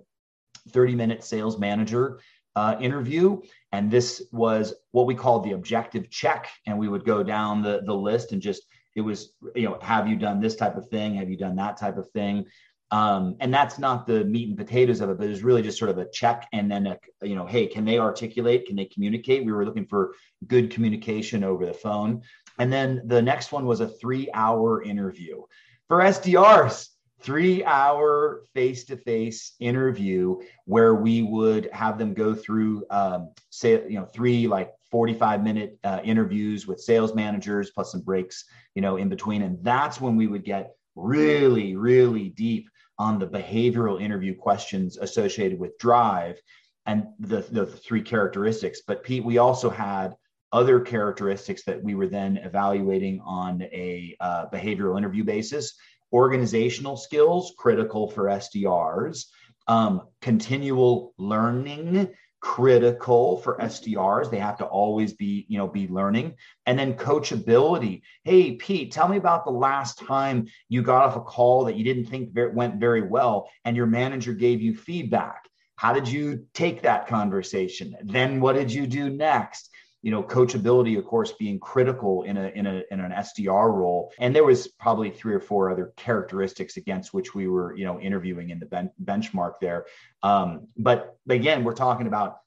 30 0.70 0.96
minute 0.96 1.24
sales 1.24 1.58
manager 1.58 2.20
uh, 2.56 2.76
interview. 2.80 3.42
And 3.74 3.90
this 3.90 4.22
was 4.32 4.76
what 4.92 5.08
we 5.08 5.16
called 5.16 5.44
the 5.44 5.54
objective 5.54 6.10
check. 6.12 6.48
And 6.68 6.78
we 6.78 6.88
would 6.88 7.04
go 7.04 7.24
down 7.24 7.64
the, 7.64 7.82
the 7.84 7.94
list 7.94 8.32
and 8.32 8.42
just, 8.42 8.68
it 8.96 9.02
was, 9.02 9.34
you 9.56 9.68
know, 9.68 9.80
have 9.82 10.08
you 10.08 10.16
done 10.16 10.40
this 10.40 10.56
type 10.56 10.78
of 10.78 10.88
thing? 10.90 11.16
Have 11.16 11.30
you 11.30 11.38
done 11.38 11.56
that 11.56 11.76
type 11.78 11.98
of 11.98 12.08
thing? 12.12 12.46
Um, 12.92 13.36
and 13.40 13.52
that's 13.52 13.80
not 13.80 14.06
the 14.06 14.24
meat 14.26 14.50
and 14.50 14.58
potatoes 14.58 15.02
of 15.02 15.10
it, 15.10 15.18
but 15.18 15.28
it's 15.28 15.42
really 15.42 15.64
just 15.64 15.80
sort 15.80 15.90
of 15.90 15.98
a 15.98 16.08
check 16.12 16.48
and 16.54 16.72
then, 16.72 16.86
a, 16.86 17.00
you 17.24 17.34
know, 17.34 17.48
hey, 17.48 17.66
can 17.66 17.84
they 17.84 17.98
articulate? 17.98 18.68
Can 18.68 18.76
they 18.76 18.86
communicate? 18.86 19.44
We 19.44 19.52
were 19.52 19.66
looking 19.66 19.88
for 19.88 20.14
good 20.46 20.70
communication 20.70 21.44
over 21.44 21.66
the 21.66 21.74
phone. 21.74 22.22
And 22.60 22.72
then 22.72 23.02
the 23.06 23.24
next 23.24 23.52
one 23.52 23.66
was 23.66 23.80
a 23.80 23.88
three 23.88 24.30
hour 24.36 24.84
interview 24.84 25.42
for 25.88 26.02
SDRs 26.02 26.90
three 27.24 27.64
hour 27.64 28.44
face 28.54 28.84
to 28.84 28.98
face 28.98 29.54
interview 29.60 30.38
where 30.66 30.96
we 30.96 31.22
would 31.22 31.70
have 31.72 31.98
them 31.98 32.14
go 32.14 32.36
through, 32.36 32.86
um, 32.90 33.32
say, 33.50 33.82
you 33.88 33.98
know, 33.98 34.06
three 34.06 34.46
like 34.48 34.72
45 34.92 35.44
minute 35.44 35.80
uh, 35.84 36.02
interviews 36.04 36.68
with 36.68 36.80
sales 36.80 37.16
managers 37.16 37.72
plus 37.72 37.92
some 37.94 38.02
breaks, 38.02 38.46
you 38.76 38.82
know, 38.82 38.98
in 38.98 39.10
between. 39.10 39.42
And 39.42 39.58
that's 39.64 40.02
when 40.02 40.16
we 40.16 40.28
would 40.28 40.44
get 40.44 40.72
really, 40.96 41.76
really 41.76 42.30
deep 42.30 42.70
on 43.00 43.18
the 43.18 43.28
behavioral 43.28 44.02
interview 44.02 44.36
questions 44.36 44.98
associated 44.98 45.58
with 45.58 45.78
drive 45.80 46.40
and 46.86 47.06
the, 47.20 47.42
the 47.52 47.66
three 47.66 48.02
characteristics. 48.02 48.82
But 48.86 49.04
Pete, 49.04 49.24
we 49.24 49.38
also 49.38 49.70
had 49.70 50.14
other 50.52 50.80
characteristics 50.80 51.64
that 51.64 51.82
we 51.82 51.96
were 51.96 52.08
then 52.08 52.38
evaluating 52.38 53.20
on 53.22 53.64
a 53.64 54.16
uh, 54.20 54.46
behavioral 54.54 54.98
interview 54.98 55.24
basis 55.24 55.74
organizational 56.14 56.96
skills 56.96 57.54
critical 57.58 58.10
for 58.10 58.26
SDRs, 58.26 59.26
um, 59.68 60.04
continual 60.22 61.14
learning 61.18 62.10
critical 62.44 63.38
for 63.38 63.58
SDRs. 63.58 64.30
They 64.30 64.38
have 64.38 64.58
to 64.58 64.66
always 64.66 65.14
be, 65.14 65.46
you 65.48 65.58
know, 65.58 65.68
be 65.68 65.88
learning. 65.88 66.36
And 66.66 66.78
then 66.78 66.96
coachability. 66.96 68.02
Hey, 68.26 68.56
Pete, 68.56 68.92
tell 68.92 69.08
me 69.08 69.16
about 69.16 69.46
the 69.46 69.52
last 69.52 70.00
time 70.00 70.48
you 70.68 70.82
got 70.82 71.06
off 71.06 71.16
a 71.16 71.22
call 71.22 71.64
that 71.66 71.78
you 71.78 71.86
didn't 71.86 72.08
think 72.08 72.32
went 72.36 72.82
very 72.82 73.02
well 73.02 73.50
and 73.64 73.78
your 73.78 73.86
manager 73.86 74.34
gave 74.34 74.62
you 74.62 74.76
feedback. 74.76 75.48
How 75.78 75.94
did 75.94 76.08
you 76.08 76.46
take 76.54 76.82
that 76.82 77.08
conversation? 77.08 77.96
Then 78.04 78.42
what 78.42 78.56
did 78.56 78.72
you 78.72 78.88
do 78.88 79.10
next? 79.10 79.70
You 80.04 80.12
know 80.12 80.22
coachability 80.22 80.98
of 81.00 81.06
course 81.06 81.32
being 81.32 81.60
critical 81.60 82.24
in 82.24 82.36
a 82.38 82.50
in 82.50 82.68
a 82.68 82.84
in 82.92 83.00
an 83.00 83.12
SDR 83.12 83.74
role. 83.74 84.12
And 84.20 84.36
there 84.36 84.44
was 84.44 84.68
probably 84.68 85.10
three 85.10 85.34
or 85.34 85.40
four 85.40 85.72
other 85.72 85.94
characteristics 85.96 86.78
against 86.78 87.14
which 87.14 87.34
we 87.34 87.48
were 87.48 87.76
you 87.76 87.86
know 87.86 88.00
interviewing 88.00 88.52
in 88.52 88.60
the 88.60 88.68
ben- 88.68 88.92
benchmark 89.04 89.54
there. 89.62 89.86
Um, 90.22 90.68
but 90.78 91.18
again 91.28 91.64
we're 91.64 91.74
talking 91.74 92.06
about 92.06 92.40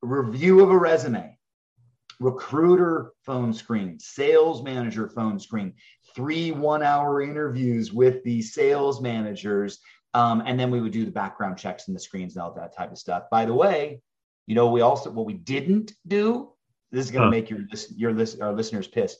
review 0.00 0.60
of 0.60 0.70
a 0.70 0.78
resume 0.78 1.36
recruiter 2.20 3.12
phone 3.22 3.52
screen 3.52 3.98
sales 3.98 4.62
manager 4.62 5.08
phone 5.08 5.40
screen 5.40 5.74
three 6.14 6.52
one 6.52 6.82
hour 6.82 7.20
interviews 7.20 7.92
with 7.92 8.22
the 8.22 8.40
sales 8.40 9.02
managers. 9.02 9.80
Um, 10.14 10.44
and 10.46 10.60
then 10.60 10.70
we 10.70 10.80
would 10.80 10.92
do 10.92 11.04
the 11.04 11.10
background 11.10 11.58
checks 11.58 11.88
and 11.88 11.96
the 11.96 12.00
screens 12.00 12.36
and 12.36 12.42
all 12.44 12.54
that 12.54 12.76
type 12.76 12.92
of 12.92 12.98
stuff. 12.98 13.24
By 13.32 13.46
the 13.46 13.54
way 13.54 14.00
you 14.46 14.54
know 14.54 14.68
we 14.68 14.80
also 14.80 15.10
what 15.10 15.26
we 15.26 15.34
didn't 15.34 15.92
do 16.06 16.53
this 16.94 17.06
is 17.06 17.10
going 17.10 17.22
to 17.22 17.26
huh. 17.26 17.30
make 17.30 17.50
your 17.50 17.60
your 17.96 18.12
list 18.12 18.40
our 18.40 18.52
listeners 18.52 18.88
pissed. 18.88 19.18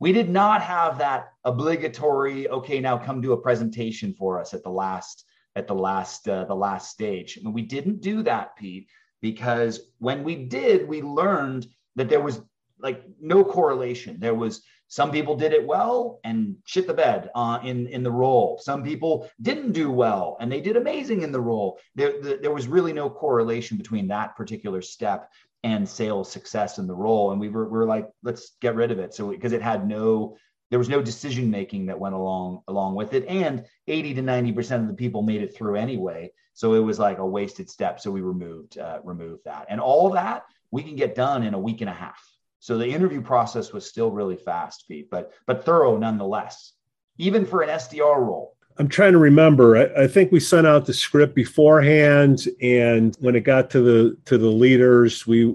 We 0.00 0.12
did 0.12 0.28
not 0.28 0.62
have 0.62 0.98
that 0.98 1.32
obligatory. 1.44 2.48
Okay, 2.48 2.80
now 2.80 2.98
come 2.98 3.20
do 3.20 3.32
a 3.32 3.40
presentation 3.40 4.14
for 4.14 4.40
us 4.40 4.54
at 4.54 4.62
the 4.62 4.70
last 4.70 5.24
at 5.56 5.66
the 5.66 5.74
last 5.74 6.28
uh, 6.28 6.44
the 6.44 6.54
last 6.54 6.90
stage. 6.90 7.38
And 7.38 7.52
we 7.52 7.62
didn't 7.62 8.00
do 8.00 8.22
that, 8.22 8.56
Pete, 8.56 8.88
because 9.20 9.80
when 9.98 10.22
we 10.22 10.36
did, 10.36 10.86
we 10.86 11.02
learned 11.02 11.66
that 11.96 12.08
there 12.08 12.20
was 12.20 12.40
like 12.78 13.02
no 13.20 13.44
correlation. 13.44 14.20
There 14.20 14.34
was 14.34 14.62
some 14.88 15.10
people 15.10 15.36
did 15.36 15.52
it 15.52 15.66
well 15.66 16.18
and 16.24 16.56
shit 16.64 16.86
the 16.86 16.94
bed 16.94 17.30
uh, 17.34 17.60
in 17.62 17.86
in 17.88 18.02
the 18.02 18.10
role. 18.10 18.58
Some 18.62 18.82
people 18.82 19.30
didn't 19.40 19.72
do 19.72 19.90
well 19.90 20.38
and 20.40 20.50
they 20.50 20.62
did 20.62 20.76
amazing 20.76 21.22
in 21.22 21.30
the 21.30 21.40
role. 21.40 21.78
There, 21.94 22.20
the, 22.20 22.38
there 22.40 22.54
was 22.54 22.66
really 22.66 22.94
no 22.94 23.10
correlation 23.10 23.76
between 23.76 24.08
that 24.08 24.34
particular 24.34 24.80
step 24.80 25.30
and 25.62 25.86
sales 25.86 26.32
success 26.32 26.78
in 26.78 26.86
the 26.86 26.94
role. 26.94 27.32
And 27.32 27.40
we 27.40 27.50
were, 27.50 27.64
we 27.64 27.78
were 27.78 27.86
like, 27.86 28.08
let's 28.22 28.52
get 28.60 28.76
rid 28.76 28.90
of 28.90 28.98
it. 28.98 29.12
So 29.12 29.30
because 29.30 29.52
it 29.52 29.62
had 29.62 29.86
no 29.86 30.36
there 30.70 30.78
was 30.78 30.88
no 30.88 31.00
decision 31.00 31.50
making 31.50 31.86
that 31.86 31.98
went 31.98 32.14
along 32.14 32.62
along 32.68 32.94
with 32.94 33.14
it 33.14 33.24
and 33.26 33.64
80 33.86 34.14
to 34.14 34.22
90 34.22 34.52
percent 34.52 34.82
of 34.82 34.88
the 34.88 34.94
people 34.94 35.22
made 35.22 35.42
it 35.42 35.56
through 35.56 35.76
anyway 35.76 36.30
so 36.52 36.74
it 36.74 36.80
was 36.80 36.98
like 36.98 37.16
a 37.16 37.26
wasted 37.26 37.70
step 37.70 37.98
so 37.98 38.10
we 38.10 38.20
removed 38.20 38.76
uh, 38.76 38.98
removed 39.02 39.44
that 39.46 39.64
and 39.70 39.80
all 39.80 40.10
that 40.10 40.44
we 40.70 40.82
can 40.82 40.94
get 40.94 41.14
done 41.14 41.42
in 41.42 41.54
a 41.54 41.58
week 41.58 41.80
and 41.80 41.88
a 41.88 41.94
half 41.94 42.22
so 42.60 42.76
the 42.76 42.88
interview 42.88 43.20
process 43.20 43.72
was 43.72 43.86
still 43.86 44.10
really 44.10 44.36
fast, 44.36 44.86
Pete, 44.88 45.10
but 45.10 45.32
but 45.46 45.64
thorough 45.64 45.96
nonetheless, 45.96 46.72
even 47.18 47.46
for 47.46 47.62
an 47.62 47.68
SDR 47.68 48.18
role. 48.18 48.54
I'm 48.78 48.88
trying 48.88 49.12
to 49.12 49.18
remember. 49.18 49.76
I, 49.76 50.04
I, 50.04 50.06
think 50.06 50.30
we 50.30 50.38
sent 50.38 50.66
out 50.66 50.86
the 50.86 50.94
script 50.94 51.34
beforehand, 51.34 52.46
and 52.62 53.16
when 53.18 53.34
it 53.34 53.40
got 53.40 53.70
to 53.70 53.80
the 53.80 54.16
to 54.26 54.38
the 54.38 54.50
leaders, 54.50 55.26
we 55.26 55.54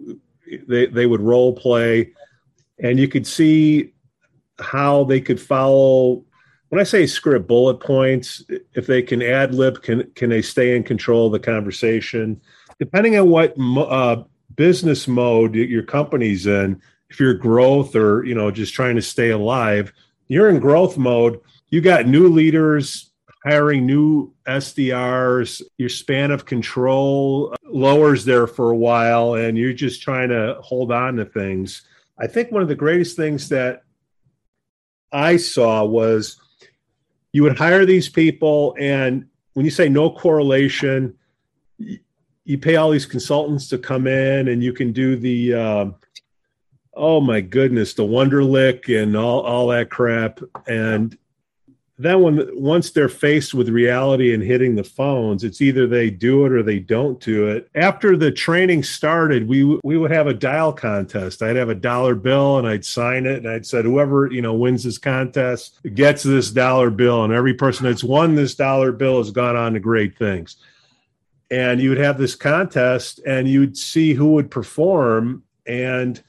they 0.67 0.87
they 0.87 1.05
would 1.05 1.21
role 1.21 1.53
play, 1.53 2.11
and 2.79 2.99
you 2.99 3.07
could 3.07 3.25
see 3.25 3.93
how 4.59 5.03
they 5.05 5.21
could 5.21 5.39
follow. 5.39 6.25
When 6.69 6.81
I 6.81 6.83
say 6.83 7.05
script 7.05 7.47
bullet 7.47 7.79
points, 7.79 8.43
if 8.73 8.87
they 8.87 9.01
can 9.01 9.21
ad 9.21 9.53
lib, 9.53 9.83
can 9.83 10.09
can 10.15 10.29
they 10.29 10.41
stay 10.41 10.75
in 10.75 10.83
control 10.83 11.27
of 11.27 11.33
the 11.33 11.39
conversation? 11.39 12.41
Depending 12.79 13.17
on 13.17 13.29
what 13.29 13.53
uh, 13.57 14.23
business 14.55 15.07
mode 15.07 15.55
your 15.55 15.83
company's 15.83 16.45
in, 16.45 16.81
if 17.13 17.19
you're 17.19 17.34
growth 17.34 17.95
or 17.95 18.26
you 18.26 18.36
know 18.36 18.52
just 18.52 18.73
trying 18.73 18.95
to 18.95 19.02
stay 19.02 19.30
alive 19.30 19.93
you're 20.28 20.49
in 20.49 20.60
growth 20.60 20.97
mode. 20.97 21.39
You 21.69 21.82
got 21.82 22.08
new 22.08 22.28
leaders 22.28 23.12
hiring 23.45 23.86
new 23.86 24.34
sdrs 24.47 25.62
your 25.78 25.89
span 25.89 26.32
of 26.32 26.45
control 26.45 27.54
lowers 27.65 28.23
there 28.23 28.47
for 28.47 28.71
a 28.71 28.76
while 28.76 29.36
and 29.36 29.58
you're 29.58 29.73
just 29.73 30.02
trying 30.02 30.30
to 30.30 30.58
hold 30.62 30.91
on 30.91 31.17
to 31.17 31.26
things. 31.26 31.84
I 32.17 32.28
think 32.28 32.52
one 32.52 32.62
of 32.62 32.67
the 32.67 32.76
greatest 32.76 33.15
things 33.17 33.49
that 33.49 33.84
i 35.12 35.38
saw 35.38 35.84
was 35.84 36.39
you 37.32 37.43
would 37.43 37.58
hire 37.58 37.86
these 37.86 38.10
people 38.10 38.76
and 38.80 39.28
when 39.54 39.65
you 39.65 39.71
say 39.71 39.89
no 39.89 40.10
correlation 40.10 41.15
you 41.78 42.58
pay 42.58 42.76
all 42.76 42.91
these 42.91 43.06
consultants 43.06 43.67
to 43.69 43.78
come 43.78 44.08
in 44.08 44.47
and 44.47 44.63
you 44.63 44.73
can 44.73 44.91
do 44.91 45.15
the 45.15 45.54
uh, 45.54 45.86
oh 46.95 47.21
my 47.21 47.41
goodness, 47.41 47.93
the 47.93 48.03
Wonderlic 48.03 49.01
and 49.01 49.15
all, 49.15 49.41
all 49.41 49.67
that 49.67 49.89
crap. 49.89 50.39
And 50.67 51.17
then 51.99 52.21
when 52.21 52.49
once 52.53 52.91
they're 52.91 53.08
faced 53.08 53.53
with 53.53 53.69
reality 53.69 54.34
and 54.34 54.41
hitting 54.41 54.75
the 54.75 54.84
phones, 54.84 55.43
it's 55.43 55.62
either 55.62 55.86
they 55.86 56.10
do 56.10 56.45
it 56.45 56.51
or 56.51 56.63
they 56.63 56.79
don't 56.79 57.19
do 57.19 57.47
it. 57.47 57.69
After 57.75 58.17
the 58.17 58.32
training 58.32 58.84
started, 58.84 59.47
we 59.47 59.79
we 59.84 59.97
would 59.97 60.12
have 60.12 60.27
a 60.27 60.34
dial 60.34 60.73
contest. 60.73 61.41
I'd 61.41 61.56
have 61.56 61.69
a 61.69 61.75
dollar 61.75 62.15
bill 62.15 62.58
and 62.58 62.67
I'd 62.67 62.86
sign 62.86 63.25
it 63.25 63.38
and 63.38 63.47
I'd 63.47 63.65
said 63.65 63.86
whoever 63.86 64.32
you 64.32 64.41
know 64.41 64.53
wins 64.53 64.84
this 64.84 64.97
contest 64.97 65.79
gets 65.93 66.23
this 66.23 66.49
dollar 66.49 66.89
bill, 66.89 67.23
and 67.23 67.34
every 67.34 67.53
person 67.53 67.86
that's 67.86 68.03
won 68.03 68.36
this 68.36 68.56
dollar 68.56 68.91
bill 68.91 69.19
has 69.19 69.32
gone 69.32 69.56
on 69.56 69.73
to 69.73 69.79
great 69.79 70.17
things. 70.17 70.58
And 71.51 71.79
you 71.79 71.89
would 71.89 71.99
have 71.99 72.17
this 72.17 72.34
contest, 72.34 73.19
and 73.27 73.47
you'd 73.47 73.77
see 73.77 74.13
who 74.13 74.32
would 74.32 74.49
perform 74.49 75.43
and 75.67 76.21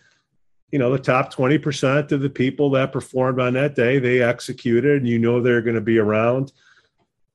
you 0.75 0.81
know 0.81 0.91
the 0.91 0.99
top 0.99 1.33
20% 1.33 2.11
of 2.11 2.21
the 2.21 2.29
people 2.29 2.69
that 2.71 2.91
performed 2.91 3.39
on 3.39 3.53
that 3.53 3.77
day 3.77 4.01
they 4.01 4.21
executed 4.21 5.03
and 5.03 5.09
you 5.09 5.21
know 5.21 5.41
they're 5.41 5.63
going 5.63 5.77
to 5.77 5.81
be 5.81 6.01
around. 6.01 6.53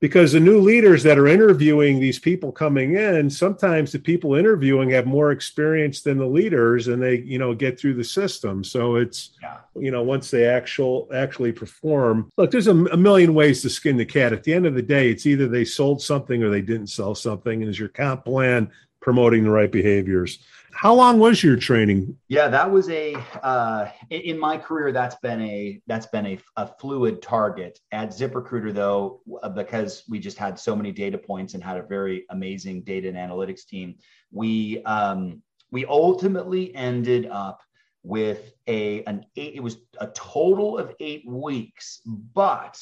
Because 0.02 0.34
the 0.34 0.42
new 0.42 0.60
leaders 0.60 1.04
that 1.04 1.18
are 1.18 1.28
interviewing 1.28 2.00
these 2.00 2.20
people 2.20 2.52
coming 2.52 2.96
in 2.96 3.30
sometimes 3.30 3.94
the 3.94 4.00
people 4.00 4.36
interviewing 4.36 4.90
have 4.90 5.06
more 5.06 5.32
experience 5.32 6.02
than 6.02 6.18
the 6.18 6.26
leaders 6.26 6.90
and 6.90 7.02
they 7.02 7.20
you 7.20 7.40
know 7.40 7.56
get 7.56 7.80
through 7.80 7.94
the 7.94 8.04
system. 8.04 8.62
So 8.62 8.98
it's 8.98 9.30
yeah. 9.42 9.60
you 9.74 9.92
know 9.92 10.04
once 10.04 10.30
they 10.30 10.46
actual 10.46 11.08
actually 11.14 11.54
perform 11.54 12.30
look 12.36 12.52
there's 12.52 12.68
a, 12.68 12.76
a, 12.88 12.98
million 12.98 13.34
ways 13.34 13.62
to 13.62 13.70
skin 13.70 13.96
the 13.96 14.06
cat. 14.06 14.34
At 14.34 14.44
the 14.44 14.54
end 14.54 14.66
of 14.66 14.76
the 14.76 14.82
day 14.82 15.12
it's 15.12 15.26
either 15.26 15.48
they 15.48 15.64
sold 15.64 16.02
something 16.02 16.44
or 16.44 16.50
they 16.50 16.62
didn't 16.62 16.88
sell 16.88 17.16
something 17.16 17.62
and 17.62 17.72
is 17.72 17.80
your 17.80 17.88
comp 17.88 18.26
plan 18.26 18.70
promoting 19.00 19.46
the 19.46 19.50
right 19.50 19.72
behaviors 19.72 20.40
how 20.72 20.94
long 20.94 21.20
was 21.20 21.44
your 21.44 21.56
training? 21.56 22.18
Yeah, 22.28 22.48
that 22.48 22.70
was 22.70 22.90
a 22.90 23.16
uh, 23.44 23.90
in 24.10 24.38
my 24.38 24.58
career. 24.58 24.92
That's 24.92 25.16
been 25.16 25.42
a 25.42 25.82
that's 25.88 26.08
been 26.08 26.26
a, 26.26 26.40
a 26.56 26.68
fluid 26.68 27.22
target 27.22 27.80
at 27.92 28.10
ZipRecruiter, 28.10 28.74
though, 28.74 29.22
uh, 29.42 29.50
because 29.50 30.04
we 30.08 30.20
just 30.20 30.38
had 30.38 30.60
so 30.60 30.76
many 30.76 30.92
data 30.92 31.18
points 31.18 31.54
and 31.54 31.64
had 31.64 31.78
a 31.78 31.84
very 31.84 32.26
amazing 32.30 32.84
data 32.84 33.08
and 33.08 33.18
analytics 33.18 33.66
team. 33.66 33.96
We 34.32 34.84
um, 34.84 35.42
we 35.72 35.86
ultimately 35.86 36.74
ended 36.76 37.28
up 37.28 37.62
with 38.04 38.54
a 38.68 39.04
an 39.04 39.26
eight. 39.36 39.56
It 39.56 39.64
was 39.64 39.78
a 40.00 40.08
total 40.08 40.78
of 40.78 40.94
eight 41.00 41.24
weeks, 41.28 42.02
but 42.06 42.80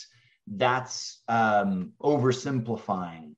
that's 0.47 1.21
um, 1.28 1.93
oversimplifying. 2.02 3.36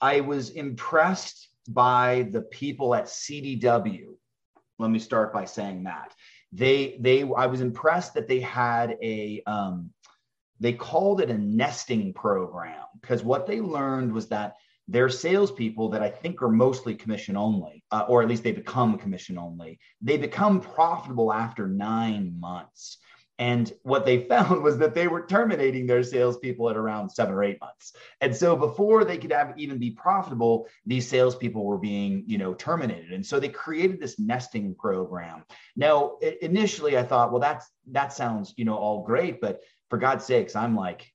I 0.00 0.20
was 0.20 0.50
impressed 0.50 1.49
by 1.72 2.28
the 2.30 2.42
people 2.42 2.94
at 2.94 3.04
CDW. 3.04 4.14
Let 4.78 4.90
me 4.90 4.98
start 4.98 5.32
by 5.32 5.44
saying 5.44 5.84
that 5.84 6.14
they 6.52 6.96
they 7.00 7.22
I 7.22 7.46
was 7.46 7.60
impressed 7.60 8.14
that 8.14 8.28
they 8.28 8.40
had 8.40 8.96
a 9.02 9.42
um, 9.46 9.90
they 10.58 10.72
called 10.72 11.20
it 11.20 11.30
a 11.30 11.38
nesting 11.38 12.12
program 12.12 12.84
because 13.00 13.22
what 13.22 13.46
they 13.46 13.60
learned 13.60 14.12
was 14.12 14.28
that 14.28 14.54
their 14.88 15.08
salespeople 15.08 15.90
that 15.90 16.02
I 16.02 16.10
think 16.10 16.42
are 16.42 16.48
mostly 16.48 16.96
commission 16.96 17.36
only, 17.36 17.84
uh, 17.92 18.06
or 18.08 18.22
at 18.22 18.28
least 18.28 18.42
they 18.42 18.52
become 18.52 18.98
commission 18.98 19.38
only, 19.38 19.78
they 20.02 20.16
become 20.16 20.60
profitable 20.60 21.32
after 21.32 21.68
nine 21.68 22.38
months. 22.40 22.98
And 23.40 23.72
what 23.82 24.04
they 24.04 24.18
found 24.28 24.62
was 24.62 24.78
that 24.78 24.94
they 24.94 25.08
were 25.08 25.26
terminating 25.26 25.86
their 25.86 26.04
salespeople 26.04 26.70
at 26.70 26.76
around 26.76 27.10
seven 27.10 27.34
or 27.34 27.42
eight 27.42 27.60
months. 27.60 27.94
And 28.20 28.36
so 28.36 28.54
before 28.54 29.04
they 29.04 29.18
could 29.18 29.32
have 29.32 29.54
even 29.56 29.78
be 29.78 29.90
profitable, 29.90 30.68
these 30.86 31.08
salespeople 31.08 31.64
were 31.64 31.78
being, 31.78 32.22
you 32.26 32.38
know, 32.38 32.54
terminated. 32.54 33.12
And 33.12 33.26
so 33.26 33.40
they 33.40 33.48
created 33.48 33.98
this 33.98 34.20
nesting 34.20 34.76
program. 34.76 35.44
Now, 35.74 36.18
initially 36.42 36.96
I 36.96 37.02
thought, 37.02 37.32
well, 37.32 37.40
that's 37.40 37.68
that 37.90 38.12
sounds, 38.12 38.54
you 38.56 38.64
know, 38.64 38.76
all 38.76 39.02
great, 39.02 39.40
but 39.40 39.60
for 39.88 39.98
God's 39.98 40.24
sakes, 40.24 40.54
I'm 40.54 40.76
like 40.76 41.10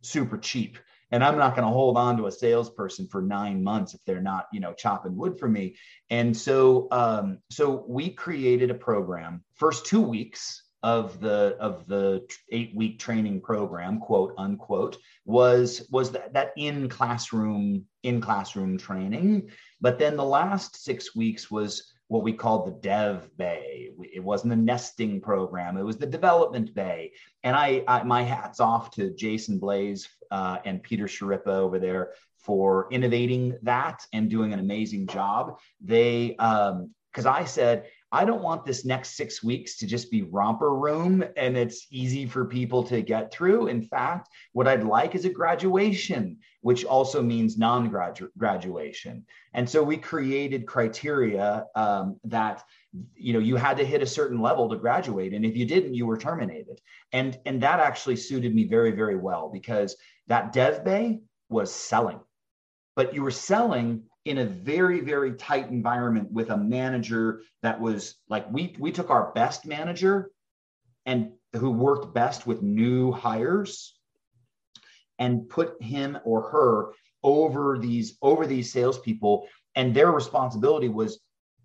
super 0.00 0.38
cheap 0.38 0.78
and 1.10 1.24
i'm 1.24 1.36
not 1.36 1.56
going 1.56 1.66
to 1.66 1.72
hold 1.72 1.96
on 1.96 2.16
to 2.16 2.26
a 2.26 2.32
salesperson 2.32 3.08
for 3.08 3.20
nine 3.20 3.64
months 3.64 3.94
if 3.94 4.00
they're 4.06 4.20
not 4.20 4.46
you 4.52 4.60
know 4.60 4.72
chopping 4.72 5.16
wood 5.16 5.38
for 5.38 5.48
me 5.48 5.74
and 6.08 6.36
so 6.36 6.86
um, 6.92 7.38
so 7.50 7.84
we 7.88 8.10
created 8.10 8.70
a 8.70 8.74
program 8.74 9.42
first 9.56 9.86
two 9.86 10.00
weeks 10.00 10.62
of 10.82 11.20
the 11.20 11.56
of 11.58 11.86
the 11.86 12.24
eight 12.50 12.72
week 12.74 12.98
training 12.98 13.40
program 13.40 13.98
quote 13.98 14.32
unquote 14.38 14.96
was 15.24 15.86
was 15.90 16.12
that, 16.12 16.32
that 16.32 16.52
in 16.56 16.88
classroom 16.88 17.84
in 18.04 18.20
classroom 18.20 18.78
training. 18.78 19.50
But 19.80 19.98
then 19.98 20.16
the 20.16 20.24
last 20.24 20.84
six 20.84 21.16
weeks 21.16 21.50
was 21.50 21.92
what 22.06 22.22
we 22.22 22.32
called 22.32 22.66
the 22.66 22.80
dev 22.80 23.28
bay. 23.36 23.90
It 24.00 24.22
wasn't 24.22 24.52
a 24.52 24.56
nesting 24.56 25.20
program. 25.20 25.76
It 25.76 25.82
was 25.82 25.98
the 25.98 26.06
development 26.06 26.74
bay. 26.74 27.12
And 27.42 27.56
i, 27.56 27.82
I 27.88 28.04
my 28.04 28.22
hats 28.22 28.60
off 28.60 28.90
to 28.92 29.10
jason 29.14 29.58
blaze 29.58 30.08
uh, 30.30 30.58
and 30.64 30.82
peter 30.82 31.06
sharippa 31.06 31.48
over 31.48 31.78
there 31.78 32.12
for 32.36 32.86
innovating 32.90 33.58
that 33.62 34.06
and 34.12 34.30
doing 34.30 34.52
an 34.52 34.60
amazing 34.60 35.06
job. 35.08 35.58
They 35.80 36.36
um 36.36 36.94
because 37.12 37.26
i 37.26 37.44
said 37.44 37.86
I 38.10 38.24
don't 38.24 38.42
want 38.42 38.64
this 38.64 38.86
next 38.86 39.16
six 39.16 39.42
weeks 39.42 39.76
to 39.76 39.86
just 39.86 40.10
be 40.10 40.22
romper 40.22 40.74
room 40.74 41.22
and 41.36 41.56
it's 41.56 41.86
easy 41.90 42.24
for 42.26 42.46
people 42.46 42.82
to 42.84 43.02
get 43.02 43.30
through. 43.30 43.66
In 43.66 43.82
fact, 43.82 44.30
what 44.52 44.66
I'd 44.66 44.84
like 44.84 45.14
is 45.14 45.26
a 45.26 45.30
graduation, 45.30 46.38
which 46.62 46.86
also 46.86 47.22
means 47.22 47.58
non 47.58 47.90
graduation. 48.38 49.26
And 49.52 49.68
so 49.68 49.82
we 49.82 49.98
created 49.98 50.66
criteria 50.66 51.66
um, 51.74 52.18
that 52.24 52.64
you 53.14 53.34
know 53.34 53.38
you 53.38 53.56
had 53.56 53.76
to 53.76 53.84
hit 53.84 54.02
a 54.02 54.06
certain 54.06 54.40
level 54.40 54.68
to 54.68 54.76
graduate 54.76 55.34
and 55.34 55.44
if 55.44 55.54
you 55.54 55.66
didn't 55.66 55.92
you 55.94 56.06
were 56.06 56.16
terminated 56.16 56.80
and 57.12 57.38
and 57.44 57.62
that 57.62 57.80
actually 57.80 58.16
suited 58.16 58.54
me 58.54 58.64
very 58.64 58.92
very 58.92 59.14
well 59.14 59.50
because 59.52 59.94
that 60.26 60.52
dev 60.54 60.84
bay 60.84 61.20
was 61.50 61.70
selling 61.70 62.18
but 62.96 63.14
you 63.14 63.22
were 63.22 63.30
selling 63.30 64.02
in 64.24 64.38
a 64.38 64.44
very 64.44 65.00
very 65.00 65.34
tight 65.34 65.70
environment 65.70 66.30
with 66.32 66.50
a 66.50 66.56
manager 66.56 67.42
that 67.62 67.80
was 67.80 68.16
like 68.28 68.50
we 68.50 68.76
we 68.78 68.92
took 68.92 69.10
our 69.10 69.32
best 69.32 69.66
manager 69.66 70.30
and 71.06 71.32
who 71.56 71.70
worked 71.70 72.14
best 72.14 72.46
with 72.46 72.62
new 72.62 73.10
hires 73.12 73.98
and 75.18 75.48
put 75.48 75.80
him 75.82 76.18
or 76.24 76.50
her 76.50 76.92
over 77.22 77.78
these 77.78 78.16
over 78.22 78.46
these 78.46 78.72
salespeople. 78.72 79.46
And 79.74 79.94
their 79.94 80.12
responsibility 80.12 80.88
was 80.88 81.20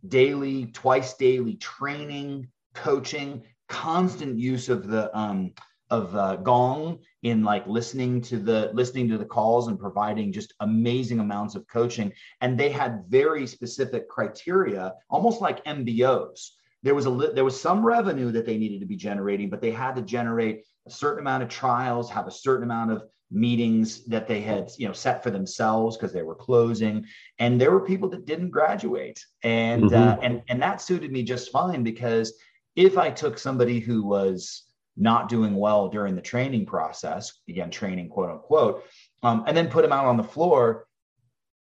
daily 0.08 0.68
twice 0.68 1.13
daily 1.16 1.56
training 1.56 2.48
coaching, 2.74 3.44
constant 3.70 4.39
use 4.39 4.70
of 4.70 4.88
the 4.88 5.16
um, 5.18 5.54
of 5.89 6.15
uh, 6.15 6.38
gong 6.38 7.00
in 7.24 7.43
like 7.43 7.67
listening 7.67 8.22
to 8.22 8.38
the 8.38 8.72
listening 8.74 9.08
to 9.10 9.17
the 9.17 9.26
calls 9.26 9.67
and 9.67 9.80
providing 9.80 10.32
just 10.32 10.54
amazing 10.60 11.19
amounts 11.19 11.56
of 11.56 11.67
coaching. 11.67 12.12
And 12.41 12.58
they 12.58 12.69
had 12.69 13.04
very 13.08 13.46
specific 13.48 14.10
criteria 14.10 14.93
almost 15.10 15.41
like 15.41 15.63
mbos 15.65 16.52
there 16.84 16.96
was 16.96 17.06
a 17.06 17.12
there 17.34 17.46
was 17.46 17.60
some 17.60 17.86
revenue 17.86 18.32
that 18.32 18.46
they 18.46 18.58
needed 18.58 18.80
to 18.82 18.86
be 18.86 18.96
generating 18.96 19.50
but 19.50 19.62
they 19.62 19.72
had 19.72 19.96
to 19.96 20.02
generate 20.02 20.65
a 20.86 20.91
certain 20.91 21.19
amount 21.19 21.41
of 21.41 21.50
trials 21.50 22.10
have 22.10 22.28
a 22.28 22.32
certain 22.32 22.63
amount 22.63 22.91
of 22.91 23.04
meetings 23.34 24.06
that 24.06 24.28
they 24.28 24.39
had 24.39 24.69
you 24.78 24.88
know 24.88 24.93
set 24.93 25.24
for 25.24 25.32
themselves 25.32 25.98
because 25.98 26.13
they 26.13 26.22
were 26.22 26.36
closing. 26.36 27.06
And 27.39 27.60
there 27.60 27.72
were 27.72 27.82
people 27.82 28.10
that 28.10 28.26
didn't 28.26 28.52
graduate. 28.52 29.19
And 29.43 29.86
mm-hmm. 29.86 29.96
uh, 29.96 30.17
and 30.22 30.43
and 30.48 30.62
that 30.62 30.82
suited 30.82 31.12
me 31.12 31.24
just 31.24 31.52
fine 31.52 31.84
because 31.84 32.34
if 32.76 32.98
i 32.98 33.10
took 33.10 33.38
somebody 33.38 33.80
who 33.80 34.04
was 34.04 34.63
not 34.95 35.29
doing 35.29 35.56
well 35.56 35.89
during 35.89 36.15
the 36.15 36.21
training 36.21 36.65
process, 36.65 37.34
again, 37.49 37.71
training, 37.71 38.10
quote 38.10 38.29
unquote, 38.29 38.84
um, 39.23 39.43
and 39.47 39.58
then 39.58 39.69
put 39.69 39.82
them 39.82 39.91
out 39.91 40.06
on 40.06 40.17
the 40.17 40.23
floor, 40.23 40.86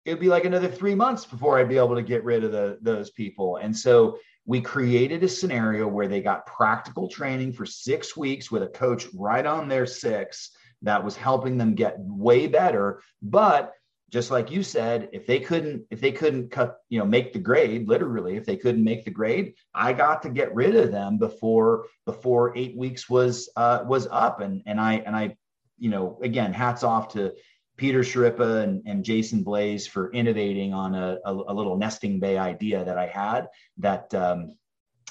it'd 0.05 0.19
be 0.19 0.27
like 0.27 0.45
another 0.45 0.67
three 0.67 0.95
months 0.95 1.25
before 1.25 1.59
I'd 1.59 1.69
be 1.69 1.77
able 1.77 1.95
to 1.95 2.01
get 2.01 2.23
rid 2.23 2.43
of 2.43 2.51
the, 2.51 2.77
those 2.81 3.11
people. 3.11 3.57
And 3.57 3.75
so 3.75 4.17
we 4.45 4.59
created 4.59 5.23
a 5.23 5.29
scenario 5.29 5.87
where 5.87 6.07
they 6.07 6.21
got 6.21 6.45
practical 6.45 7.07
training 7.07 7.53
for 7.53 7.65
six 7.65 8.17
weeks 8.17 8.51
with 8.51 8.63
a 8.63 8.67
coach 8.67 9.07
right 9.13 9.45
on 9.45 9.67
their 9.67 9.85
six 9.85 10.51
that 10.81 11.03
was 11.03 11.15
helping 11.15 11.57
them 11.57 11.75
get 11.75 11.95
way 11.99 12.47
better. 12.47 13.01
But 13.21 13.73
just 14.11 14.29
like 14.29 14.51
you 14.51 14.61
said 14.61 15.09
if 15.13 15.25
they 15.25 15.39
couldn't 15.39 15.83
if 15.89 16.01
they 16.01 16.11
couldn't 16.11 16.51
cut 16.51 16.79
you 16.89 16.99
know 16.99 17.05
make 17.05 17.33
the 17.33 17.39
grade 17.39 17.87
literally 17.87 18.35
if 18.35 18.45
they 18.45 18.57
couldn't 18.57 18.83
make 18.83 19.05
the 19.05 19.11
grade 19.11 19.53
i 19.73 19.93
got 19.93 20.21
to 20.21 20.29
get 20.29 20.53
rid 20.53 20.75
of 20.75 20.91
them 20.91 21.17
before 21.17 21.85
before 22.05 22.55
eight 22.57 22.75
weeks 22.77 23.09
was 23.09 23.49
uh 23.55 23.83
was 23.85 24.07
up. 24.11 24.41
And 24.41 24.61
and 24.65 24.79
i 24.79 24.95
and 24.95 25.15
i 25.15 25.35
you 25.79 25.89
know 25.89 26.19
again 26.21 26.53
hats 26.53 26.83
off 26.83 27.13
to 27.13 27.33
peter 27.77 28.01
sharippa 28.01 28.63
and, 28.63 28.83
and 28.85 29.03
jason 29.03 29.43
blaze 29.43 29.87
for 29.87 30.11
innovating 30.11 30.73
on 30.73 30.93
a, 30.93 31.17
a, 31.25 31.31
a 31.33 31.53
little 31.53 31.77
nesting 31.77 32.19
bay 32.19 32.37
idea 32.37 32.83
that 32.83 32.97
i 32.97 33.07
had 33.07 33.47
that 33.77 34.13
um 34.13 34.55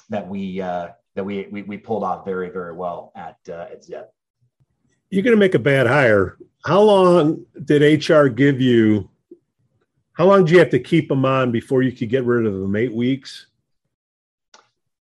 that 0.09 0.27
we 0.27 0.61
uh 0.61 0.89
that 1.15 1.25
we 1.25 1.47
we, 1.51 1.63
we 1.63 1.77
pulled 1.77 2.03
off 2.03 2.23
very 2.23 2.49
very 2.49 2.73
well 2.73 3.11
at 3.15 3.37
uh, 3.49 3.67
at 3.71 3.83
zip 3.83 4.11
you're 5.11 5.23
going 5.23 5.35
to 5.35 5.39
make 5.39 5.53
a 5.53 5.59
bad 5.59 5.85
hire 5.85 6.37
how 6.65 6.81
long 6.81 7.45
did 7.63 8.07
HR 8.07 8.27
give 8.27 8.61
you? 8.61 9.09
How 10.13 10.25
long 10.25 10.45
do 10.45 10.53
you 10.53 10.59
have 10.59 10.69
to 10.71 10.79
keep 10.79 11.09
them 11.09 11.25
on 11.25 11.51
before 11.51 11.81
you 11.81 11.91
could 11.91 12.09
get 12.09 12.25
rid 12.25 12.45
of 12.45 12.53
them? 12.53 12.75
Eight 12.75 12.93
weeks. 12.93 13.47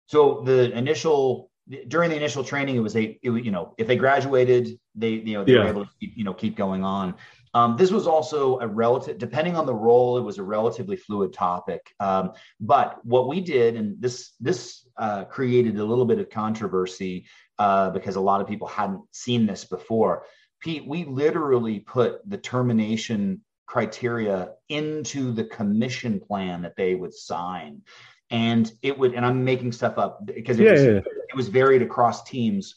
So 0.07 0.41
the 0.45 0.75
initial 0.77 1.49
during 1.87 2.11
the 2.11 2.15
initial 2.15 2.43
training, 2.43 2.75
it 2.75 2.79
was 2.79 2.95
eight. 2.95 3.19
It, 3.23 3.31
you 3.31 3.51
know, 3.51 3.73
if 3.77 3.87
they 3.87 3.95
graduated, 3.95 4.77
they 4.93 5.11
you 5.11 5.33
know 5.33 5.43
they 5.43 5.53
yeah. 5.53 5.63
were 5.63 5.69
able 5.69 5.85
to 5.85 5.91
keep, 5.99 6.17
you 6.17 6.23
know 6.23 6.33
keep 6.33 6.55
going 6.55 6.83
on. 6.83 7.15
Um, 7.53 7.77
this 7.77 7.89
was 7.89 8.05
also 8.05 8.59
a 8.59 8.67
relative, 8.67 9.17
depending 9.17 9.55
on 9.55 9.65
the 9.65 9.73
role, 9.73 10.17
it 10.17 10.21
was 10.21 10.39
a 10.39 10.43
relatively 10.43 10.97
fluid 10.97 11.31
topic. 11.31 11.95
Um, 12.01 12.33
but 12.59 12.99
what 13.05 13.29
we 13.29 13.39
did, 13.39 13.77
and 13.77 13.99
this 14.01 14.33
this 14.41 14.85
uh, 14.97 15.23
created 15.23 15.77
a 15.77 15.85
little 15.85 16.05
bit 16.05 16.19
of 16.19 16.29
controversy 16.29 17.25
uh, 17.59 17.89
because 17.91 18.15
a 18.15 18.21
lot 18.21 18.41
of 18.41 18.47
people 18.47 18.67
hadn't 18.67 19.01
seen 19.11 19.45
this 19.45 19.65
before. 19.65 20.23
Pete, 20.59 20.87
we 20.87 21.05
literally 21.05 21.79
put 21.79 22.27
the 22.27 22.37
termination 22.37 23.41
criteria 23.65 24.51
into 24.69 25.31
the 25.31 25.43
commission 25.43 26.19
plan 26.19 26.61
that 26.63 26.75
they 26.75 26.95
would 26.95 27.13
sign. 27.13 27.81
And 28.29 28.71
it 28.81 28.97
would, 28.97 29.13
and 29.13 29.25
I'm 29.25 29.43
making 29.43 29.71
stuff 29.71 29.97
up 29.97 30.25
because 30.25 30.59
it, 30.59 30.65
yeah, 30.65 30.71
was, 30.71 30.81
yeah. 30.83 30.97
it 31.29 31.35
was 31.35 31.47
varied 31.47 31.81
across 31.81 32.23
teams. 32.23 32.75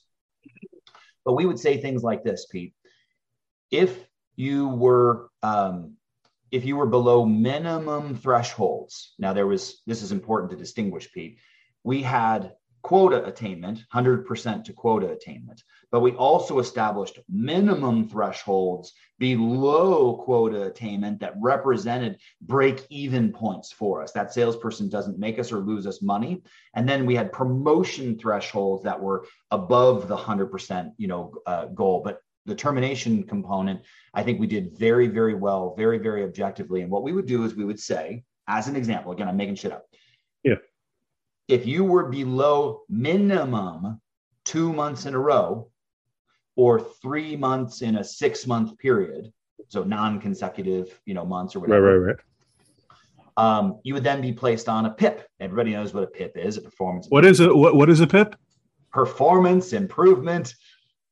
But 1.25 1.35
we 1.35 1.47
would 1.47 1.59
say 1.59 1.81
things 1.81 2.03
like 2.03 2.25
this, 2.25 2.47
Pete. 2.47 2.75
If 3.71 3.99
you 4.37 4.69
were 4.69 5.31
um, 5.43 5.95
if 6.51 6.65
you 6.65 6.77
were 6.77 6.87
below 6.87 7.27
minimum 7.27 8.15
thresholds, 8.17 9.15
now 9.19 9.33
there 9.33 9.47
was 9.47 9.83
this 9.87 10.03
is 10.03 10.13
important 10.13 10.51
to 10.51 10.57
distinguish, 10.57 11.13
Pete. 11.13 11.39
We 11.85 12.03
had 12.03 12.53
quota 12.83 13.25
attainment, 13.25 13.81
100% 13.93 14.65
to 14.65 14.73
quota 14.73 15.11
attainment. 15.11 15.63
But 15.91 16.01
we 16.01 16.13
also 16.13 16.59
established 16.59 17.19
minimum 17.29 18.09
thresholds 18.09 18.93
below 19.19 20.17
quota 20.25 20.65
attainment 20.65 21.21
that 21.21 21.35
represented 21.41 22.19
break 22.41 22.87
even 22.91 23.33
points 23.33 23.73
for 23.73 24.03
us. 24.03 24.13
That 24.13 24.33
salesperson 24.33 24.89
doesn't 24.89 25.19
make 25.19 25.39
us 25.39 25.53
or 25.53 25.59
lose 25.59 25.87
us 25.87 26.03
money. 26.03 26.43
And 26.75 26.89
then 26.89 27.07
we 27.07 27.15
had 27.15 27.33
promotion 27.33 28.19
thresholds 28.19 28.85
that 28.85 29.01
were 29.01 29.27
above 29.51 30.09
the 30.09 30.17
100% 30.17 30.93
you 30.99 31.09
know, 31.09 31.35
uh, 31.47 31.67
goal. 31.67 32.03
But 32.05 32.21
the 32.47 32.55
termination 32.55 33.23
component, 33.25 33.81
I 34.15 34.23
think 34.23 34.41
we 34.41 34.47
did 34.47 34.77
very, 34.79 35.07
very 35.07 35.35
well, 35.35 35.75
very, 35.77 35.99
very 35.99 36.25
objectively. 36.25 36.83
And 36.83 36.91
what 36.91 37.03
we 37.03 37.13
would 37.13 37.27
do 37.27 37.45
is 37.45 37.55
we 37.55 37.65
would 37.65 37.81
say, 37.81 38.25
as 38.47 38.69
an 38.69 38.77
example, 38.77 39.13
again, 39.13 39.29
I'm 39.29 39.37
making 39.37 39.57
shit 39.57 39.73
up. 39.73 39.88
If 41.49 41.67
you 41.67 41.83
were 41.85 42.05
below 42.05 42.83
minimum 42.89 44.01
two 44.45 44.73
months 44.73 45.07
in 45.07 45.15
a 45.15 45.19
row 45.19 45.71
or 46.57 46.81
three 46.81 47.37
months 47.37 47.83
in 47.83 47.97
a 47.97 48.05
six 48.05 48.47
month 48.47 48.79
period, 48.79 49.33
so 49.69 49.83
non-consecutive, 49.85 51.01
you 51.07 51.15
know, 51.15 51.25
months 51.25 51.57
or 51.57 51.61
whatever. 51.61 51.99
Right, 51.99 52.07
right, 52.07 52.17
right. 52.17 52.17
Um, 53.39 53.79
you 53.85 53.95
would 53.95 54.05
then 54.05 54.21
be 54.21 54.33
placed 54.33 54.69
on 54.69 54.87
a 54.87 54.91
PIP. 54.91 55.27
Everybody 55.41 55.73
knows 55.73 55.95
what 55.95 56.03
a 56.03 56.09
PIP 56.09 56.37
is, 56.37 56.57
a 56.57 56.61
performance. 56.61 57.07
What 57.09 57.25
is 57.25 57.41
it? 57.41 57.55
What, 57.55 57.77
what 57.77 57.89
is 57.89 58.01
a 58.01 58.07
PIP? 58.07 58.35
Performance 58.93 59.73
improvement 59.73 60.55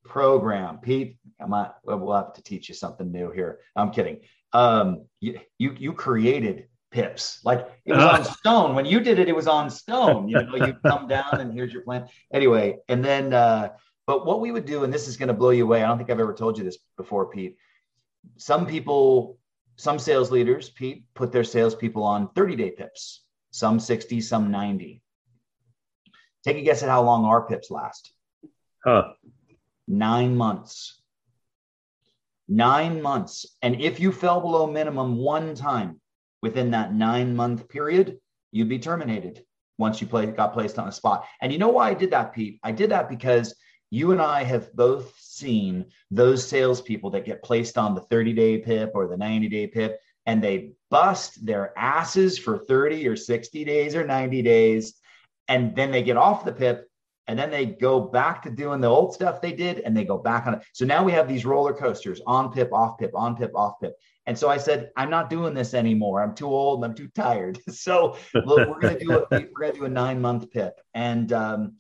program. 0.05 0.79
Pete, 0.79 1.19
I 1.41 1.47
might, 1.47 1.71
we'll 1.85 2.13
have 2.13 2.33
to 2.35 2.43
teach 2.43 2.69
you 2.69 2.75
something 2.75 3.13
new 3.13 3.31
here. 3.31 3.61
I'm 3.77 3.91
kidding. 3.91 4.21
Um, 4.53 5.07
you, 5.21 5.39
you, 5.59 5.77
you 5.79 5.93
created 5.93 6.67
pips. 6.97 7.41
Like 7.45 7.69
it 7.85 7.93
was 7.93 8.03
on 8.03 8.25
stone. 8.25 8.75
When 8.75 8.87
you 8.87 9.01
did 9.01 9.19
it, 9.19 9.29
it 9.29 9.37
was 9.37 9.47
on 9.47 9.69
stone. 9.69 10.29
You 10.29 10.43
know, 10.43 10.57
you 10.57 10.73
come 10.87 11.07
down 11.07 11.41
and 11.41 11.53
here's 11.53 11.71
your 11.71 11.83
plan. 11.83 12.09
Anyway, 12.33 12.79
and 12.89 13.05
then 13.05 13.35
uh, 13.35 13.69
but 14.07 14.25
what 14.25 14.41
we 14.41 14.51
would 14.51 14.65
do, 14.65 14.83
and 14.83 14.93
this 14.93 15.07
is 15.07 15.19
going 15.19 15.29
to 15.29 15.35
blow 15.35 15.51
you 15.51 15.65
away. 15.65 15.83
I 15.83 15.87
don't 15.87 15.99
think 15.99 16.11
I've 16.11 16.21
ever 16.21 16.33
told 16.33 16.57
you 16.57 16.65
this 16.65 16.79
before, 16.97 17.27
Pete. 17.27 17.57
Some 18.39 18.67
people, 18.67 19.39
some 19.77 19.99
sales 19.99 20.31
leaders, 20.31 20.71
Pete, 20.71 21.05
put 21.15 21.33
their 21.33 21.45
salespeople 21.45 22.03
on 22.03 22.29
30-day 22.29 22.71
pips, 22.71 23.25
some 23.51 23.79
60, 23.79 24.23
some 24.23 24.51
90. 24.51 25.03
Take 26.45 26.57
a 26.57 26.63
guess 26.63 26.83
at 26.83 26.89
how 26.89 27.03
long 27.03 27.27
our 27.27 27.47
pips 27.47 27.71
last. 27.71 28.11
Huh. 28.83 29.13
Nine 29.87 30.35
months. 30.35 31.03
Nine 32.49 33.03
months. 33.03 33.45
And 33.61 33.81
if 33.83 34.01
you 34.01 34.13
fell 34.13 34.41
below 34.41 34.67
minimum 34.67 35.17
one 35.17 35.55
time, 35.55 36.01
within 36.43 36.71
that 36.73 36.95
nine 36.95 37.35
month 37.35 37.69
period, 37.69 38.19
you'd 38.53 38.69
be 38.69 38.79
terminated 38.79 39.45
once 39.79 40.01
you 40.01 40.07
play, 40.07 40.27
got 40.27 40.53
placed 40.53 40.79
on 40.79 40.89
a 40.89 40.93
spot. 40.93 41.27
And 41.41 41.53
you 41.53 41.59
know 41.59 41.69
why 41.69 41.91
I 41.91 41.95
did 41.95 42.11
that, 42.11 42.33
Pete? 42.33 42.59
I 42.63 42.73
did 42.73 42.91
that 42.91 43.09
because 43.09 43.55
you 43.91 44.13
and 44.13 44.21
I 44.21 44.43
have 44.43 44.73
both 44.75 45.15
seen 45.19 45.87
those 46.11 46.47
salespeople 46.47 47.11
that 47.11 47.25
get 47.25 47.43
placed 47.43 47.79
on 47.79 47.95
the 47.95 48.01
30 48.01 48.33
day 48.33 48.59
PIP 48.59 48.93
or 48.95 49.07
the 49.07 49.17
90 49.17 49.49
day 49.49 49.67
PIP 49.67 50.01
and 50.25 50.43
they 50.43 50.73
bust 50.91 51.45
their 51.45 51.73
asses 51.79 52.39
for 52.39 52.59
30 52.59 53.07
or 53.07 53.17
60 53.17 53.65
days 53.65 53.95
or 53.95 54.05
90 54.05 54.43
days. 54.43 54.95
And 55.49 55.77
then 55.77 55.93
they 55.93 56.03
get 56.03 56.17
off 56.17 56.45
the 56.45 56.53
PIP 56.53 56.86
and 57.29 57.39
then 57.39 57.51
they 57.51 57.67
go 57.67 58.01
back 58.01 58.43
to 58.43 58.51
doing 58.51 58.81
the 58.81 58.89
old 58.89 59.13
stuff 59.15 59.41
they 59.41 59.53
did 59.53 59.81
and 59.81 59.97
they 59.97 60.05
go 60.05 60.19
back 60.19 60.47
on 60.47 60.55
it. 60.55 60.63
So 60.73 60.85
now 60.85 61.03
we 61.03 61.13
have 61.13 61.29
these 61.29 61.45
roller 61.45 61.73
coasters 61.73 62.21
on 62.27 62.53
PIP, 62.53 62.73
off 62.73 62.99
PIP, 62.99 63.11
on 63.15 63.37
PIP, 63.37 63.53
off 63.55 63.81
PIP. 63.81 63.95
And 64.27 64.39
so 64.39 64.49
I 64.49 64.57
said, 64.57 64.91
I'm 64.97 65.11
not 65.11 65.31
doing 65.31 65.55
this 65.55 65.75
anymore. 65.75 66.23
I'm 66.23 66.35
too 66.35 66.47
old 66.47 66.83
and 66.83 66.91
I'm 66.91 66.97
too 66.97 67.09
tired. 67.09 67.59
So 67.71 68.17
look, 68.35 68.69
we're 68.69 68.81
going 68.81 68.99
to 68.99 69.05
do 69.05 69.13
a, 69.13 69.27
we're 69.31 69.61
going 69.61 69.73
to 69.73 69.79
do 69.79 69.85
a 69.85 69.89
nine 69.89 70.21
month 70.21 70.51
PIP. 70.51 70.81
And 70.95 71.33
um, 71.33 71.77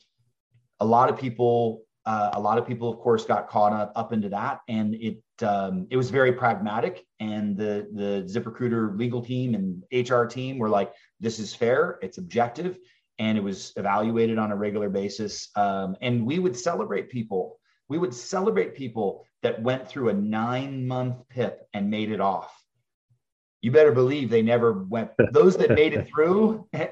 a 0.80 0.84
lot 0.84 1.08
of 1.08 1.18
people, 1.18 1.82
uh, 2.04 2.30
a 2.34 2.40
lot 2.40 2.58
of 2.58 2.66
people, 2.66 2.88
of 2.88 2.98
course, 2.98 3.24
got 3.24 3.48
caught 3.48 3.72
up, 3.72 3.92
up 3.96 4.12
into 4.12 4.28
that. 4.28 4.60
And 4.68 4.94
it, 4.94 5.18
um, 5.42 5.86
it 5.90 5.96
was 5.96 6.10
very 6.10 6.32
pragmatic. 6.32 7.04
And 7.18 7.56
the, 7.56 7.88
the 7.92 8.40
ZipRecruiter 8.40 8.96
legal 8.96 9.22
team 9.22 9.54
and 9.54 9.82
HR 9.92 10.24
team 10.24 10.58
were 10.58 10.68
like, 10.68 10.92
this 11.18 11.38
is 11.38 11.54
fair. 11.54 11.98
It's 12.02 12.18
objective. 12.18 12.78
And 13.18 13.38
it 13.38 13.44
was 13.44 13.72
evaluated 13.76 14.38
on 14.38 14.52
a 14.52 14.56
regular 14.56 14.90
basis. 14.90 15.48
Um, 15.56 15.96
and 16.02 16.26
we 16.26 16.38
would 16.38 16.56
celebrate 16.56 17.08
people 17.10 17.58
we 17.88 17.98
would 17.98 18.14
celebrate 18.14 18.74
people 18.74 19.24
that 19.42 19.62
went 19.62 19.88
through 19.88 20.08
a 20.08 20.14
nine 20.14 20.86
month 20.86 21.16
PIP 21.28 21.68
and 21.72 21.90
made 21.90 22.10
it 22.10 22.20
off. 22.20 22.52
You 23.60 23.70
better 23.70 23.92
believe 23.92 24.28
they 24.28 24.42
never 24.42 24.84
went, 24.84 25.10
those 25.32 25.56
that 25.56 25.72
made 25.72 25.94
it 25.94 26.08
through 26.08 26.68
and, 26.72 26.90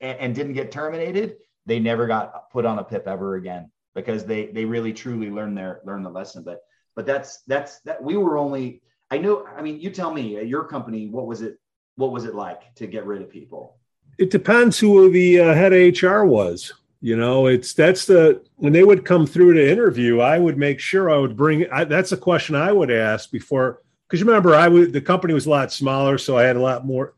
and 0.00 0.34
didn't 0.34 0.54
get 0.54 0.70
terminated, 0.70 1.36
they 1.66 1.78
never 1.78 2.06
got 2.06 2.50
put 2.50 2.66
on 2.66 2.78
a 2.78 2.84
PIP 2.84 3.06
ever 3.06 3.36
again 3.36 3.70
because 3.94 4.24
they 4.24 4.46
they 4.46 4.64
really 4.64 4.92
truly 4.92 5.30
learned 5.30 5.56
their 5.56 5.80
learned 5.84 6.04
the 6.04 6.10
lesson. 6.10 6.42
But 6.44 6.60
but 6.94 7.06
that's 7.06 7.42
that's 7.46 7.80
that 7.80 8.02
we 8.02 8.16
were 8.16 8.36
only 8.36 8.82
I 9.10 9.18
know 9.18 9.46
I 9.46 9.62
mean 9.62 9.80
you 9.80 9.90
tell 9.90 10.12
me 10.12 10.36
at 10.36 10.46
your 10.46 10.64
company 10.64 11.08
what 11.08 11.26
was 11.26 11.42
it 11.42 11.58
what 11.96 12.12
was 12.12 12.24
it 12.24 12.34
like 12.34 12.74
to 12.76 12.86
get 12.86 13.06
rid 13.06 13.22
of 13.22 13.30
people? 13.30 13.78
It 14.18 14.30
depends 14.30 14.78
who 14.78 15.10
the 15.10 15.40
uh, 15.40 15.54
head 15.54 15.72
HR 15.72 16.24
was 16.24 16.72
You 17.00 17.16
know, 17.16 17.46
it's 17.46 17.74
that's 17.74 18.06
the 18.06 18.42
when 18.56 18.72
they 18.72 18.82
would 18.82 19.04
come 19.04 19.26
through 19.26 19.54
to 19.54 19.70
interview, 19.70 20.20
I 20.20 20.38
would 20.38 20.56
make 20.56 20.80
sure 20.80 21.10
I 21.10 21.18
would 21.18 21.36
bring. 21.36 21.70
I, 21.70 21.84
that's 21.84 22.12
a 22.12 22.16
question 22.16 22.54
I 22.54 22.72
would 22.72 22.90
ask 22.90 23.30
before, 23.30 23.82
because 24.08 24.22
remember, 24.22 24.54
I 24.54 24.68
would 24.68 24.94
the 24.94 25.02
company 25.02 25.34
was 25.34 25.44
a 25.44 25.50
lot 25.50 25.70
smaller, 25.70 26.16
so 26.16 26.38
I 26.38 26.44
had 26.44 26.56
a 26.56 26.62
lot 26.62 26.86
more 26.86 27.12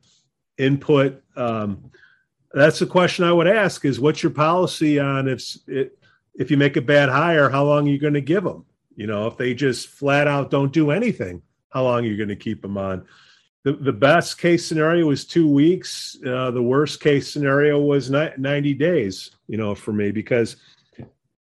input. 0.59 1.23
Um, 1.37 1.91
that's 2.53 2.81
the 2.81 2.87
question 2.87 3.25
I 3.25 3.33
would 3.33 3.47
ask: 3.47 3.85
is 3.85 4.01
what's 4.01 4.25
your 4.25 4.33
policy 4.33 4.99
on 4.99 5.29
if 5.29 5.57
it, 5.69 5.97
if 6.35 6.51
you 6.51 6.57
make 6.57 6.77
a 6.77 6.83
bad 6.83 7.09
hire, 7.09 7.49
how 7.49 7.65
long 7.65 7.87
are 7.87 7.93
you 7.93 7.99
going 7.99 8.15
to 8.15 8.21
give 8.21 8.43
them? 8.43 8.65
You 8.97 9.07
know, 9.07 9.29
if 9.29 9.37
they 9.37 9.55
just 9.55 9.89
flat 9.89 10.27
out 10.27 10.51
don't 10.51 10.73
do 10.73 10.91
anything, 10.91 11.43
how 11.71 11.85
long 11.85 12.05
are 12.05 12.09
you 12.09 12.17
going 12.17 12.31
to 12.31 12.37
keep 12.37 12.61
them 12.61 12.77
on? 12.77 13.07
The, 13.67 13.73
the 13.73 13.93
best 13.93 14.39
case 14.39 14.65
scenario 14.65 15.07
was 15.07 15.25
two 15.25 15.49
weeks. 15.49 16.17
Uh, 16.25 16.53
the 16.53 16.63
worst 16.63 17.01
case 17.01 17.33
scenario 17.33 17.81
was 17.81 18.09
90 18.09 18.75
days, 18.75 19.33
you 19.49 19.57
know, 19.57 19.75
for 19.75 19.93
me, 19.93 20.13
because 20.13 20.55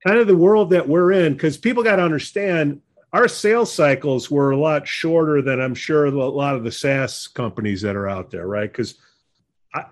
kind 0.08 0.18
of 0.18 0.28
the 0.28 0.38
world 0.38 0.70
that 0.70 0.88
we're 0.88 1.12
in, 1.12 1.34
because 1.34 1.58
people 1.58 1.84
got 1.84 1.98
to 1.98 2.02
understand 2.02 2.80
our 3.12 3.28
sales 3.28 3.74
cycles 3.74 4.32
were 4.32 4.52
a 4.52 4.58
lot 4.58 4.88
shorter 4.88 5.42
than 5.42 5.60
I'm 5.60 5.76
sure 5.76 6.06
a 6.06 6.12
lot 6.12 6.56
of 6.56 6.64
the 6.64 6.72
SaaS 6.72 7.28
companies 7.28 7.82
that 7.82 7.98
are 7.98 8.08
out 8.08 8.32
there, 8.32 8.48
right? 8.48 8.72
Because 8.72 8.96
I, 9.76 9.84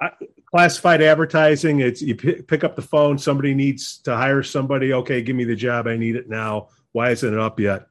I, 0.00 0.12
classified 0.46 1.02
advertising, 1.02 1.80
it's 1.80 2.00
you 2.00 2.16
p- 2.16 2.40
pick 2.40 2.64
up 2.64 2.74
the 2.74 2.80
phone, 2.80 3.18
somebody 3.18 3.52
needs 3.52 3.98
to 3.98 4.16
hire 4.16 4.42
somebody. 4.42 4.94
Okay, 4.94 5.20
give 5.20 5.36
me 5.36 5.44
the 5.44 5.54
job. 5.54 5.88
I 5.88 5.98
need 5.98 6.16
it 6.16 6.26
now. 6.26 6.68
Why 6.92 7.10
isn't 7.10 7.34
it 7.34 7.38
up 7.38 7.60
yet? 7.60 7.86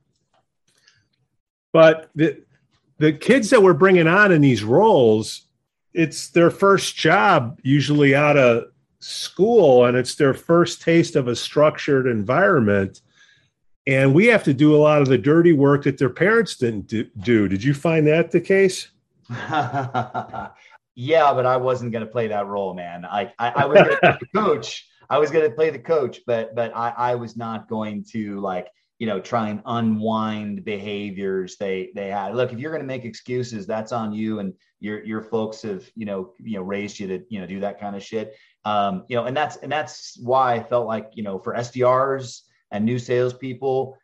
But 1.72 2.10
the 2.16 2.46
the 2.98 3.14
kids 3.14 3.50
that 3.50 3.62
we're 3.62 3.74
bringing 3.74 4.08
on 4.08 4.32
in 4.32 4.42
these 4.42 4.64
roles, 4.64 5.42
it's 5.94 6.30
their 6.30 6.50
first 6.50 6.96
job 6.96 7.60
usually 7.64 8.16
out 8.16 8.38
of 8.38 8.66
school, 9.00 9.86
and 9.86 9.96
it's 9.98 10.16
their 10.16 10.34
first 10.34 10.82
taste 10.82 11.16
of 11.16 11.28
a 11.28 11.36
structured 11.36 12.08
environment. 12.08 13.02
And 13.88 14.14
we 14.14 14.26
have 14.28 14.44
to 14.46 14.54
do 14.54 14.76
a 14.76 14.78
lot 14.78 15.02
of 15.02 15.08
the 15.08 15.18
dirty 15.18 15.54
work 15.54 15.84
that 15.84 15.98
their 15.98 16.10
parents 16.10 16.56
didn't 16.56 16.88
do. 16.88 17.48
Did 17.48 17.64
you 17.64 17.74
find 17.74 18.08
that 18.08 18.32
the 18.32 18.42
case? 18.42 18.90
yeah, 19.30 20.50
but 21.34 21.46
I 21.46 21.58
wasn't 21.58 21.92
going 21.92 22.06
to 22.06 22.12
play 22.12 22.28
that 22.28 22.48
role, 22.48 22.74
man. 22.74 23.06
I, 23.06 23.32
I, 23.38 23.50
I 23.50 23.66
was 23.66 23.78
going 23.78 23.92
to 23.92 23.98
play 23.98 24.18
the 24.20 24.28
coach. 24.40 24.88
I 25.10 25.20
was 25.20 25.30
going 25.30 25.48
to 25.48 25.56
play 25.56 25.70
the 25.70 25.80
coach, 25.80 26.22
but 26.26 26.56
but 26.56 26.76
I, 26.76 26.90
I 26.98 27.16
was 27.16 27.38
not 27.38 27.68
going 27.68 28.04
to 28.06 28.40
like 28.40 28.68
you 29.06 29.12
know 29.12 29.20
try 29.20 29.50
and 29.50 29.62
unwind 29.68 30.66
behaviors 30.66 31.58
they 31.58 31.92
they 31.94 32.08
had. 32.08 32.34
Look, 32.34 32.52
if 32.52 32.58
you're 32.58 32.72
going 32.72 32.82
to 32.82 32.88
make 32.88 33.06
excuses, 33.06 33.68
that's 33.68 33.92
on 33.92 34.14
you, 34.14 34.40
and 34.40 34.52
your 34.80 35.06
your 35.06 35.22
folks 35.22 35.62
have 35.62 35.88
you 35.96 36.08
know 36.08 36.34
you 36.40 36.58
know 36.58 36.64
raised 36.64 36.98
you 36.98 37.06
to 37.10 37.24
you 37.30 37.40
know 37.40 37.46
do 37.46 37.60
that 37.60 37.80
kind 37.80 37.96
of 37.96 38.02
shit. 38.02 38.34
Um, 38.66 39.04
you 39.08 39.16
know, 39.16 39.26
and 39.26 39.38
that's 39.38 39.58
and 39.58 39.72
that's 39.72 40.18
why 40.20 40.56
I 40.56 40.64
felt 40.64 40.88
like 40.88 41.12
you 41.14 41.22
know 41.22 41.38
for 41.38 41.54
SDRs 41.54 42.42
and 42.72 42.84
new 42.84 42.98
salespeople, 42.98 43.96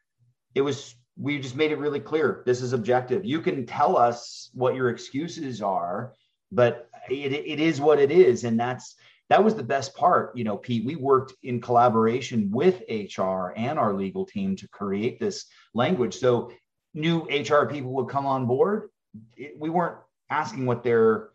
it 0.53 0.61
was 0.61 0.93
we 1.17 1.39
just 1.39 1.55
made 1.55 1.71
it 1.71 1.79
really 1.79 1.99
clear. 1.99 2.43
This 2.45 2.61
is 2.61 2.73
objective. 2.73 3.25
You 3.25 3.41
can 3.41 3.65
tell 3.65 3.97
us 3.97 4.51
what 4.53 4.75
your 4.75 4.89
excuses 4.89 5.63
are 5.63 6.13
but 6.53 6.89
it, 7.09 7.31
it 7.31 7.61
is 7.61 7.79
what 7.79 7.97
it 7.97 8.11
is 8.11 8.43
and 8.43 8.59
that's 8.59 8.95
that 9.31 9.41
was 9.41 9.55
the 9.55 9.63
best 9.63 9.95
part 9.95 10.35
you 10.35 10.43
know 10.43 10.57
pete 10.57 10.85
we 10.85 10.97
worked 10.97 11.33
in 11.41 11.61
collaboration 11.61 12.51
with 12.51 12.83
hr 13.17 13.53
and 13.55 13.79
our 13.79 13.93
legal 13.93 14.25
team 14.25 14.57
to 14.57 14.67
create 14.67 15.21
this 15.21 15.45
language. 15.73 16.15
So 16.17 16.51
new 16.93 17.21
hr 17.21 17.65
people 17.65 17.93
would 17.93 18.09
come 18.09 18.25
on 18.25 18.45
board. 18.45 18.89
It, 19.37 19.55
we 19.57 19.69
weren't 19.69 19.99
asking 20.29 20.65
what 20.65 20.83
their 20.83 21.29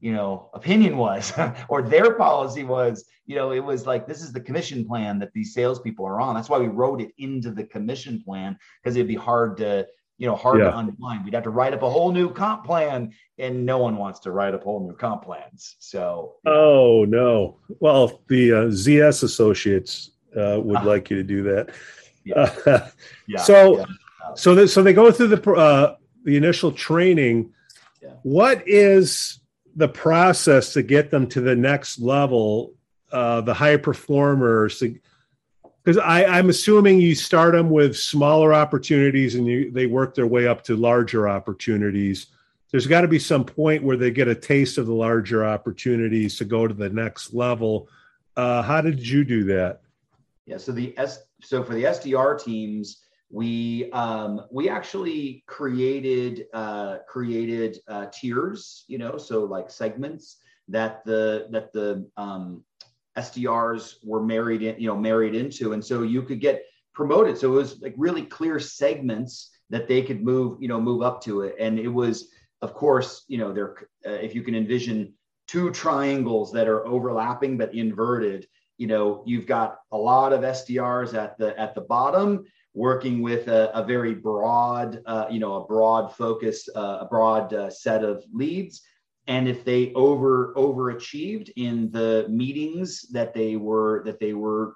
you 0.00 0.12
know 0.12 0.50
opinion 0.54 0.96
was 0.96 1.32
or 1.68 1.82
their 1.82 2.14
policy 2.14 2.62
was. 2.62 3.04
You 3.26 3.34
know 3.34 3.50
it 3.50 3.64
was 3.64 3.84
like 3.84 4.06
this 4.06 4.22
is 4.22 4.32
the 4.32 4.40
commission 4.40 4.84
plan 4.84 5.18
that 5.18 5.32
these 5.32 5.52
salespeople 5.52 6.06
are 6.06 6.20
on. 6.20 6.36
That's 6.36 6.48
why 6.48 6.58
we 6.58 6.68
wrote 6.68 7.00
it 7.00 7.10
into 7.18 7.50
the 7.50 7.64
commission 7.64 8.22
plan 8.24 8.56
because 8.80 8.94
it'd 8.94 9.08
be 9.08 9.16
hard 9.16 9.56
to 9.56 9.88
you 10.20 10.26
know, 10.26 10.36
hard 10.36 10.58
yeah. 10.58 10.70
to 10.70 10.76
unwind. 10.76 11.24
We'd 11.24 11.32
have 11.32 11.44
to 11.44 11.50
write 11.50 11.72
up 11.72 11.82
a 11.82 11.88
whole 11.88 12.12
new 12.12 12.30
comp 12.30 12.66
plan, 12.66 13.14
and 13.38 13.64
no 13.64 13.78
one 13.78 13.96
wants 13.96 14.20
to 14.20 14.30
write 14.30 14.52
up 14.52 14.62
whole 14.62 14.86
new 14.86 14.94
comp 14.94 15.24
plans. 15.24 15.76
So, 15.78 16.34
oh 16.44 17.06
no. 17.08 17.56
Well, 17.80 18.20
the 18.28 18.52
uh, 18.52 18.56
ZS 18.64 19.22
Associates 19.22 20.10
uh, 20.36 20.60
would 20.62 20.76
uh, 20.76 20.84
like 20.84 21.08
you 21.08 21.16
to 21.16 21.22
do 21.22 21.42
that. 21.44 21.70
Yeah. 22.22 22.90
yeah. 23.26 23.40
So, 23.40 23.86
so 24.34 24.54
that, 24.54 24.68
so 24.68 24.82
they 24.82 24.92
go 24.92 25.10
through 25.10 25.28
the 25.28 25.52
uh, 25.52 25.96
the 26.24 26.36
initial 26.36 26.70
training. 26.70 27.54
Yeah. 28.02 28.10
What 28.22 28.62
is 28.68 29.40
the 29.74 29.88
process 29.88 30.74
to 30.74 30.82
get 30.82 31.10
them 31.10 31.28
to 31.28 31.40
the 31.40 31.56
next 31.56 31.98
level? 31.98 32.74
Uh, 33.10 33.40
the 33.40 33.54
high 33.54 33.78
performers 33.78 34.78
to 34.80 35.00
because 35.90 36.04
I'm 36.06 36.50
assuming 36.50 37.00
you 37.00 37.16
start 37.16 37.52
them 37.52 37.68
with 37.68 37.96
smaller 37.96 38.54
opportunities 38.54 39.34
and 39.34 39.44
you, 39.44 39.72
they 39.72 39.86
work 39.86 40.14
their 40.14 40.28
way 40.28 40.46
up 40.46 40.62
to 40.64 40.76
larger 40.76 41.28
opportunities. 41.28 42.26
There's 42.70 42.86
got 42.86 43.00
to 43.00 43.08
be 43.08 43.18
some 43.18 43.44
point 43.44 43.82
where 43.82 43.96
they 43.96 44.12
get 44.12 44.28
a 44.28 44.34
taste 44.36 44.78
of 44.78 44.86
the 44.86 44.94
larger 44.94 45.44
opportunities 45.44 46.38
to 46.38 46.44
go 46.44 46.68
to 46.68 46.74
the 46.74 46.90
next 46.90 47.34
level. 47.34 47.88
Uh, 48.36 48.62
how 48.62 48.80
did 48.80 49.04
you 49.04 49.24
do 49.24 49.42
that? 49.44 49.80
Yeah, 50.46 50.58
so 50.58 50.70
the 50.70 50.96
S 50.96 51.24
so 51.42 51.64
for 51.64 51.74
the 51.74 51.82
SDR 51.82 52.40
teams, 52.40 53.02
we 53.28 53.90
um, 53.90 54.42
we 54.52 54.68
actually 54.68 55.42
created 55.48 56.46
uh, 56.54 56.98
created 57.08 57.80
uh, 57.88 58.06
tiers, 58.12 58.84
you 58.86 58.98
know, 58.98 59.16
so 59.16 59.44
like 59.44 59.70
segments 59.70 60.36
that 60.68 61.04
the 61.04 61.48
that 61.50 61.72
the 61.72 62.08
um, 62.16 62.62
SDRs 63.22 63.96
were 64.02 64.22
married 64.22 64.62
in, 64.62 64.80
you 64.80 64.88
know, 64.88 64.96
married 64.96 65.34
into. 65.34 65.72
And 65.72 65.84
so 65.84 66.02
you 66.02 66.22
could 66.22 66.40
get 66.40 66.64
promoted. 66.92 67.38
So 67.38 67.52
it 67.52 67.56
was 67.56 67.80
like 67.80 67.94
really 67.96 68.22
clear 68.22 68.58
segments 68.58 69.50
that 69.70 69.88
they 69.88 70.02
could 70.02 70.22
move, 70.22 70.58
you 70.60 70.68
know, 70.68 70.80
move 70.80 71.02
up 71.02 71.22
to 71.22 71.42
it. 71.42 71.54
And 71.58 71.78
it 71.78 71.88
was, 71.88 72.28
of 72.62 72.74
course, 72.74 73.24
you 73.28 73.38
know, 73.38 73.52
there, 73.52 73.76
uh, 74.06 74.10
if 74.10 74.34
you 74.34 74.42
can 74.42 74.54
envision 74.54 75.14
two 75.46 75.70
triangles 75.70 76.52
that 76.52 76.68
are 76.68 76.86
overlapping 76.86 77.56
but 77.56 77.74
inverted, 77.74 78.46
you 78.78 78.86
know, 78.86 79.22
you've 79.26 79.46
got 79.46 79.78
a 79.92 79.96
lot 79.96 80.32
of 80.32 80.40
SDRs 80.40 81.14
at 81.14 81.36
the 81.38 81.58
at 81.60 81.74
the 81.74 81.82
bottom 81.82 82.44
working 82.72 83.20
with 83.20 83.48
a, 83.48 83.70
a 83.76 83.84
very 83.84 84.14
broad, 84.14 85.02
uh, 85.06 85.26
you 85.30 85.40
know, 85.40 85.54
a 85.56 85.66
broad 85.66 86.14
focus, 86.14 86.68
uh, 86.76 86.98
a 87.00 87.06
broad 87.10 87.52
uh, 87.52 87.68
set 87.68 88.04
of 88.04 88.24
leads 88.32 88.82
and 89.30 89.48
if 89.48 89.64
they 89.64 89.92
over 89.94 90.52
overachieved 90.56 91.50
in 91.56 91.90
the 91.92 92.26
meetings 92.28 93.02
that 93.12 93.32
they 93.32 93.56
were 93.56 94.02
that 94.04 94.18
they 94.18 94.34
were 94.34 94.74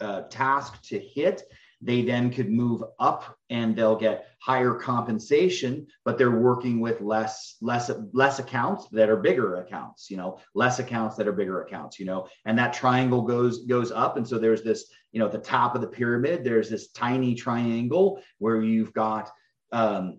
uh, 0.00 0.22
tasked 0.28 0.84
to 0.88 0.98
hit 0.98 1.42
they 1.80 2.02
then 2.02 2.30
could 2.30 2.50
move 2.50 2.82
up 2.98 3.36
and 3.50 3.74
they'll 3.74 3.96
get 3.96 4.28
higher 4.40 4.74
compensation 4.74 5.86
but 6.04 6.16
they're 6.18 6.40
working 6.50 6.80
with 6.80 7.00
less 7.00 7.56
less 7.60 7.90
less 8.12 8.38
accounts 8.38 8.88
that 8.92 9.08
are 9.08 9.16
bigger 9.16 9.56
accounts 9.56 10.10
you 10.10 10.16
know 10.16 10.38
less 10.54 10.78
accounts 10.78 11.16
that 11.16 11.26
are 11.26 11.32
bigger 11.32 11.62
accounts 11.62 11.98
you 11.98 12.04
know 12.04 12.28
and 12.44 12.58
that 12.58 12.72
triangle 12.72 13.22
goes 13.22 13.64
goes 13.66 13.90
up. 13.90 14.16
And 14.16 14.26
so 14.28 14.38
there's 14.38 14.62
this 14.62 14.86
you 15.12 15.18
know 15.18 15.26
at 15.26 15.32
the 15.32 15.38
top 15.38 15.74
of 15.74 15.80
the 15.80 15.86
pyramid 15.86 16.44
there's 16.44 16.68
this 16.68 16.90
tiny 16.92 17.34
triangle 17.34 18.22
where 18.38 18.60
you've 18.60 18.92
got 18.92 19.30
um, 19.72 20.16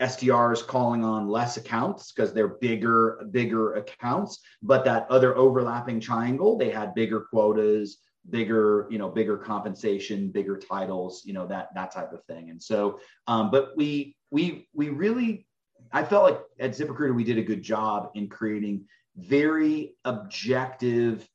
SDRs 0.00 0.66
calling 0.66 1.04
on 1.04 1.28
less 1.28 1.56
accounts 1.56 2.12
because 2.12 2.32
they're 2.32 2.48
bigger, 2.48 3.26
bigger 3.30 3.74
accounts. 3.74 4.40
But 4.62 4.84
that 4.84 5.06
other 5.10 5.36
overlapping 5.36 6.00
triangle, 6.00 6.56
they 6.56 6.70
had 6.70 6.94
bigger 6.94 7.20
quotas, 7.20 7.98
bigger, 8.30 8.86
you 8.90 8.98
know, 8.98 9.08
bigger 9.08 9.36
compensation, 9.36 10.30
bigger 10.30 10.56
titles, 10.56 11.22
you 11.24 11.32
know, 11.32 11.46
that 11.46 11.74
that 11.74 11.92
type 11.92 12.12
of 12.12 12.22
thing. 12.24 12.50
And 12.50 12.62
so, 12.62 13.00
um, 13.26 13.50
but 13.50 13.76
we 13.76 14.16
we 14.30 14.68
we 14.72 14.90
really, 14.90 15.46
I 15.92 16.04
felt 16.04 16.24
like 16.24 16.40
at 16.60 16.72
ZipRecruiter 16.72 17.14
we 17.14 17.24
did 17.24 17.38
a 17.38 17.42
good 17.42 17.62
job 17.62 18.10
in 18.14 18.28
creating 18.28 18.84
very 19.16 19.94
objective 20.04 21.28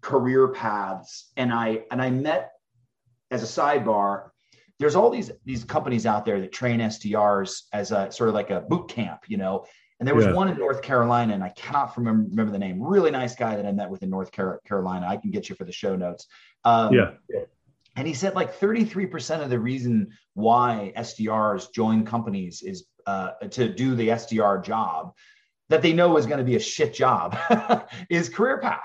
career 0.00 0.48
paths. 0.48 1.32
And 1.36 1.52
I 1.52 1.84
and 1.90 2.00
I 2.00 2.10
met 2.10 2.52
as 3.32 3.42
a 3.42 3.60
sidebar 3.60 4.30
there's 4.78 4.94
all 4.94 5.10
these 5.10 5.30
these 5.44 5.64
companies 5.64 6.06
out 6.06 6.24
there 6.24 6.40
that 6.40 6.52
train 6.52 6.80
SDRs 6.80 7.62
as 7.72 7.92
a 7.92 8.10
sort 8.10 8.28
of 8.28 8.34
like 8.34 8.50
a 8.50 8.60
boot 8.60 8.88
camp, 8.88 9.22
you 9.28 9.36
know. 9.36 9.64
And 9.98 10.06
there 10.06 10.14
was 10.14 10.26
yeah. 10.26 10.32
one 10.32 10.48
in 10.48 10.58
North 10.58 10.82
Carolina, 10.82 11.32
and 11.32 11.42
I 11.42 11.48
cannot 11.50 11.96
remember, 11.96 12.28
remember 12.28 12.52
the 12.52 12.58
name. 12.58 12.82
Really 12.82 13.10
nice 13.10 13.34
guy 13.34 13.56
that 13.56 13.64
I 13.64 13.72
met 13.72 13.88
with 13.88 14.02
in 14.02 14.10
North 14.10 14.30
Carolina. 14.30 15.06
I 15.08 15.16
can 15.16 15.30
get 15.30 15.48
you 15.48 15.54
for 15.56 15.64
the 15.64 15.72
show 15.72 15.96
notes. 15.96 16.26
Um, 16.64 16.92
yeah. 16.92 17.12
And 17.96 18.06
he 18.06 18.12
said 18.12 18.34
like 18.34 18.58
33% 18.60 19.42
of 19.42 19.48
the 19.48 19.58
reason 19.58 20.10
why 20.34 20.92
SDRs 20.98 21.72
join 21.72 22.04
companies 22.04 22.62
is 22.62 22.84
uh, 23.06 23.30
to 23.50 23.72
do 23.72 23.94
the 23.94 24.08
SDR 24.08 24.62
job 24.62 25.14
that 25.70 25.80
they 25.80 25.94
know 25.94 26.18
is 26.18 26.26
going 26.26 26.38
to 26.38 26.44
be 26.44 26.56
a 26.56 26.60
shit 26.60 26.92
job 26.92 27.36
is 28.10 28.28
career 28.28 28.58
path, 28.58 28.80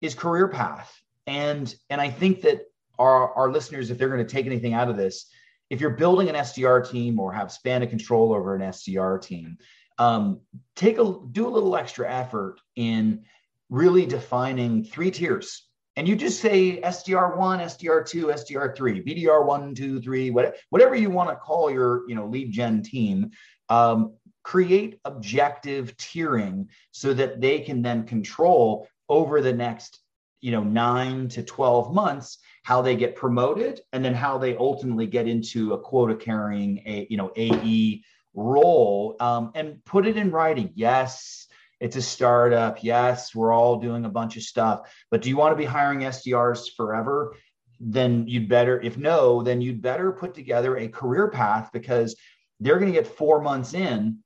is 0.00 0.14
career 0.14 0.48
path. 0.48 0.90
And 1.26 1.72
and 1.90 2.00
I 2.00 2.10
think 2.10 2.40
that 2.42 2.62
our, 3.00 3.34
our 3.34 3.50
listeners, 3.50 3.90
if 3.90 3.98
they're 3.98 4.08
going 4.08 4.24
to 4.24 4.32
take 4.32 4.46
anything 4.46 4.74
out 4.74 4.88
of 4.88 4.96
this, 4.96 5.26
if 5.70 5.80
you're 5.80 5.90
building 5.90 6.28
an 6.28 6.34
SDR 6.34 6.88
team 6.88 7.18
or 7.18 7.32
have 7.32 7.50
span 7.50 7.82
of 7.82 7.88
control 7.88 8.34
over 8.34 8.54
an 8.54 8.60
SDR 8.60 9.22
team, 9.22 9.56
um, 9.98 10.40
take 10.76 10.98
a 10.98 11.14
do 11.30 11.46
a 11.46 11.50
little 11.50 11.76
extra 11.76 12.10
effort 12.12 12.60
in 12.76 13.24
really 13.70 14.06
defining 14.06 14.84
three 14.84 15.10
tiers. 15.10 15.66
and 15.96 16.08
you 16.08 16.16
just 16.16 16.40
say 16.40 16.80
SDR1, 16.80 17.60
SDR2, 17.60 18.32
SDR3, 18.34 19.06
BDR1, 19.06 19.76
2, 19.76 20.00
3, 20.00 20.30
whatever 20.30 20.94
you 20.94 21.10
want 21.10 21.30
to 21.30 21.36
call 21.36 21.70
your 21.70 22.08
you 22.08 22.14
know 22.14 22.26
lead 22.26 22.52
gen 22.52 22.82
team. 22.82 23.30
Um, 23.68 24.14
create 24.42 24.98
objective 25.04 25.94
tiering 25.96 26.66
so 26.92 27.12
that 27.12 27.40
they 27.40 27.60
can 27.60 27.82
then 27.82 28.04
control 28.04 28.88
over 29.08 29.40
the 29.40 29.52
next 29.52 30.00
you 30.40 30.50
know 30.50 30.64
9 30.64 31.28
to 31.28 31.42
12 31.42 31.92
months 31.92 32.38
how 32.62 32.82
they 32.82 32.96
get 32.96 33.16
promoted 33.16 33.80
and 33.92 34.04
then 34.04 34.14
how 34.14 34.38
they 34.38 34.56
ultimately 34.56 35.06
get 35.06 35.26
into 35.26 35.72
a 35.72 35.78
quota 35.78 36.14
carrying 36.14 36.82
a 36.86 37.06
you 37.10 37.16
know 37.16 37.32
ae 37.36 38.02
role. 38.34 39.16
Um, 39.20 39.52
and 39.54 39.84
put 39.84 40.06
it 40.06 40.16
in 40.16 40.30
writing. 40.30 40.72
Yes 40.74 41.46
it's 41.80 41.96
a 41.96 42.02
startup. 42.02 42.84
Yes 42.84 43.34
we're 43.34 43.52
all 43.52 43.80
doing 43.80 44.04
a 44.04 44.10
bunch 44.10 44.36
of 44.36 44.42
stuff. 44.42 44.92
But 45.10 45.22
do 45.22 45.28
you 45.28 45.36
want 45.36 45.52
to 45.52 45.56
be 45.56 45.64
hiring 45.64 46.00
sdrs 46.00 46.74
forever? 46.76 47.34
Then 47.80 48.28
you'd 48.28 48.48
better 48.48 48.80
if 48.80 48.98
no 48.98 49.42
then 49.42 49.60
you'd 49.60 49.80
better 49.82 50.12
put 50.12 50.34
together 50.34 50.76
a 50.76 50.88
career 50.88 51.28
path 51.28 51.70
because 51.72 52.14
they're 52.60 52.78
going 52.78 52.92
to 52.92 52.98
get 52.98 53.06
four 53.06 53.40
months 53.40 53.72
in 53.72 54.18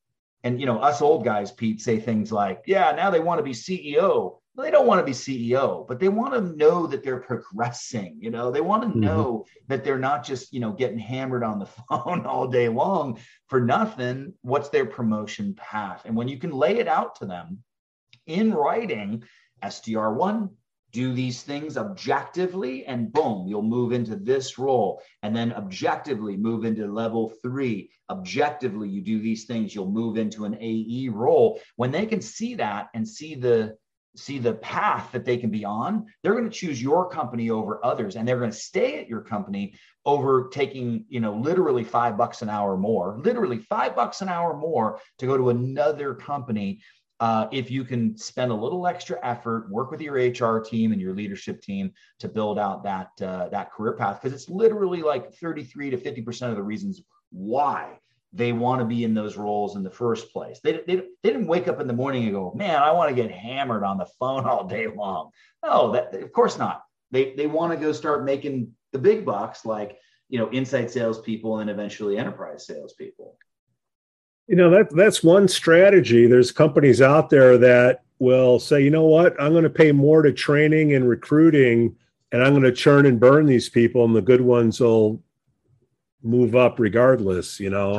and 0.42 0.60
you 0.60 0.66
know 0.66 0.78
us 0.78 1.00
old 1.00 1.24
guys 1.24 1.50
pete 1.50 1.80
say 1.80 1.98
things 1.98 2.30
like 2.30 2.62
yeah 2.66 2.92
now 2.92 3.10
they 3.10 3.20
want 3.20 3.38
to 3.38 3.42
be 3.42 3.52
ceo 3.52 4.38
they 4.56 4.70
don't 4.70 4.86
want 4.86 5.00
to 5.00 5.04
be 5.04 5.12
ceo 5.12 5.86
but 5.88 5.98
they 5.98 6.08
want 6.08 6.32
to 6.32 6.56
know 6.56 6.86
that 6.86 7.02
they're 7.02 7.20
progressing 7.20 8.16
you 8.24 8.30
know? 8.30 8.50
They 8.50 8.60
want 8.60 8.82
to 8.82 8.88
mm-hmm. 8.88 9.00
know 9.00 9.44
that 9.68 9.84
they're 9.84 9.98
not 9.98 10.24
just 10.24 10.52
you 10.52 10.60
know 10.60 10.72
getting 10.72 10.98
hammered 10.98 11.42
on 11.44 11.58
the 11.58 11.66
phone 11.88 12.24
all 12.26 12.48
day 12.48 12.68
long 12.68 13.18
for 13.48 13.60
nothing. 13.60 14.32
What's 14.42 14.70
their 14.70 14.86
promotion 14.86 15.54
path? 15.54 16.02
And 16.04 16.16
when 16.16 16.28
you 16.28 16.38
can 16.38 16.52
lay 16.52 16.78
it 16.78 16.88
out 16.88 17.16
to 17.16 17.26
them 17.26 17.58
in 18.26 18.54
writing 18.54 19.22
sdr1 19.62 20.48
do 20.92 21.12
these 21.12 21.42
things 21.42 21.76
objectively 21.76 22.86
and 22.86 23.12
boom 23.12 23.48
you'll 23.48 23.62
move 23.62 23.92
into 23.92 24.14
this 24.14 24.58
role. 24.58 25.02
And 25.24 25.34
then 25.34 25.52
objectively 25.52 26.36
move 26.36 26.64
into 26.64 26.86
level 26.86 27.32
three. 27.42 27.90
Objectively 28.10 28.88
you 28.88 29.02
do 29.02 29.20
these 29.20 29.44
things 29.44 29.74
you'll 29.74 29.90
move 29.90 30.16
into 30.16 30.44
an 30.44 30.56
ae 30.60 31.08
role. 31.12 31.60
When 31.74 31.90
they 31.90 32.06
can 32.06 32.20
see 32.20 32.54
that 32.54 32.90
and 32.94 33.06
see 33.06 33.34
the 33.34 33.76
see 34.16 34.38
the 34.38 34.54
path 34.54 35.10
that 35.12 35.24
they 35.24 35.36
can 35.36 35.50
be 35.50 35.64
on 35.64 36.06
they're 36.22 36.34
going 36.34 36.44
to 36.44 36.50
choose 36.50 36.80
your 36.80 37.08
company 37.08 37.50
over 37.50 37.84
others 37.84 38.16
and 38.16 38.26
they're 38.26 38.38
going 38.38 38.50
to 38.50 38.56
stay 38.56 38.98
at 38.98 39.08
your 39.08 39.20
company 39.20 39.74
over 40.06 40.48
taking 40.52 41.04
you 41.08 41.20
know 41.20 41.34
literally 41.34 41.84
five 41.84 42.16
bucks 42.16 42.42
an 42.42 42.48
hour 42.48 42.76
more 42.76 43.18
literally 43.24 43.58
five 43.58 43.96
bucks 43.96 44.20
an 44.20 44.28
hour 44.28 44.56
more 44.56 45.00
to 45.18 45.26
go 45.26 45.36
to 45.36 45.50
another 45.50 46.14
company. 46.14 46.80
Uh, 47.20 47.46
if 47.52 47.70
you 47.70 47.84
can 47.84 48.16
spend 48.16 48.50
a 48.50 48.54
little 48.54 48.86
extra 48.86 49.18
effort, 49.22 49.70
work 49.70 49.90
with 49.90 50.00
your 50.00 50.14
HR 50.14 50.60
team 50.60 50.92
and 50.92 51.00
your 51.00 51.14
leadership 51.14 51.62
team 51.62 51.92
to 52.18 52.28
build 52.28 52.58
out 52.58 52.82
that 52.82 53.08
uh, 53.22 53.48
that 53.48 53.72
career 53.72 53.94
path, 53.94 54.20
because 54.20 54.34
it's 54.34 54.50
literally 54.50 55.00
like 55.00 55.32
33 55.34 55.90
to 55.90 55.96
50 55.96 56.22
percent 56.22 56.50
of 56.50 56.56
the 56.56 56.62
reasons 56.62 57.02
why 57.30 57.98
they 58.34 58.52
want 58.52 58.80
to 58.80 58.84
be 58.84 59.04
in 59.04 59.14
those 59.14 59.36
roles 59.36 59.76
in 59.76 59.84
the 59.84 59.90
first 59.90 60.32
place. 60.32 60.58
They, 60.62 60.72
they, 60.86 60.96
they 60.96 61.30
didn't 61.30 61.46
wake 61.46 61.68
up 61.68 61.80
in 61.80 61.86
the 61.86 61.92
morning 61.92 62.24
and 62.24 62.32
go, 62.32 62.52
man, 62.54 62.82
I 62.82 62.90
want 62.90 63.08
to 63.08 63.14
get 63.14 63.30
hammered 63.30 63.84
on 63.84 63.96
the 63.96 64.08
phone 64.18 64.44
all 64.44 64.64
day 64.64 64.88
long. 64.88 65.30
No, 65.64 65.92
that 65.92 66.14
of 66.14 66.32
course 66.32 66.58
not. 66.58 66.82
They 67.10 67.34
they 67.34 67.46
want 67.46 67.72
to 67.72 67.78
go 67.78 67.92
start 67.92 68.24
making 68.24 68.72
the 68.92 68.98
big 68.98 69.24
bucks, 69.24 69.64
like 69.64 69.98
you 70.28 70.38
know, 70.38 70.48
inside 70.50 70.90
salespeople 70.90 71.60
and 71.60 71.70
eventually 71.70 72.18
enterprise 72.18 72.66
salespeople. 72.66 73.36
You 74.48 74.56
know, 74.56 74.70
that 74.70 74.94
that's 74.94 75.22
one 75.22 75.46
strategy. 75.46 76.26
There's 76.26 76.50
companies 76.50 77.00
out 77.00 77.30
there 77.30 77.56
that 77.58 78.02
will 78.18 78.58
say, 78.58 78.82
you 78.82 78.90
know 78.90 79.04
what, 79.04 79.40
I'm 79.40 79.52
going 79.52 79.64
to 79.64 79.70
pay 79.70 79.92
more 79.92 80.22
to 80.22 80.32
training 80.32 80.94
and 80.94 81.08
recruiting, 81.08 81.96
and 82.32 82.42
I'm 82.42 82.52
going 82.52 82.64
to 82.64 82.72
churn 82.72 83.06
and 83.06 83.20
burn 83.20 83.46
these 83.46 83.68
people, 83.68 84.04
and 84.04 84.14
the 84.14 84.22
good 84.22 84.40
ones 84.40 84.80
will 84.80 85.22
move 86.24 86.56
up 86.56 86.78
regardless, 86.78 87.60
you 87.60 87.70
know. 87.70 87.98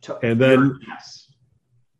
Totally. 0.00 0.28
and 0.30 0.40
then 0.40 0.78
yes. 0.86 1.32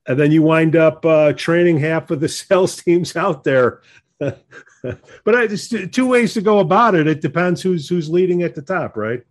and 0.06 0.18
then 0.18 0.30
you 0.30 0.42
wind 0.42 0.76
up 0.76 1.04
uh, 1.04 1.32
training 1.32 1.78
half 1.78 2.10
of 2.10 2.20
the 2.20 2.28
sales 2.28 2.76
teams 2.76 3.16
out 3.16 3.44
there. 3.44 3.80
but 4.18 5.34
I 5.34 5.46
just 5.48 5.74
two 5.92 6.06
ways 6.06 6.34
to 6.34 6.40
go 6.40 6.60
about 6.60 6.94
it. 6.94 7.06
It 7.06 7.20
depends 7.20 7.62
who's 7.62 7.88
who's 7.88 8.08
leading 8.08 8.42
at 8.42 8.54
the 8.54 8.62
top, 8.62 8.96
right? 8.96 9.22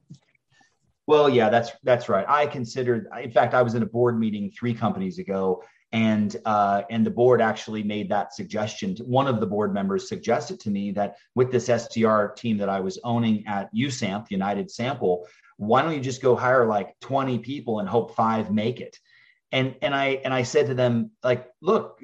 Well, 1.07 1.29
yeah, 1.29 1.49
that's 1.49 1.71
that's 1.83 2.09
right. 2.09 2.25
I 2.27 2.45
considered. 2.45 3.07
In 3.21 3.31
fact, 3.31 3.53
I 3.53 3.61
was 3.61 3.75
in 3.75 3.83
a 3.83 3.85
board 3.85 4.19
meeting 4.19 4.51
three 4.51 4.73
companies 4.73 5.17
ago, 5.17 5.63
and 5.91 6.37
uh, 6.45 6.83
and 6.89 7.05
the 7.05 7.11
board 7.11 7.41
actually 7.41 7.83
made 7.83 8.09
that 8.09 8.33
suggestion. 8.33 8.95
One 9.05 9.27
of 9.27 9.39
the 9.39 9.45
board 9.45 9.73
members 9.73 10.07
suggested 10.07 10.59
to 10.61 10.69
me 10.69 10.91
that 10.91 11.17
with 11.35 11.51
this 11.51 11.67
SDR 11.67 12.35
team 12.35 12.57
that 12.57 12.69
I 12.69 12.79
was 12.79 12.99
owning 13.03 13.45
at 13.47 13.73
USAMP, 13.73 14.27
United 14.29 14.71
Sample, 14.71 15.27
why 15.62 15.84
don't 15.84 15.93
you 15.93 15.99
just 15.99 16.22
go 16.22 16.36
hire 16.36 16.66
like 16.66 16.99
20 17.01 17.39
people 17.39 17.80
and 17.80 17.88
hope 17.88 18.16
five 18.16 18.51
make 18.51 18.82
it? 18.82 18.97
And 19.51 19.76
and 19.82 19.93
I 19.93 20.22
and 20.26 20.34
I 20.34 20.43
said 20.43 20.68
to 20.68 20.74
them 20.74 21.12
like, 21.24 21.47
look, 21.62 22.01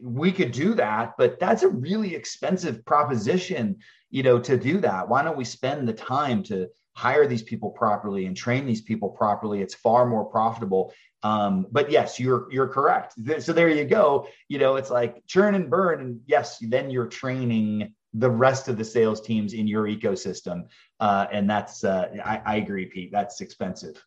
we 0.00 0.32
could 0.32 0.52
do 0.52 0.74
that, 0.74 1.14
but 1.18 1.38
that's 1.38 1.62
a 1.62 1.68
really 1.68 2.14
expensive 2.14 2.84
proposition, 2.84 3.76
you 4.10 4.22
know, 4.22 4.38
to 4.38 4.56
do 4.56 4.78
that. 4.78 5.08
Why 5.08 5.22
don't 5.22 5.36
we 5.36 5.44
spend 5.44 5.86
the 5.86 5.92
time 5.92 6.42
to 6.44 6.68
hire 6.96 7.26
these 7.26 7.42
people 7.42 7.70
properly 7.70 8.24
and 8.24 8.34
train 8.34 8.64
these 8.64 8.80
people 8.80 9.10
properly 9.10 9.60
it's 9.60 9.74
far 9.74 10.06
more 10.06 10.24
profitable 10.24 10.94
um, 11.22 11.66
but 11.70 11.90
yes 11.90 12.18
you're 12.18 12.50
you're 12.50 12.68
correct 12.68 13.14
so 13.38 13.52
there 13.52 13.68
you 13.68 13.84
go 13.84 14.26
you 14.48 14.58
know 14.58 14.76
it's 14.76 14.88
like 14.88 15.22
churn 15.26 15.54
and 15.54 15.68
burn 15.68 16.00
and 16.00 16.20
yes 16.26 16.56
then 16.62 16.88
you're 16.88 17.06
training 17.06 17.94
the 18.18 18.30
rest 18.30 18.68
of 18.68 18.76
the 18.76 18.84
sales 18.84 19.20
teams 19.20 19.52
in 19.52 19.66
your 19.66 19.84
ecosystem. 19.84 20.66
Uh, 21.00 21.26
and 21.32 21.48
that's 21.48 21.84
uh, 21.84 22.08
I, 22.24 22.40
I 22.44 22.56
agree 22.56 22.86
pete 22.86 23.10
that's 23.12 23.40
expensive. 23.40 24.04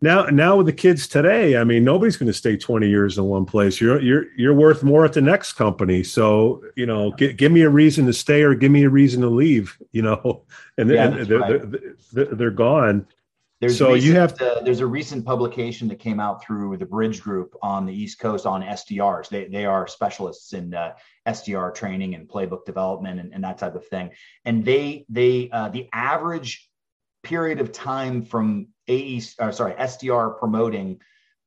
Now 0.00 0.24
now 0.24 0.56
with 0.56 0.66
the 0.66 0.72
kids 0.72 1.06
today 1.06 1.56
i 1.56 1.64
mean 1.64 1.84
nobody's 1.84 2.16
going 2.16 2.26
to 2.26 2.32
stay 2.32 2.56
20 2.56 2.88
years 2.88 3.16
in 3.16 3.24
one 3.24 3.44
place. 3.44 3.80
You're 3.80 4.00
you're 4.00 4.24
you're 4.36 4.54
worth 4.54 4.82
more 4.82 5.04
at 5.04 5.12
the 5.12 5.20
next 5.20 5.52
company. 5.52 6.02
So 6.02 6.62
you 6.76 6.86
know 6.86 7.12
g- 7.12 7.32
give 7.32 7.52
me 7.52 7.62
a 7.62 7.70
reason 7.70 8.06
to 8.06 8.12
stay 8.12 8.42
or 8.42 8.54
give 8.54 8.72
me 8.72 8.84
a 8.84 8.90
reason 8.90 9.20
to 9.22 9.28
leave 9.28 9.76
you 9.92 10.02
know? 10.02 10.42
And, 10.76 10.90
yeah, 10.90 11.04
and 11.04 11.26
they're, 11.28 11.38
right. 11.38 11.62
they're, 12.12 12.24
they're, 12.24 12.50
gone 12.50 13.06
there's 13.64 13.78
so 13.78 13.92
recent, 13.92 14.04
you 14.04 14.18
have 14.18 14.40
uh, 14.40 14.60
there's 14.62 14.80
a 14.80 14.86
recent 14.86 15.24
publication 15.24 15.88
that 15.88 15.98
came 15.98 16.20
out 16.20 16.44
through 16.44 16.76
the 16.76 16.86
bridge 16.86 17.22
group 17.22 17.54
on 17.62 17.86
the 17.86 17.92
east 17.92 18.18
coast 18.18 18.46
on 18.46 18.62
sdrs 18.62 19.28
they, 19.28 19.46
they 19.46 19.64
are 19.64 19.86
specialists 19.86 20.52
in 20.52 20.74
uh, 20.74 20.92
sdr 21.28 21.74
training 21.74 22.14
and 22.14 22.28
playbook 22.28 22.64
development 22.64 23.20
and, 23.20 23.32
and, 23.32 23.42
that 23.44 23.58
type 23.58 23.74
of 23.74 23.86
thing 23.88 24.10
and 24.44 24.64
they 24.64 25.04
they 25.08 25.48
uh, 25.52 25.68
the 25.68 25.88
average 25.92 26.70
period 27.24 27.60
of 27.60 27.72
time 27.72 28.22
from 28.22 28.68
AE, 28.86 29.22
uh, 29.40 29.50
sorry, 29.50 29.72
SDR 29.72 30.38
promoting, 30.38 31.00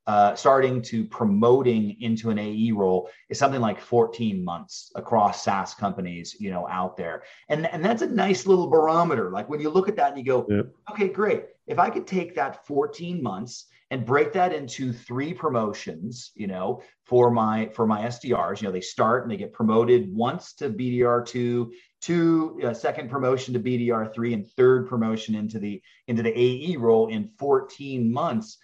uh, 0.08 0.36
starting 0.36 0.82
to 0.82 1.06
promoting 1.06 2.02
into 2.02 2.30
an 2.30 2.40
AE 2.40 2.72
role 2.72 3.10
is 3.30 3.38
something 3.38 3.62
like 3.62 3.80
14 3.80 4.44
months 4.44 4.92
across 4.96 5.44
SaaS 5.44 5.74
companies, 5.74 6.36
you 6.40 6.50
know, 6.50 6.68
out 6.68 6.98
there. 6.98 7.24
And, 7.50 7.68
and 7.68 7.86
that's 7.86 8.02
a 8.02 8.08
nice 8.08 8.46
little 8.46 8.68
barometer. 8.68 9.30
Like 9.30 9.48
when 9.50 9.60
you 9.60 9.70
look 9.70 9.88
at 9.88 9.96
that 9.98 10.10
and 10.10 10.18
you 10.18 10.26
go, 10.26 10.46
yep. 10.50 10.68
okay, 10.92 11.08
great. 11.08 11.46
If 11.68 11.80
I 11.80 11.90
could 11.90 12.08
take 12.08 12.36
that 12.36 12.66
14 12.66 13.22
months 13.22 13.68
and 13.90 14.06
break 14.06 14.34
that 14.34 14.54
into 14.54 14.92
three 14.92 15.34
promotions, 15.34 16.32
you 16.36 16.48
know, 16.48 16.82
for 17.06 17.32
my 17.32 17.70
for 17.74 17.86
my 17.86 18.02
SDRs, 18.04 18.62
you 18.62 18.68
know, 18.68 18.72
they 18.72 18.82
start 18.82 19.24
and 19.24 19.32
they 19.32 19.38
get 19.38 19.54
promoted 19.54 20.14
once 20.14 20.54
to 20.56 20.70
BDR 20.70 21.26
two, 21.26 21.72
two 22.02 22.60
uh, 22.64 22.74
second 22.74 23.10
promotion 23.10 23.54
to 23.54 23.60
BDR 23.60 24.14
three, 24.14 24.34
and 24.34 24.46
third 24.52 24.88
promotion 24.88 25.36
into 25.36 25.60
the 25.60 25.82
into 26.08 26.24
the 26.24 26.38
AE 26.38 26.78
role 26.78 27.08
in 27.08 27.30
14 27.38 28.12
months 28.12 28.58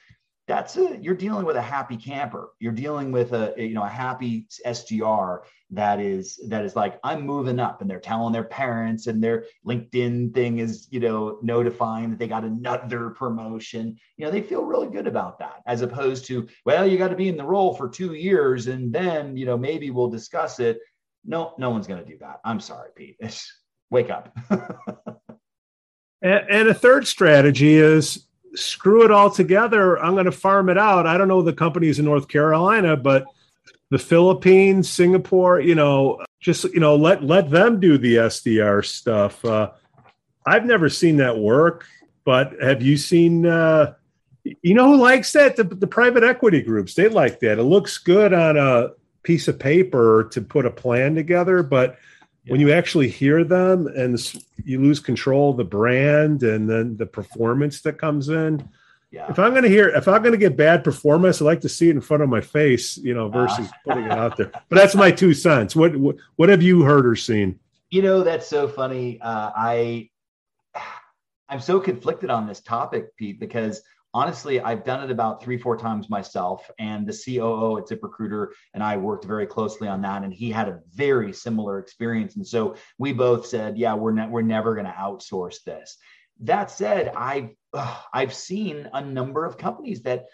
that's 0.47 0.75
a 0.77 0.97
you're 1.01 1.15
dealing 1.15 1.45
with 1.45 1.55
a 1.55 1.61
happy 1.61 1.97
camper. 1.97 2.49
You're 2.59 2.73
dealing 2.73 3.11
with 3.11 3.33
a, 3.33 3.53
you 3.57 3.73
know 3.73 3.83
a 3.83 3.89
happy 3.89 4.47
sdr 4.65 5.39
that 5.75 5.99
is 5.99 6.39
that 6.47 6.65
is 6.65 6.75
like 6.75 6.99
i'm 7.03 7.25
moving 7.25 7.59
up 7.59 7.81
and 7.81 7.89
they're 7.89 7.99
telling 7.99 8.33
their 8.33 8.43
parents 8.43 9.07
and 9.07 9.23
their 9.23 9.45
linkedin 9.65 10.33
thing 10.33 10.59
is 10.59 10.87
you 10.91 10.99
know 10.99 11.37
notifying 11.41 12.09
that 12.09 12.19
they 12.19 12.27
got 12.27 12.43
another 12.43 13.11
promotion. 13.11 13.97
You 14.17 14.25
know 14.25 14.31
they 14.31 14.41
feel 14.41 14.63
really 14.63 14.87
good 14.87 15.07
about 15.07 15.39
that 15.39 15.61
as 15.65 15.81
opposed 15.81 16.25
to 16.25 16.47
well 16.65 16.85
you 16.85 16.97
got 16.97 17.09
to 17.09 17.15
be 17.15 17.29
in 17.29 17.37
the 17.37 17.43
role 17.43 17.75
for 17.75 17.89
two 17.89 18.13
years 18.13 18.67
and 18.67 18.93
then 18.93 19.35
you 19.37 19.45
know 19.45 19.57
maybe 19.57 19.91
we'll 19.91 20.09
discuss 20.09 20.59
it. 20.59 20.79
No 21.25 21.53
no 21.57 21.69
one's 21.69 21.87
going 21.87 22.03
to 22.03 22.09
do 22.09 22.17
that. 22.19 22.39
I'm 22.43 22.59
sorry 22.59 22.89
pete. 22.95 23.17
Wake 23.89 24.09
up. 24.09 24.35
And, 26.23 26.49
and 26.49 26.67
a 26.69 26.73
third 26.73 27.05
strategy 27.05 27.75
is 27.75 28.27
screw 28.55 29.03
it 29.03 29.11
all 29.11 29.29
together. 29.29 29.99
I'm 29.99 30.13
going 30.13 30.23
to 30.23 30.31
farm 30.31 30.69
it 30.69 30.77
out. 30.77 31.05
I 31.05 31.17
don't 31.17 31.27
know 31.27 31.41
the 31.41 31.51
companies 31.51 31.99
in 31.99 32.05
North 32.05 32.29
Carolina, 32.29 32.95
but 32.95 33.25
the 33.93 33.99
Philippines, 33.99 34.89
Singapore, 34.89 35.59
you 35.59 35.75
know, 35.75 36.19
just 36.39 36.63
you 36.63 36.79
know, 36.79 36.95
let 36.95 37.23
let 37.23 37.51
them 37.51 37.79
do 37.79 37.99
the 37.99 38.15
SDR 38.15 38.83
stuff. 38.83 39.45
Uh, 39.45 39.69
I've 40.47 40.65
never 40.65 40.89
seen 40.89 41.17
that 41.17 41.37
work, 41.37 41.85
but 42.25 42.53
have 42.59 42.81
you 42.81 42.97
seen? 42.97 43.45
Uh, 43.45 43.93
you 44.43 44.73
know 44.73 44.87
who 44.87 44.97
likes 44.97 45.31
that? 45.33 45.57
The, 45.57 45.63
the 45.65 45.85
private 45.85 46.23
equity 46.23 46.63
groups. 46.63 46.95
They 46.95 47.07
like 47.07 47.39
that. 47.41 47.59
It 47.59 47.63
looks 47.63 47.99
good 47.99 48.33
on 48.33 48.57
a 48.57 48.93
piece 49.21 49.47
of 49.47 49.59
paper 49.59 50.27
to 50.31 50.41
put 50.41 50.65
a 50.65 50.71
plan 50.71 51.13
together, 51.13 51.61
but 51.61 51.99
yeah. 52.45 52.51
when 52.51 52.61
you 52.61 52.71
actually 52.71 53.09
hear 53.09 53.43
them 53.43 53.85
and 53.85 54.17
you 54.65 54.81
lose 54.81 54.99
control 55.01 55.51
of 55.51 55.57
the 55.57 55.63
brand 55.65 56.41
and 56.41 56.67
then 56.67 56.97
the 56.97 57.05
performance 57.05 57.81
that 57.81 57.99
comes 57.99 58.29
in. 58.29 58.67
Yeah. 59.13 59.27
If 59.29 59.37
I'm 59.37 59.51
going 59.51 59.61
to 59.61 59.69
hear, 59.69 59.89
if 59.89 60.07
I'm 60.07 60.23
going 60.23 60.31
to 60.31 60.39
get 60.39 60.57
bad 60.57 60.83
performance, 60.83 61.39
I 61.39 61.45
like 61.45 61.61
to 61.61 61.69
see 61.69 61.87
it 61.87 61.91
in 61.91 62.01
front 62.01 62.23
of 62.23 62.29
my 62.29 62.41
face, 62.41 62.97
you 62.97 63.13
know, 63.13 63.29
versus 63.29 63.67
uh, 63.67 63.71
putting 63.85 64.05
it 64.05 64.11
out 64.11 64.37
there. 64.37 64.49
But 64.69 64.75
that's 64.75 64.95
my 64.95 65.11
two 65.11 65.35
cents. 65.35 65.75
What, 65.75 65.95
what, 65.95 66.15
what 66.35 66.49
have 66.49 66.63
you 66.63 66.81
heard 66.81 67.05
or 67.05 67.15
seen? 67.15 67.59
You 67.91 68.01
know, 68.01 68.23
that's 68.23 68.47
so 68.47 68.67
funny. 68.67 69.21
Uh, 69.21 69.51
I, 69.55 70.09
I'm 71.47 71.59
so 71.59 71.79
conflicted 71.79 72.31
on 72.31 72.47
this 72.47 72.61
topic, 72.61 73.15
Pete, 73.15 73.39
because 73.39 73.83
honestly, 74.15 74.59
I've 74.59 74.83
done 74.83 75.03
it 75.03 75.11
about 75.11 75.43
three, 75.43 75.59
four 75.59 75.77
times 75.77 76.09
myself. 76.09 76.67
And 76.79 77.05
the 77.05 77.13
COO 77.13 77.77
at 77.77 77.85
ZipRecruiter 77.85 78.47
and 78.73 78.81
I 78.81 78.97
worked 78.97 79.25
very 79.25 79.45
closely 79.45 79.87
on 79.87 80.01
that. 80.01 80.23
And 80.23 80.33
he 80.33 80.49
had 80.49 80.67
a 80.67 80.79
very 80.91 81.31
similar 81.33 81.77
experience. 81.77 82.35
And 82.35 82.47
so 82.47 82.77
we 82.97 83.13
both 83.13 83.45
said, 83.45 83.77
yeah, 83.77 83.93
we're, 83.93 84.13
ne- 84.13 84.27
we're 84.27 84.41
never 84.41 84.73
going 84.73 84.87
to 84.87 84.91
outsource 84.91 85.63
this. 85.63 85.97
That 86.39 86.71
said, 86.71 87.09
I've, 87.15 87.51
uh, 87.73 87.97
I've 88.13 88.33
seen 88.33 88.89
a 88.93 89.01
number 89.03 89.45
of 89.45 89.57
companies 89.57 90.01
that 90.03 90.25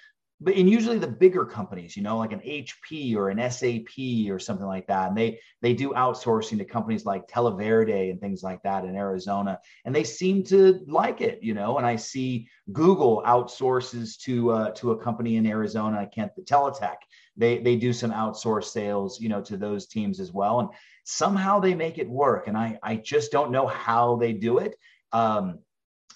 but 0.41 0.55
and 0.55 0.69
usually 0.69 0.97
the 0.97 1.07
bigger 1.07 1.45
companies 1.45 1.97
you 1.97 2.03
know 2.03 2.17
like 2.17 2.31
an 2.31 2.39
hp 2.39 3.15
or 3.15 3.29
an 3.29 3.51
sap 3.51 4.29
or 4.29 4.39
something 4.39 4.65
like 4.65 4.87
that. 4.87 5.09
And 5.09 5.17
they 5.17 5.39
they 5.61 5.73
do 5.73 5.91
outsourcing 5.91 6.57
to 6.59 6.65
companies 6.65 7.05
like 7.05 7.27
televerde 7.27 8.09
and 8.09 8.19
things 8.19 8.41
like 8.41 8.61
that 8.63 8.85
in 8.85 8.95
arizona. 8.95 9.59
And 9.85 9.93
they 9.93 10.03
seem 10.03 10.43
to 10.45 10.79
like 10.87 11.21
it 11.21 11.39
you 11.41 11.53
know 11.53 11.77
and 11.77 11.85
i 11.85 11.95
see 11.95 12.47
google 12.71 13.21
outsources 13.25 14.17
to 14.19 14.51
uh, 14.51 14.71
to 14.71 14.91
a 14.91 14.97
company 14.97 15.37
in 15.37 15.45
arizona. 15.45 15.99
I 15.99 16.05
can't 16.05 16.33
the 16.35 16.41
teletech 16.41 16.97
they 17.35 17.59
they 17.59 17.75
do 17.75 17.91
some 17.91 18.11
outsource 18.11 18.65
sales 18.65 19.19
you 19.19 19.29
know 19.29 19.41
to 19.41 19.57
those 19.57 19.87
teams 19.87 20.19
as 20.19 20.31
well. 20.31 20.59
And 20.59 20.69
somehow 21.03 21.59
they 21.59 21.75
make 21.75 21.97
it 21.97 22.09
work. 22.09 22.47
And 22.47 22.57
i 22.57 22.79
i 22.81 22.95
just 22.95 23.31
don't 23.31 23.51
know 23.51 23.67
how 23.67 24.15
they 24.15 24.33
do 24.33 24.59
it. 24.59 24.75
Um 25.11 25.59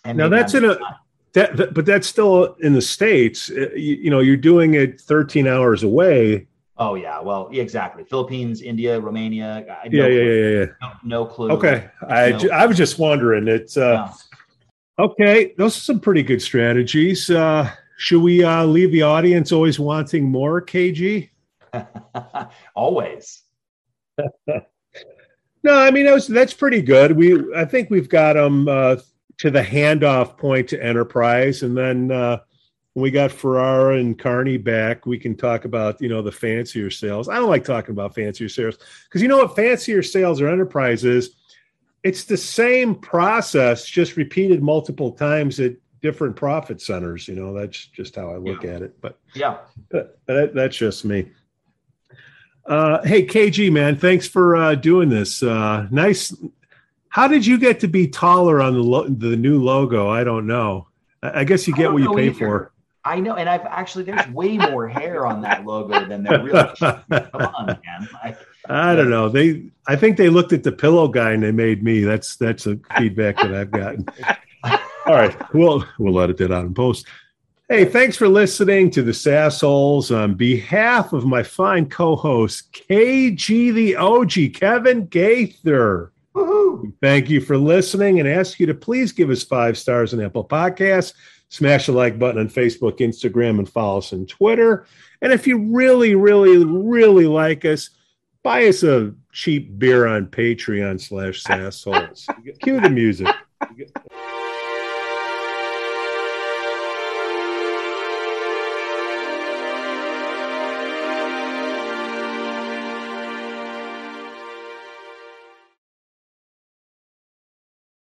and 0.06 0.18
now 0.18 0.30
that's 0.30 0.54
in 0.54 0.66
a 0.66 0.78
that, 1.34 1.58
that, 1.58 1.74
but 1.74 1.86
that's 1.86 2.08
still 2.08 2.56
in 2.60 2.74
the 2.74 2.82
states. 2.82 3.50
Uh, 3.50 3.70
you, 3.76 3.96
you, 3.96 4.10
know, 4.10 4.20
you're 4.20 4.38
doing 4.38 4.76
it 4.76 5.02
13 5.02 5.48
hours 5.48 5.84
away. 5.84 6.48
Oh 6.78 6.96
yeah, 6.96 7.20
well, 7.20 7.50
exactly. 7.52 8.04
Philippines, 8.04 8.62
India, 8.62 9.00
Romania. 9.00 9.64
No 9.68 9.76
yeah, 9.92 10.08
yeah, 10.08 10.22
yeah, 10.22 10.50
yeah, 10.50 10.66
no, 10.82 10.92
no, 11.04 11.26
clue. 11.26 11.52
Okay, 11.52 11.88
I 12.10 12.32
no. 12.32 12.50
I 12.50 12.66
was 12.66 12.78
just 12.78 12.98
wondering. 12.98 13.48
It's 13.48 13.78
uh, 13.78 14.12
no. 14.98 15.06
okay. 15.06 15.54
Those 15.56 15.78
are 15.78 15.82
some 15.82 16.00
pretty 16.00 16.24
good 16.24 16.42
strategies. 16.42 17.30
Uh, 17.30 17.70
should 17.98 18.24
we 18.24 18.44
uh, 18.44 18.66
leave 18.66 18.92
the 18.92 19.04
audience 19.04 19.52
always 19.52 19.80
wanting 19.80 20.24
more, 20.24 20.62
KG? 20.62 21.30
always. 22.76 23.44
no, 24.48 24.64
I 25.66 25.92
mean 25.92 26.08
that 26.08 26.14
was, 26.14 26.28
that's 26.28 26.56
pretty 26.56 26.82
good. 26.82 27.16
We 27.16 27.54
I 27.56 27.66
think 27.66 27.92
we've 27.92 28.10
got 28.10 28.34
them. 28.34 28.68
Um, 28.68 29.02
to 29.44 29.52
the 29.52 29.62
handoff 29.62 30.38
point 30.38 30.70
to 30.70 30.82
enterprise, 30.82 31.64
and 31.64 31.76
then 31.76 32.10
uh, 32.12 32.38
when 32.94 33.04
we 33.04 33.12
got 33.12 33.30
Ferrara 33.30 33.98
and 33.98 34.18
Carney 34.18 34.56
back, 34.56 35.06
we 35.06 35.20
can 35.20 35.36
talk 35.36 35.66
about 35.66 36.00
you 36.02 36.08
know 36.08 36.22
the 36.22 36.32
fancier 36.32 36.90
sales. 36.90 37.28
I 37.28 37.36
don't 37.36 37.50
like 37.50 37.66
talking 37.66 37.92
about 37.92 38.16
fancier 38.16 38.48
sales 38.48 38.78
because 39.04 39.22
you 39.22 39.28
know 39.28 39.40
what 39.40 39.54
fancier 39.54 40.02
sales 40.02 40.40
or 40.40 40.48
enterprise 40.48 41.04
is. 41.04 41.36
It's 42.04 42.24
the 42.24 42.38
same 42.38 42.96
process, 42.96 43.86
just 43.86 44.16
repeated 44.16 44.64
multiple 44.64 45.12
times 45.12 45.60
at 45.60 45.74
different 46.02 46.38
profit 46.38 46.80
centers. 46.80 47.28
You 47.28 47.36
know, 47.36 47.54
that's 47.54 47.88
just 47.88 48.16
how 48.16 48.32
I 48.32 48.38
look 48.38 48.64
yeah. 48.64 48.76
at 48.76 48.82
it. 48.82 49.02
But 49.02 49.20
yeah, 49.34 49.58
but, 49.90 50.20
but 50.26 50.56
that's 50.56 50.78
just 50.78 51.04
me. 51.04 51.30
Uh, 52.66 53.04
hey 53.04 53.28
KG 53.28 53.70
man, 53.74 53.98
thanks 53.98 54.26
for 54.26 54.56
uh, 54.56 54.76
doing 54.76 55.10
this. 55.10 55.44
Uh, 55.44 55.86
nice, 55.92 56.34
how 57.14 57.28
did 57.28 57.46
you 57.46 57.60
get 57.60 57.80
to 57.82 57.88
be 57.88 58.08
taller 58.08 58.60
on 58.60 58.74
the 58.74 58.82
lo- 58.82 59.08
the 59.08 59.38
new 59.38 59.64
logo? 59.64 60.10
I 60.10 60.24
don't 60.24 60.48
know. 60.48 60.88
I 61.22 61.44
guess 61.44 61.68
you 61.68 61.76
get 61.76 61.94
what 61.94 62.02
you 62.02 62.12
pay 62.16 62.30
either. 62.30 62.34
for. 62.40 62.72
I 63.06 63.20
know, 63.20 63.36
and 63.36 63.48
I've 63.48 63.66
actually 63.66 64.06
there's 64.06 64.28
way 64.30 64.58
more 64.58 64.88
hair 64.88 65.28
on 65.28 65.40
that 65.42 65.64
logo 65.64 66.08
than 66.08 66.24
there 66.24 66.44
really. 66.44 66.70
Come 66.80 67.04
on, 67.10 67.68
man. 67.68 68.10
I, 68.24 68.36
I 68.68 68.96
don't 68.96 69.12
know. 69.12 69.30
They, 69.30 69.66
I 69.86 69.96
think 69.96 70.18
they 70.18 70.30
looked 70.30 70.54
at 70.54 70.64
the 70.64 70.72
pillow 70.72 71.08
guy 71.08 71.34
and 71.34 71.44
they 71.44 71.52
made 71.52 71.84
me. 71.84 72.04
That's 72.04 72.36
that's 72.36 72.66
a 72.66 72.80
feedback 72.98 73.38
that 73.38 73.54
I've 73.54 73.70
gotten. 73.70 74.08
All 75.06 75.14
right, 75.14 75.54
we'll 75.54 75.86
we'll 76.00 76.14
let 76.14 76.32
it 76.32 76.52
out 76.52 76.66
in 76.66 76.74
post. 76.74 77.06
Hey, 77.70 77.86
thanks 77.86 78.18
for 78.18 78.28
listening 78.28 78.90
to 78.90 79.04
the 79.04 79.12
Sassholes. 79.12 80.16
On 80.16 80.34
behalf 80.34 81.14
of 81.14 81.26
my 81.26 81.44
fine 81.44 81.88
co-host 81.88 82.74
KG 82.74 83.72
the 83.72 83.98
OG 83.98 84.56
Kevin 84.60 85.06
Gaither. 85.06 86.12
Woo-hoo. 86.34 86.94
Thank 87.02 87.30
you 87.30 87.42
for 87.42 87.58
listening 87.58 88.20
and 88.20 88.28
ask 88.28 88.60
you 88.60 88.66
to 88.66 88.74
please 88.74 89.12
give 89.12 89.30
us 89.30 89.44
five 89.44 89.78
stars 89.78 90.14
on 90.14 90.22
Apple 90.22 90.48
Podcasts. 90.48 91.14
Smash 91.50 91.86
the 91.86 91.92
like 91.92 92.18
button 92.18 92.40
on 92.40 92.50
Facebook, 92.50 92.98
Instagram, 92.98 93.60
and 93.60 93.70
follow 93.70 94.00
us 94.00 94.12
on 94.12 94.26
Twitter. 94.26 94.88
And 95.22 95.32
if 95.32 95.46
you 95.46 95.60
really, 95.60 96.16
really, 96.16 96.66
really 96.66 97.28
like 97.28 97.64
us, 97.66 97.92
buy 98.42 98.66
us 98.66 98.82
a 98.84 99.14
cheap 99.32 99.78
beer 99.78 100.08
on 100.08 100.28
Patreon 100.28 101.00
slash 101.00 101.44
Sassholes. 101.46 102.28
Cue 102.62 102.80
the 102.80 102.90
music. 102.90 103.28